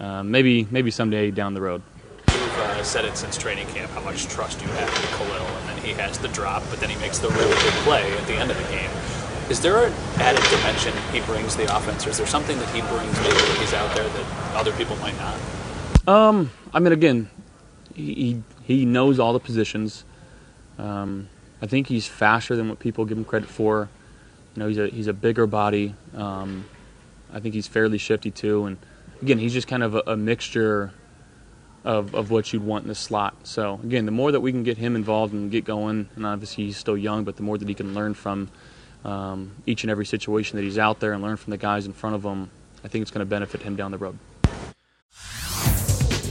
uh, 0.00 0.22
maybe 0.22 0.68
maybe 0.70 0.90
someday 0.90 1.30
down 1.30 1.54
the 1.54 1.62
road. 1.62 1.80
You've 2.28 2.58
uh, 2.58 2.82
said 2.84 3.06
it 3.06 3.16
since 3.16 3.38
training 3.38 3.68
camp 3.68 3.90
how 3.92 4.02
much 4.02 4.26
trust 4.26 4.60
you 4.60 4.68
have 4.68 4.88
in 4.88 4.94
Khalil, 5.16 5.46
and 5.46 5.46
then 5.46 5.53
he 5.84 5.92
has 5.92 6.18
the 6.18 6.28
drop, 6.28 6.62
but 6.70 6.80
then 6.80 6.90
he 6.90 6.96
makes 6.96 7.18
the 7.18 7.28
really 7.28 7.54
good 7.54 7.72
play 7.84 8.10
at 8.16 8.26
the 8.26 8.34
end 8.34 8.50
of 8.50 8.56
the 8.56 8.64
game. 8.64 8.90
Is 9.50 9.60
there 9.60 9.86
an 9.86 9.92
added 10.16 10.42
dimension 10.50 10.94
he 11.12 11.20
brings 11.20 11.54
the 11.54 11.64
offense, 11.76 12.06
or 12.06 12.10
is 12.10 12.18
there 12.18 12.26
something 12.26 12.58
that 12.58 12.68
he 12.74 12.80
brings 12.80 13.14
maybe 13.20 13.36
when 13.36 13.60
he's 13.60 13.74
out 13.74 13.94
there 13.94 14.08
that 14.08 14.56
other 14.56 14.72
people 14.72 14.96
might 14.96 15.14
not? 15.18 15.38
Um, 16.08 16.50
I 16.72 16.80
mean, 16.80 16.92
again, 16.92 17.28
he 17.94 18.42
he 18.62 18.84
knows 18.84 19.18
all 19.18 19.32
the 19.32 19.40
positions. 19.40 20.04
Um, 20.78 21.28
I 21.60 21.66
think 21.66 21.86
he's 21.86 22.06
faster 22.06 22.56
than 22.56 22.68
what 22.68 22.78
people 22.78 23.04
give 23.04 23.18
him 23.18 23.24
credit 23.24 23.48
for. 23.48 23.88
You 24.54 24.60
know, 24.60 24.68
he's 24.68 24.78
a 24.78 24.88
he's 24.88 25.06
a 25.06 25.12
bigger 25.12 25.46
body. 25.46 25.94
Um, 26.16 26.64
I 27.32 27.40
think 27.40 27.54
he's 27.54 27.66
fairly 27.66 27.98
shifty 27.98 28.30
too, 28.30 28.64
and 28.64 28.78
again, 29.20 29.38
he's 29.38 29.52
just 29.52 29.66
kind 29.68 29.82
of 29.82 29.94
a, 29.94 30.02
a, 30.06 30.16
mixture 30.16 30.92
of 31.84 32.14
of 32.14 32.30
what 32.30 32.52
you'd 32.52 32.64
want 32.64 32.84
in 32.84 32.88
the 32.88 32.94
slot. 32.94 33.34
So 33.44 33.80
again, 33.82 34.06
the 34.06 34.12
more 34.12 34.32
that 34.32 34.40
we 34.40 34.52
can 34.52 34.62
get 34.62 34.78
him 34.78 34.96
involved 34.96 35.32
and 35.32 35.50
get 35.50 35.64
going, 35.64 36.08
and 36.16 36.26
obviously 36.26 36.64
he's 36.64 36.76
still 36.76 36.96
young, 36.96 37.24
but 37.24 37.36
the 37.36 37.42
more 37.42 37.58
that 37.58 37.68
he 37.68 37.74
can 37.74 37.94
learn 37.94 38.14
from 38.14 38.48
um, 39.04 39.52
each 39.66 39.84
and 39.84 39.90
every 39.90 40.06
situation 40.06 40.56
that 40.56 40.62
he's 40.62 40.78
out 40.78 41.00
there 41.00 41.12
and 41.12 41.22
learn 41.22 41.36
from 41.36 41.50
the 41.50 41.58
guys 41.58 41.86
in 41.86 41.92
front 41.92 42.16
of 42.16 42.24
him, 42.24 42.50
I 42.82 42.88
think 42.88 43.02
it's 43.02 43.10
going 43.10 43.20
to 43.20 43.26
benefit 43.26 43.62
him 43.62 43.76
down 43.76 43.90
the 43.90 43.98
road. 43.98 44.18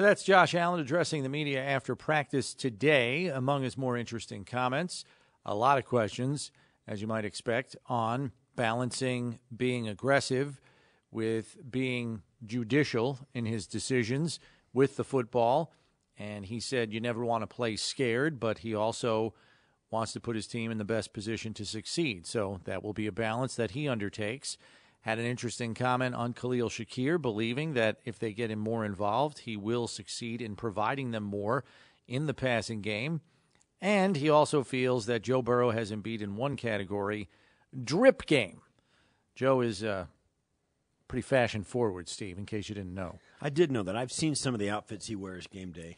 So 0.00 0.06
that's 0.06 0.22
Josh 0.22 0.54
Allen 0.54 0.80
addressing 0.80 1.24
the 1.24 1.28
media 1.28 1.62
after 1.62 1.94
practice 1.94 2.54
today. 2.54 3.26
Among 3.26 3.64
his 3.64 3.76
more 3.76 3.98
interesting 3.98 4.46
comments, 4.46 5.04
a 5.44 5.54
lot 5.54 5.76
of 5.76 5.84
questions, 5.84 6.52
as 6.88 7.02
you 7.02 7.06
might 7.06 7.26
expect, 7.26 7.76
on 7.84 8.32
balancing 8.56 9.40
being 9.54 9.88
aggressive 9.88 10.58
with 11.10 11.54
being 11.70 12.22
judicial 12.46 13.18
in 13.34 13.44
his 13.44 13.66
decisions 13.66 14.40
with 14.72 14.96
the 14.96 15.04
football. 15.04 15.70
And 16.16 16.46
he 16.46 16.60
said 16.60 16.94
you 16.94 17.00
never 17.02 17.22
want 17.22 17.42
to 17.42 17.46
play 17.46 17.76
scared, 17.76 18.40
but 18.40 18.60
he 18.60 18.74
also 18.74 19.34
wants 19.90 20.14
to 20.14 20.20
put 20.20 20.34
his 20.34 20.46
team 20.46 20.70
in 20.70 20.78
the 20.78 20.84
best 20.84 21.12
position 21.12 21.52
to 21.52 21.66
succeed. 21.66 22.26
So 22.26 22.62
that 22.64 22.82
will 22.82 22.94
be 22.94 23.06
a 23.06 23.12
balance 23.12 23.54
that 23.56 23.72
he 23.72 23.86
undertakes 23.86 24.56
had 25.02 25.18
an 25.18 25.24
interesting 25.24 25.74
comment 25.74 26.14
on 26.14 26.34
Khalil 26.34 26.68
Shakir, 26.68 27.20
believing 27.20 27.74
that 27.74 27.98
if 28.04 28.18
they 28.18 28.32
get 28.32 28.50
him 28.50 28.58
more 28.58 28.84
involved, 28.84 29.40
he 29.40 29.56
will 29.56 29.86
succeed 29.86 30.42
in 30.42 30.56
providing 30.56 31.10
them 31.10 31.24
more 31.24 31.64
in 32.06 32.26
the 32.26 32.34
passing 32.34 32.82
game. 32.82 33.20
And 33.80 34.16
he 34.16 34.28
also 34.28 34.62
feels 34.62 35.06
that 35.06 35.22
Joe 35.22 35.40
Burrow 35.40 35.70
has 35.70 35.90
Embiid 35.90 36.20
in 36.20 36.36
one 36.36 36.56
category 36.56 37.28
drip 37.82 38.26
game. 38.26 38.60
Joe 39.34 39.62
is 39.62 39.82
uh, 39.82 40.04
pretty 41.08 41.22
fashion 41.22 41.64
forward, 41.64 42.06
Steve. 42.08 42.36
In 42.36 42.44
case 42.44 42.68
you 42.68 42.74
didn't 42.74 42.94
know, 42.94 43.18
I 43.40 43.48
did 43.48 43.72
know 43.72 43.82
that. 43.84 43.96
I've 43.96 44.12
seen 44.12 44.34
some 44.34 44.52
of 44.52 44.60
the 44.60 44.68
outfits 44.68 45.06
he 45.06 45.16
wears 45.16 45.46
game 45.46 45.72
day. 45.72 45.96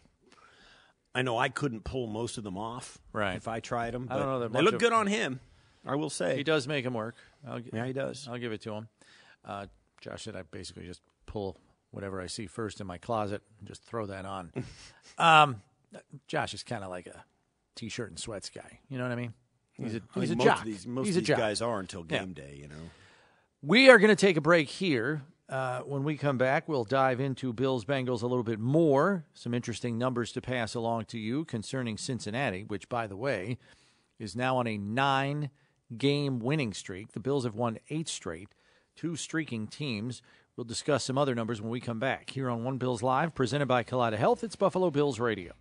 I 1.15 1.23
know 1.23 1.37
I 1.37 1.49
couldn't 1.49 1.83
pull 1.83 2.07
most 2.07 2.39
of 2.39 2.45
them 2.45 2.57
off. 2.57 2.99
Right. 3.13 3.35
If 3.37 3.49
I 3.49 3.59
tried 3.59 3.95
them, 3.95 4.07
I 4.11 4.17
don't 4.17 4.27
know 4.27 4.41
that 4.41 4.53
they 4.53 4.63
look 4.63 4.75
of- 4.75 4.81
good 4.81 4.93
on 4.93 5.09
him. 5.09 5.41
I 5.85 5.97
will 5.97 6.11
say 6.11 6.37
he 6.37 6.45
does 6.45 6.69
make 6.69 6.85
them 6.85 6.95
work. 6.95 7.17
I'll, 7.47 7.61
Yeah, 7.73 7.87
he 7.87 7.93
does. 7.93 8.29
I'll 8.31 8.39
give 8.39 8.53
it 8.53 8.61
to 8.63 8.73
him. 8.73 8.89
Uh, 9.45 9.67
Josh 10.01 10.23
said 10.25 10.37
I 10.37 10.43
basically 10.43 10.87
just 10.87 11.01
pull 11.27 11.57
whatever 11.91 12.21
I 12.21 12.27
see 12.27 12.47
first 12.47 12.81
in 12.81 12.87
my 12.87 12.99
closet 12.99 13.43
and 13.59 13.69
just 13.69 13.83
throw 13.85 14.07
that 14.07 14.25
on. 14.25 14.53
um, 15.19 15.63
Josh 16.27 16.55
is 16.55 16.63
kind 16.63 16.83
of 16.85 16.91
like 16.91 17.07
a 17.07 17.25
t-shirt 17.77 18.09
and 18.11 18.19
sweats 18.19 18.51
guy. 18.51 18.79
You 18.89 18.99
know 18.99 19.05
what 19.05 19.13
I 19.13 19.17
mean? 19.17 19.35
He's 19.73 19.95
a 19.95 20.01
I 20.15 20.21
he's 20.21 20.29
think 20.31 20.33
a 20.33 20.37
most 20.37 20.45
jock. 20.45 20.59
Of 20.61 20.65
these, 20.65 20.87
most 20.87 21.07
he's 21.07 21.17
of 21.17 21.19
a 21.19 21.21
these 21.23 21.29
jock. 21.29 21.39
guys 21.39 21.63
are 21.63 21.81
until 21.81 22.05
Yeah. 22.09 22.19
game 22.21 22.33
day. 22.33 22.59
You 22.61 22.69
know. 22.69 22.91
We 23.63 23.89
are 23.91 23.99
going 23.99 24.11
to 24.11 24.17
take 24.17 24.37
a 24.37 24.41
break 24.41 24.69
here. 24.69 25.23
Uh, 25.49 25.81
when 25.81 26.03
we 26.03 26.17
come 26.17 26.39
back, 26.39 26.67
we'll 26.69 26.85
dive 26.85 27.21
into 27.21 27.53
Bills 27.53 27.85
Bengals 27.85 28.23
a 28.23 28.27
little 28.27 28.43
bit 28.43 28.59
more. 28.59 29.25
Some 29.35 29.53
interesting 29.53 29.99
numbers 29.99 30.33
to 30.33 30.41
pass 30.41 30.75
along 30.75 31.05
to 31.07 31.19
you 31.19 31.45
concerning 31.45 31.99
Cincinnati, 31.99 32.65
which, 32.65 32.89
by 32.89 33.07
the 33.07 33.17
way, 33.17 33.59
is 34.19 34.35
now 34.35 34.57
on 34.57 34.67
a 34.67 34.79
nine 34.79 35.51
game 35.99 36.39
winning 36.39 36.73
streak. 36.73 37.13
The 37.13 37.21
Bills 37.21 37.45
have 37.45 37.55
won 37.55 37.79
eight 37.91 38.09
straight, 38.09 38.49
two 38.97 39.17
streaking 39.17 39.67
teams. 39.67 40.23
We'll 40.57 40.65
discuss 40.65 41.05
some 41.05 41.17
other 41.17 41.35
numbers 41.35 41.63
when 41.63 41.71
we 41.71 41.81
come 41.81 41.99
back 41.99 42.31
here 42.31 42.51
on 42.51 42.65
One 42.65 42.79
Bills 42.79 43.03
Live, 43.03 43.35
presented 43.35 43.67
by 43.67 43.85
Kaleida 43.85 44.19
Health. 44.19 44.45
It's 44.45 44.57
Buffalo 44.57 44.91
Bills 44.91 45.19
Radio. 45.19 45.53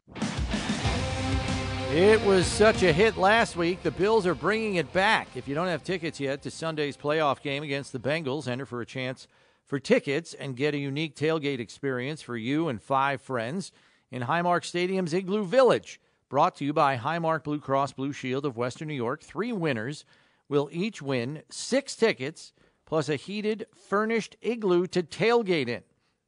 It 1.93 2.21
was 2.23 2.47
such 2.47 2.84
a 2.84 2.93
hit 2.93 3.17
last 3.17 3.57
week. 3.57 3.84
The 3.84 3.91
Bills 3.91 4.25
are 4.25 4.36
bringing 4.36 4.75
it 4.75 4.93
back. 4.93 5.27
If 5.36 5.47
you 5.47 5.55
don't 5.55 5.67
have 5.67 5.84
tickets 5.84 6.19
yet 6.19 6.41
to 6.43 6.51
Sunday's 6.51 6.95
playoff 6.95 7.41
game 7.41 7.63
against 7.63 7.91
the 7.91 7.99
Bengals, 7.99 8.47
enter 8.47 8.65
for 8.65 8.79
a 8.79 8.86
chance 8.86 9.27
for 9.65 9.79
tickets 9.79 10.34
and 10.34 10.55
get 10.55 10.73
a 10.73 10.77
unique 10.77 11.15
tailgate 11.15 11.59
experience 11.59 12.21
for 12.21 12.38
you 12.38 12.69
and 12.69 12.82
five 12.82 13.21
friends 13.21 13.71
in 14.09 14.23
Highmark 14.23 14.63
Stadium's 14.63 15.13
Igloo 15.13 15.45
Village. 15.45 15.99
Brought 16.29 16.55
to 16.57 16.65
you 16.65 16.71
by 16.71 16.95
Highmark 16.95 17.43
Blue 17.43 17.59
Cross 17.59 17.93
Blue 17.93 18.13
Shield 18.13 18.45
of 18.45 18.55
Western 18.55 18.88
New 18.88 18.93
York. 18.93 19.21
Three 19.21 19.51
winners 19.51 20.05
will 20.52 20.70
each 20.74 21.02
win 21.02 21.43
six 21.49 21.95
tickets 21.95 22.52
plus 22.86 23.08
a 23.08 23.16
heated, 23.16 23.66
furnished 23.88 24.36
igloo 24.41 24.86
to 24.86 25.02
tailgate 25.02 25.70
in. 25.70 25.82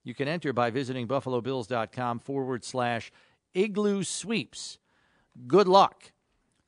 You 0.06 0.16
can 0.16 0.30
enter 0.30 0.54
by 0.54 0.70
visiting 0.70 1.10
buffalobills.com 1.10 2.20
forward 2.20 2.64
slash 2.64 3.12
igloo 3.54 4.04
sweeps. 4.04 4.80
Good 5.46 5.68
luck. 5.68 6.14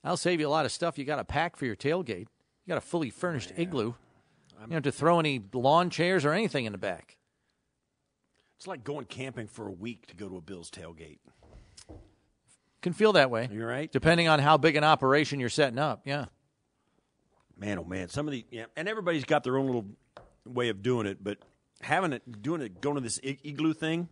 I'll 0.03 0.17
save 0.17 0.41
you 0.41 0.47
a 0.47 0.49
lot 0.49 0.65
of 0.65 0.73
stuff 0.73 0.97
you 0.97 1.05
got 1.05 1.15
to 1.15 1.23
pack 1.23 1.55
for 1.55 1.65
your 1.65 1.77
tailgate. 1.77 2.27
You 2.65 2.67
got 2.67 2.77
a 2.77 2.81
fully 2.81 3.09
furnished 3.09 3.53
igloo. 3.55 3.93
You 3.93 4.59
don't 4.59 4.71
have 4.71 4.83
to 4.83 4.91
throw 4.91 5.19
any 5.19 5.41
lawn 5.53 5.89
chairs 5.89 6.25
or 6.25 6.33
anything 6.33 6.65
in 6.65 6.73
the 6.73 6.77
back. 6.77 7.17
It's 8.57 8.67
like 8.67 8.83
going 8.83 9.05
camping 9.05 9.47
for 9.47 9.65
a 9.65 9.71
week 9.71 10.07
to 10.07 10.15
go 10.15 10.27
to 10.27 10.35
a 10.35 10.41
Bills 10.41 10.69
tailgate. 10.69 11.19
Can 12.81 12.91
feel 12.91 13.13
that 13.13 13.31
way. 13.31 13.47
You're 13.49 13.67
right. 13.67 13.89
Depending 13.89 14.27
on 14.27 14.39
how 14.39 14.57
big 14.57 14.75
an 14.75 14.83
operation 14.83 15.39
you're 15.39 15.49
setting 15.49 15.79
up. 15.79 16.01
Yeah. 16.03 16.25
Man, 17.57 17.79
oh 17.79 17.83
man, 17.83 18.09
some 18.09 18.27
of 18.27 18.31
the 18.31 18.45
yeah, 18.51 18.65
and 18.75 18.87
everybody's 18.87 19.23
got 19.25 19.43
their 19.43 19.57
own 19.57 19.65
little 19.65 19.85
way 20.45 20.69
of 20.69 20.81
doing 20.81 21.07
it, 21.07 21.23
but 21.23 21.37
having 21.81 22.13
it, 22.13 22.41
doing 22.41 22.61
it, 22.61 22.81
going 22.81 22.95
to 22.95 23.01
this 23.01 23.19
igloo 23.23 23.73
thing. 23.73 24.09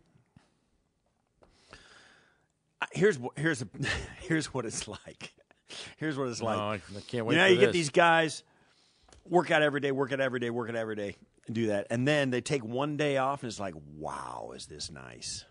Here's 2.92 3.18
what 3.18 3.38
here's 3.38 3.62
a, 3.62 3.68
here's 4.22 4.54
what 4.54 4.66
it's 4.66 4.88
like. 4.88 5.34
Here's 5.98 6.18
what 6.18 6.28
it's 6.30 6.42
like. 6.42 6.58
Oh, 6.58 6.98
I 6.98 7.02
can't 7.08 7.26
wait 7.26 7.36
You 7.36 7.42
know, 7.42 7.48
you 7.48 7.60
get 7.60 7.72
these 7.72 7.90
guys 7.90 8.44
work 9.26 9.52
out 9.52 9.62
every 9.62 9.80
day, 9.80 9.92
work 9.92 10.12
out 10.12 10.20
every 10.20 10.40
day, 10.40 10.50
work 10.50 10.70
out 10.70 10.76
every 10.76 10.96
day, 10.96 11.16
and 11.48 11.56
do 11.56 11.68
that, 11.68 11.88
and 11.90 12.08
then 12.08 12.30
they 12.30 12.42
take 12.42 12.64
one 12.64 12.98
day 12.98 13.18
off, 13.18 13.44
and 13.44 13.50
it's 13.50 13.60
like, 13.60 13.74
wow, 13.98 14.52
is 14.56 14.68
this 14.68 14.92
nice? 14.92 15.46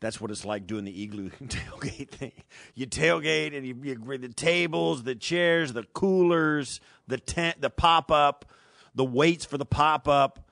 That's 0.00 0.20
what 0.20 0.30
it's 0.30 0.46
like 0.46 0.66
doing 0.66 0.84
the 0.84 1.02
igloo 1.02 1.30
tailgate 1.44 2.08
thing. 2.08 2.32
You 2.74 2.86
tailgate 2.86 3.56
and 3.56 3.66
you, 3.66 3.76
you 3.82 4.18
the 4.18 4.28
tables, 4.28 5.02
the 5.02 5.14
chairs, 5.14 5.74
the 5.74 5.84
coolers, 5.92 6.80
the 7.06 7.18
tent, 7.18 7.60
the 7.60 7.70
pop 7.70 8.10
up, 8.10 8.46
the 8.94 9.04
weights 9.04 9.44
for 9.44 9.58
the 9.58 9.66
pop 9.66 10.08
up, 10.08 10.50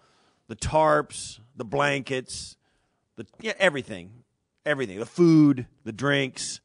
the 0.48 0.56
tarps, 0.56 1.40
the 1.56 1.64
blankets, 1.64 2.56
the 3.16 3.26
yeah, 3.40 3.54
everything, 3.58 4.12
everything, 4.66 4.98
the 4.98 5.06
food, 5.06 5.66
the 5.84 5.92
drinks. 5.92 6.60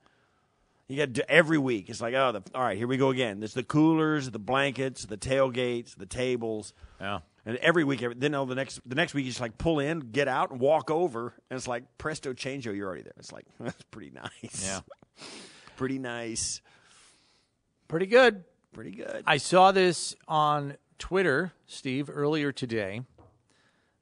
You 0.90 0.98
got 0.98 1.06
to 1.06 1.12
do 1.12 1.22
every 1.30 1.58
week. 1.58 1.90
It's 1.90 2.02
like, 2.02 2.14
oh, 2.14 2.34
the, 2.34 2.44
all 2.54 2.62
right, 2.62 2.78
here 2.78 2.88
we 2.88 2.98
go 2.98 3.10
again. 3.10 3.40
There's 3.40 3.54
the 3.54 3.64
coolers, 3.64 4.30
the 4.30 4.40
blankets, 4.40 5.06
the 5.06 5.18
tailgates, 5.18 5.96
the 5.96 6.06
tables. 6.06 6.74
Yeah. 7.00 7.20
And 7.46 7.58
every 7.58 7.84
week, 7.84 8.02
every, 8.02 8.16
then 8.16 8.34
oh, 8.36 8.46
the 8.46 8.56
next 8.56 8.80
the 8.86 8.96
next 8.96 9.14
week, 9.14 9.26
you 9.26 9.32
just 9.32 9.42
like 9.42 9.58
pull 9.58 9.80
in, 9.80 10.00
get 10.00 10.28
out, 10.28 10.52
and 10.52 10.60
walk 10.60 10.90
over, 10.90 11.34
and 11.50 11.58
it's 11.58 11.68
like 11.68 11.84
presto 11.98 12.34
changeo, 12.34 12.76
you're 12.76 12.88
already 12.88 13.04
there. 13.04 13.14
It's 13.18 13.32
like 13.32 13.46
that's 13.60 13.84
pretty 13.92 14.12
nice. 14.12 14.66
Yeah. 14.66 14.80
pretty 15.76 16.00
nice. 16.00 16.62
Pretty 17.88 18.08
good. 18.08 18.44
Pretty 18.74 18.92
good. 18.92 19.24
I 19.28 19.38
saw 19.38 19.72
this 19.72 20.16
on 20.28 20.78
Twitter, 20.98 21.54
Steve, 21.68 22.10
earlier 22.12 22.52
today. 22.52 23.02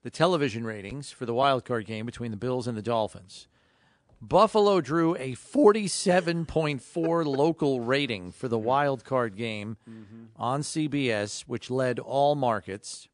The 0.04 0.10
television 0.10 0.64
ratings 0.64 1.12
for 1.12 1.26
the 1.26 1.34
wild 1.34 1.66
card 1.66 1.86
game 1.86 2.06
between 2.06 2.32
the 2.32 2.38
Bills 2.38 2.68
and 2.68 2.78
the 2.78 2.82
Dolphins. 2.82 3.48
Buffalo 4.22 4.82
drew 4.82 5.16
a 5.16 5.34
47.4 5.34 7.26
local 7.38 7.80
rating 7.82 8.32
for 8.32 8.48
the 8.48 8.60
wild 8.60 9.04
card 9.04 9.36
game 9.36 9.78
mm-hmm. 9.90 10.26
on 10.36 10.62
CBS, 10.62 11.42
which 11.42 11.72
led 11.72 11.98
all 11.98 12.36
markets. 12.36 13.08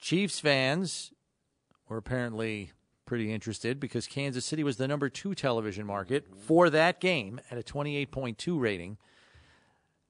Chiefs 0.00 0.40
fans 0.40 1.12
were 1.88 1.98
apparently 1.98 2.72
pretty 3.04 3.32
interested 3.32 3.80
because 3.80 4.06
Kansas 4.06 4.44
City 4.44 4.62
was 4.62 4.76
the 4.76 4.88
number 4.88 5.08
two 5.08 5.34
television 5.34 5.84
market 5.84 6.26
for 6.34 6.70
that 6.70 7.00
game 7.00 7.40
at 7.50 7.58
a 7.58 7.62
28.2 7.62 8.58
rating, 8.58 8.96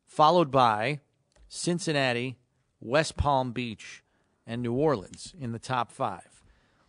followed 0.06 0.50
by 0.50 1.00
Cincinnati, 1.48 2.36
West 2.80 3.16
Palm 3.16 3.52
Beach, 3.52 4.04
and 4.46 4.62
New 4.62 4.74
Orleans 4.74 5.34
in 5.40 5.52
the 5.52 5.58
top 5.58 5.90
five. 5.90 6.42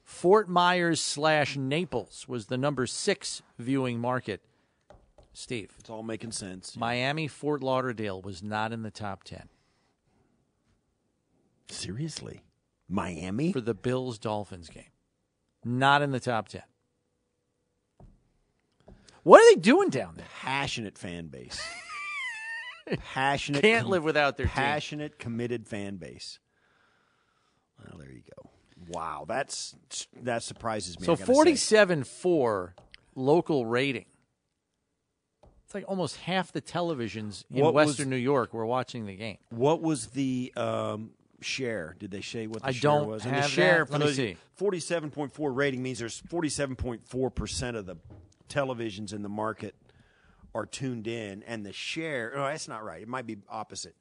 Fort 0.04 0.50
Myers 0.50 1.00
slash 1.00 1.56
Naples 1.56 2.26
was 2.28 2.48
the 2.48 2.58
number 2.58 2.86
six 2.86 3.42
viewing 3.58 4.00
market. 4.00 4.42
Steve. 5.34 5.72
It's 5.80 5.90
all 5.90 6.04
making 6.04 6.34
sense. 6.34 6.76
Miami, 6.76 7.28
Fort 7.28 7.64
Lauderdale 7.64 8.22
was 8.22 8.44
not 8.44 8.74
in 8.74 8.84
the 8.84 8.92
top 8.92 9.24
10. 9.24 9.48
Seriously? 11.70 12.42
Miami? 12.92 13.52
For 13.54 13.62
the 13.62 13.74
Bills 13.74 14.20
Dolphins 14.20 14.70
game. 14.70 14.84
Not 15.64 16.02
in 16.02 16.12
the 16.12 16.20
top 16.20 16.50
10. 16.50 16.62
What 19.24 19.40
are 19.42 19.56
they 19.56 19.62
doing 19.62 19.90
down 19.90 20.16
there? 20.18 20.26
Passionate 20.42 20.98
fan 20.98 21.28
base. 21.28 21.62
passionate. 23.14 23.62
Can't 23.62 23.88
live 23.88 24.04
without 24.04 24.38
their 24.38 24.48
team. 24.48 24.54
passionate, 24.56 25.20
committed 25.20 25.68
fan 25.68 25.98
base. 25.98 26.40
Well, 27.80 28.00
there 28.00 28.12
you 28.12 28.24
go. 28.36 28.50
Wow, 28.90 29.26
that's 29.28 29.76
that 30.24 30.42
surprises 30.42 31.00
me. 31.00 31.06
So 31.06 31.14
I 31.14 31.16
gotta 31.16 31.26
say. 31.28 31.34
47 31.34 32.04
4 32.04 32.76
local 33.16 33.66
rating. 33.68 34.06
It's 35.66 35.76
like 35.76 35.86
almost 35.88 36.18
half 36.18 36.52
the 36.52 36.62
televisions 36.62 37.46
in 37.52 37.64
What 37.64 37.74
was- 37.76 37.88
Western 37.90 38.10
New 38.10 38.16
York 38.18 38.54
were 38.54 38.66
watching 38.66 39.06
the 39.06 39.16
game. 39.16 39.38
What 39.52 39.82
was 39.82 40.08
the 40.08 40.52
um, 40.58 41.12
share? 41.42 41.96
Did 42.00 42.12
they 42.12 42.22
say 42.22 42.48
what 42.48 42.62
the 42.62 42.68
I 42.68 42.72
share 42.72 42.82
don't 42.82 43.08
was? 43.08 43.24
have 43.24 43.34
and 43.34 43.44
the 43.44 43.48
share 43.48 43.80
that. 43.80 43.88
for 43.88 43.98
Let 44.00 44.16
those 44.16 44.36
forty-seven 44.56 45.10
point 45.12 45.34
four 45.34 45.52
rating 45.52 45.82
means 45.84 46.00
there's 46.00 46.20
forty-seven 46.28 46.76
point 46.76 47.04
four 47.08 47.30
percent 47.30 47.76
of 47.78 47.86
the 47.86 47.98
televisions 48.50 49.14
in 49.14 49.22
the 49.22 49.30
market 49.30 49.76
are 50.54 50.66
tuned 50.66 51.08
in, 51.08 51.44
and 51.44 51.66
the 51.66 51.74
share. 51.74 52.34
Oh, 52.36 52.44
that's 52.46 52.68
not 52.68 52.84
right. 52.84 53.02
It 53.02 53.08
might 53.08 53.26
be 53.26 53.38
opposite. 53.50 53.96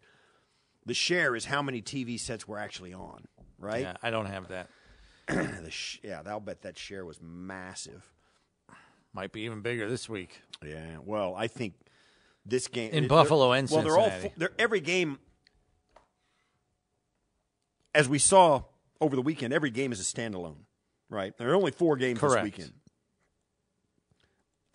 The 0.87 0.95
share 0.95 1.37
is 1.37 1.45
how 1.45 1.63
many 1.63 1.83
TV 1.83 2.19
sets 2.19 2.49
were 2.49 2.59
actually 2.59 2.93
on, 2.95 3.25
right? 3.59 3.83
Yeah, 3.83 3.97
I 4.03 4.11
don't 4.11 4.27
have 4.27 4.49
that. 4.49 4.69
the 5.29 5.71
sh- 5.71 5.99
yeah, 6.03 6.23
I'll 6.27 6.41
bet 6.41 6.63
that 6.63 6.77
share 6.79 7.05
was 7.05 7.21
massive. 7.23 8.05
Might 9.13 9.33
be 9.33 9.43
even 9.43 9.61
bigger 9.61 9.89
this 9.89 10.09
week. 10.09 10.41
Yeah, 10.65 10.97
well, 11.05 11.35
I 11.37 11.47
think 11.49 11.75
this 12.47 12.69
game 12.69 12.93
In 12.93 13.09
Buffalo 13.09 13.53
and 13.53 13.69
well, 13.71 13.83
they're 13.83 13.99
all 13.99 14.13
they're 14.37 14.53
every 14.59 14.81
game. 14.81 15.19
As 17.95 18.09
we 18.09 18.19
saw 18.19 18.63
over 19.01 19.17
the 19.17 19.23
weekend, 19.23 19.53
every 19.53 19.71
game 19.71 19.93
is 19.93 20.01
a 20.01 20.05
standalone, 20.05 20.65
right? 21.09 21.37
There 21.37 21.51
are 21.51 21.55
only 21.55 21.73
four 21.73 21.97
games 21.97 22.19
Correct. 22.21 22.35
this 22.37 22.43
weekend. 22.45 22.73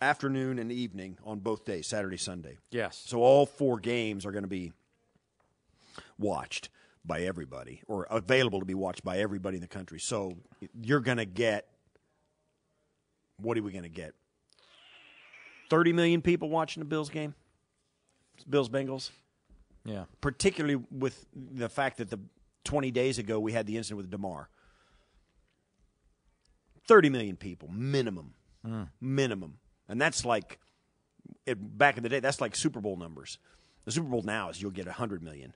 Afternoon 0.00 0.58
and 0.58 0.70
evening 0.70 1.16
on 1.24 1.38
both 1.38 1.64
days, 1.64 1.86
Saturday, 1.86 2.18
Sunday. 2.18 2.58
Yes. 2.70 3.02
So 3.06 3.18
all 3.22 3.46
four 3.46 3.78
games 3.78 4.26
are 4.26 4.32
going 4.32 4.44
to 4.44 4.48
be 4.48 4.72
watched 6.18 6.68
by 7.04 7.22
everybody 7.22 7.82
or 7.86 8.06
available 8.10 8.60
to 8.60 8.66
be 8.66 8.74
watched 8.74 9.04
by 9.04 9.18
everybody 9.18 9.56
in 9.56 9.62
the 9.62 9.68
country. 9.68 9.98
So 9.98 10.36
you're 10.82 11.00
going 11.00 11.16
to 11.18 11.24
get 11.24 11.68
what 13.38 13.56
are 13.58 13.62
we 13.62 13.72
going 13.72 13.84
to 13.84 13.88
get? 13.88 14.14
30 15.70 15.92
million 15.92 16.22
people 16.22 16.48
watching 16.48 16.80
the 16.80 16.86
Bills 16.86 17.10
game? 17.10 17.34
Bills 18.48 18.68
Bengals? 18.68 19.10
Yeah. 19.84 20.04
Particularly 20.20 20.82
with 20.90 21.26
the 21.34 21.68
fact 21.68 21.98
that 21.98 22.10
the 22.10 22.18
20 22.66 22.90
days 22.90 23.18
ago 23.18 23.40
we 23.40 23.52
had 23.52 23.66
the 23.66 23.76
incident 23.76 23.96
with 23.98 24.10
Damar. 24.10 24.48
30 26.86 27.08
million 27.10 27.36
people 27.36 27.68
minimum, 27.68 28.34
Mm. 28.64 28.88
minimum, 29.00 29.58
and 29.88 30.00
that's 30.00 30.24
like 30.24 30.58
it, 31.44 31.78
back 31.78 31.96
in 31.96 32.02
the 32.02 32.08
day. 32.08 32.20
That's 32.20 32.40
like 32.40 32.54
Super 32.54 32.80
Bowl 32.80 32.96
numbers. 32.96 33.38
The 33.84 33.92
Super 33.92 34.08
Bowl 34.08 34.22
now 34.22 34.48
is 34.50 34.60
you'll 34.60 34.70
get 34.70 34.86
100 34.86 35.22
million. 35.22 35.54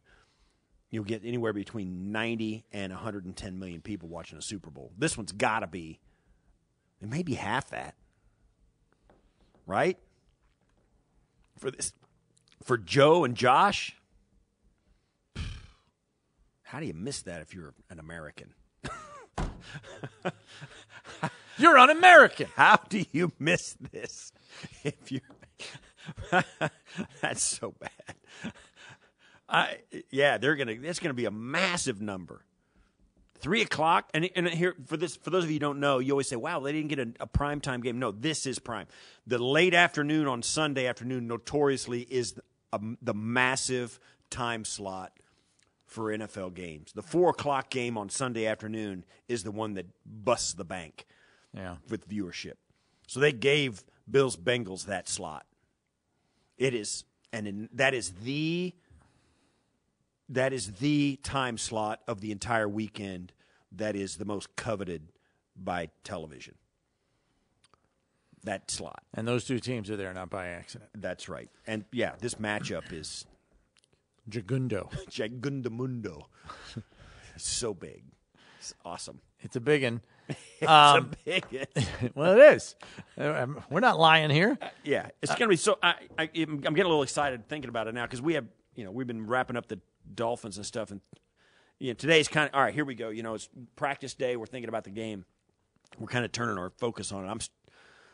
You'll 0.90 1.04
get 1.04 1.24
anywhere 1.24 1.52
between 1.52 2.10
90 2.10 2.64
and 2.72 2.92
110 2.92 3.58
million 3.58 3.80
people 3.80 4.08
watching 4.08 4.38
a 4.38 4.42
Super 4.42 4.70
Bowl. 4.70 4.92
This 4.98 5.16
one's 5.16 5.30
got 5.32 5.60
to 5.60 5.66
be, 5.68 6.00
it 7.00 7.08
may 7.08 7.22
be 7.22 7.34
half 7.34 7.70
that, 7.70 7.94
right? 9.66 9.98
For 11.58 11.70
this, 11.70 11.92
for 12.64 12.76
Joe 12.76 13.24
and 13.24 13.36
Josh. 13.36 13.96
How 16.70 16.78
do 16.78 16.86
you 16.86 16.94
miss 16.94 17.22
that 17.22 17.42
if 17.42 17.52
you're 17.52 17.74
an 17.90 17.98
American? 17.98 18.54
You're 21.58 21.76
un-American. 21.76 22.46
How 22.54 22.78
do 22.88 23.04
you 23.10 23.32
miss 23.40 23.74
this? 23.90 24.30
If 24.84 25.10
you, 25.10 25.20
that's 27.20 27.42
so 27.42 27.74
bad. 27.80 28.54
I 29.48 29.78
yeah, 30.10 30.38
they're 30.38 30.54
gonna. 30.54 30.76
It's 30.80 31.00
gonna 31.00 31.12
be 31.12 31.24
a 31.24 31.30
massive 31.32 32.00
number. 32.00 32.44
Three 33.40 33.62
o'clock, 33.62 34.08
and 34.14 34.30
and 34.36 34.48
here 34.48 34.76
for 34.86 34.96
this 34.96 35.16
for 35.16 35.30
those 35.30 35.42
of 35.42 35.50
you 35.50 35.56
who 35.56 35.60
don't 35.60 35.80
know, 35.80 35.98
you 35.98 36.12
always 36.12 36.28
say, 36.28 36.36
"Wow, 36.36 36.60
they 36.60 36.70
didn't 36.70 36.88
get 36.88 37.00
a, 37.00 37.08
a 37.18 37.26
prime 37.26 37.60
time 37.60 37.80
game." 37.80 37.98
No, 37.98 38.12
this 38.12 38.46
is 38.46 38.60
prime. 38.60 38.86
The 39.26 39.38
late 39.38 39.74
afternoon 39.74 40.28
on 40.28 40.42
Sunday 40.42 40.86
afternoon, 40.86 41.26
notoriously, 41.26 42.02
is 42.02 42.34
the 42.34 42.42
um, 42.72 42.96
massive 43.12 43.98
time 44.30 44.64
slot 44.64 45.12
for 45.90 46.04
NFL 46.16 46.54
games. 46.54 46.92
The 46.92 47.02
four 47.02 47.30
o'clock 47.30 47.68
game 47.68 47.98
on 47.98 48.08
Sunday 48.08 48.46
afternoon 48.46 49.04
is 49.28 49.42
the 49.42 49.50
one 49.50 49.74
that 49.74 49.86
busts 50.06 50.54
the 50.54 50.64
bank 50.64 51.04
Yeah. 51.52 51.76
with 51.88 52.08
viewership. 52.08 52.54
So 53.08 53.18
they 53.18 53.32
gave 53.32 53.82
Bills 54.08 54.36
Bengals 54.36 54.86
that 54.86 55.08
slot. 55.08 55.46
It 56.56 56.74
is, 56.74 57.04
and 57.32 57.48
in, 57.48 57.68
that 57.72 57.92
is 57.94 58.12
the 58.22 58.72
that 60.28 60.52
is 60.52 60.74
the 60.74 61.18
time 61.24 61.58
slot 61.58 62.02
of 62.06 62.20
the 62.20 62.30
entire 62.30 62.68
weekend 62.68 63.32
that 63.72 63.96
is 63.96 64.16
the 64.16 64.24
most 64.24 64.54
coveted 64.54 65.08
by 65.56 65.88
television. 66.04 66.54
That 68.44 68.70
slot. 68.70 69.02
And 69.12 69.26
those 69.26 69.44
two 69.44 69.58
teams 69.58 69.90
are 69.90 69.96
there 69.96 70.14
not 70.14 70.30
by 70.30 70.46
accident. 70.46 70.90
That's 70.94 71.28
right. 71.28 71.50
And 71.66 71.84
yeah, 71.90 72.12
this 72.20 72.36
matchup 72.36 72.92
is 72.92 73.26
Jagundo. 74.28 74.90
Jagundamundo. 75.10 76.24
So 77.36 77.74
big. 77.74 78.02
It's 78.58 78.74
awesome. 78.84 79.20
It's 79.40 79.56
a 79.56 79.60
big 79.60 79.82
one. 79.84 80.00
It's 80.60 80.70
Um, 80.70 81.10
a 81.12 81.16
big 81.24 81.44
one. 81.74 82.10
well, 82.14 82.38
it 82.38 82.54
is. 82.54 82.76
Uh, 83.18 83.32
um, 83.34 83.64
We're 83.70 83.80
not 83.80 83.98
lying 83.98 84.30
here. 84.30 84.56
Yeah, 84.84 85.08
it's 85.22 85.32
going 85.34 85.46
to 85.46 85.48
be 85.48 85.56
so. 85.56 85.76
I, 85.82 85.94
I, 86.18 86.30
I'm 86.36 86.58
getting 86.60 86.78
a 86.84 86.88
little 86.88 87.02
excited 87.02 87.48
thinking 87.48 87.68
about 87.68 87.88
it 87.88 87.94
now 87.94 88.04
because 88.04 88.22
we 88.22 88.34
have, 88.34 88.44
you 88.76 88.84
know, 88.84 88.92
we've 88.92 89.06
been 89.08 89.26
wrapping 89.26 89.56
up 89.56 89.66
the 89.66 89.80
Dolphins 90.14 90.56
and 90.56 90.64
stuff, 90.64 90.92
and 90.92 91.00
you 91.80 91.88
know, 91.88 91.94
today's 91.94 92.28
kind 92.28 92.48
of 92.48 92.54
all 92.54 92.62
right. 92.62 92.72
Here 92.74 92.84
we 92.84 92.94
go. 92.94 93.08
You 93.08 93.22
know, 93.24 93.34
it's 93.34 93.48
practice 93.74 94.14
day. 94.14 94.36
We're 94.36 94.46
thinking 94.46 94.68
about 94.68 94.84
the 94.84 94.90
game. 94.90 95.24
We're 95.98 96.06
kind 96.06 96.24
of 96.24 96.30
turning 96.30 96.58
our 96.58 96.70
focus 96.70 97.10
on 97.10 97.24
it. 97.24 97.28
I'm 97.28 97.38
s- 97.38 97.50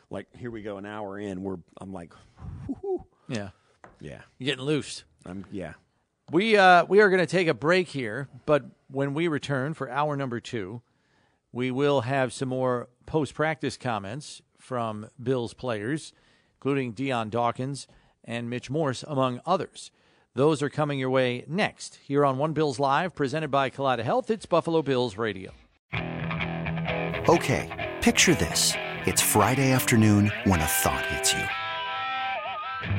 like, 0.09 0.25
here 0.35 0.49
we 0.49 0.63
go, 0.63 0.77
an 0.77 0.85
hour 0.87 1.19
in. 1.19 1.43
We're, 1.43 1.57
I'm 1.79 1.93
like, 1.93 2.13
whoo 2.81 3.05
Yeah. 3.27 3.49
yeah, 3.99 4.21
You're 4.39 4.45
getting 4.45 4.65
loose. 4.65 5.03
I'm, 5.25 5.45
yeah. 5.51 5.73
We 6.29 6.57
uh, 6.57 6.83
we 6.85 6.99
are 6.99 7.09
going 7.09 7.21
to 7.21 7.25
take 7.25 7.47
a 7.47 7.53
break 7.53 7.87
here, 7.87 8.27
but 8.45 8.65
when 8.89 9.13
we 9.13 9.29
return 9.29 9.73
for 9.73 9.89
hour 9.89 10.17
number 10.17 10.41
two, 10.41 10.81
we 11.53 11.71
will 11.71 12.01
have 12.01 12.33
some 12.33 12.49
more 12.49 12.89
post 13.05 13.33
practice 13.33 13.77
comments 13.77 14.41
from 14.59 15.09
Bills 15.21 15.53
players, 15.53 16.11
including 16.57 16.91
Dion 16.91 17.29
Dawkins 17.29 17.87
and 18.25 18.49
Mitch 18.49 18.69
Morse, 18.69 19.03
among 19.03 19.39
others. 19.45 19.89
Those 20.35 20.61
are 20.61 20.69
coming 20.69 20.99
your 20.99 21.09
way 21.09 21.45
next 21.47 21.99
here 22.03 22.25
on 22.25 22.37
One 22.37 22.51
Bills 22.51 22.77
Live, 22.77 23.15
presented 23.15 23.49
by 23.49 23.69
Kaleida 23.69 24.03
Health. 24.03 24.29
It's 24.29 24.45
Buffalo 24.45 24.81
Bills 24.81 25.17
Radio. 25.17 25.51
Okay, 27.29 27.95
picture 28.01 28.35
this. 28.35 28.73
It's 29.05 29.21
Friday 29.21 29.71
afternoon 29.71 30.31
when 30.43 30.59
a 30.59 30.65
thought 30.65 31.05
hits 31.05 31.33
you. 31.33 31.66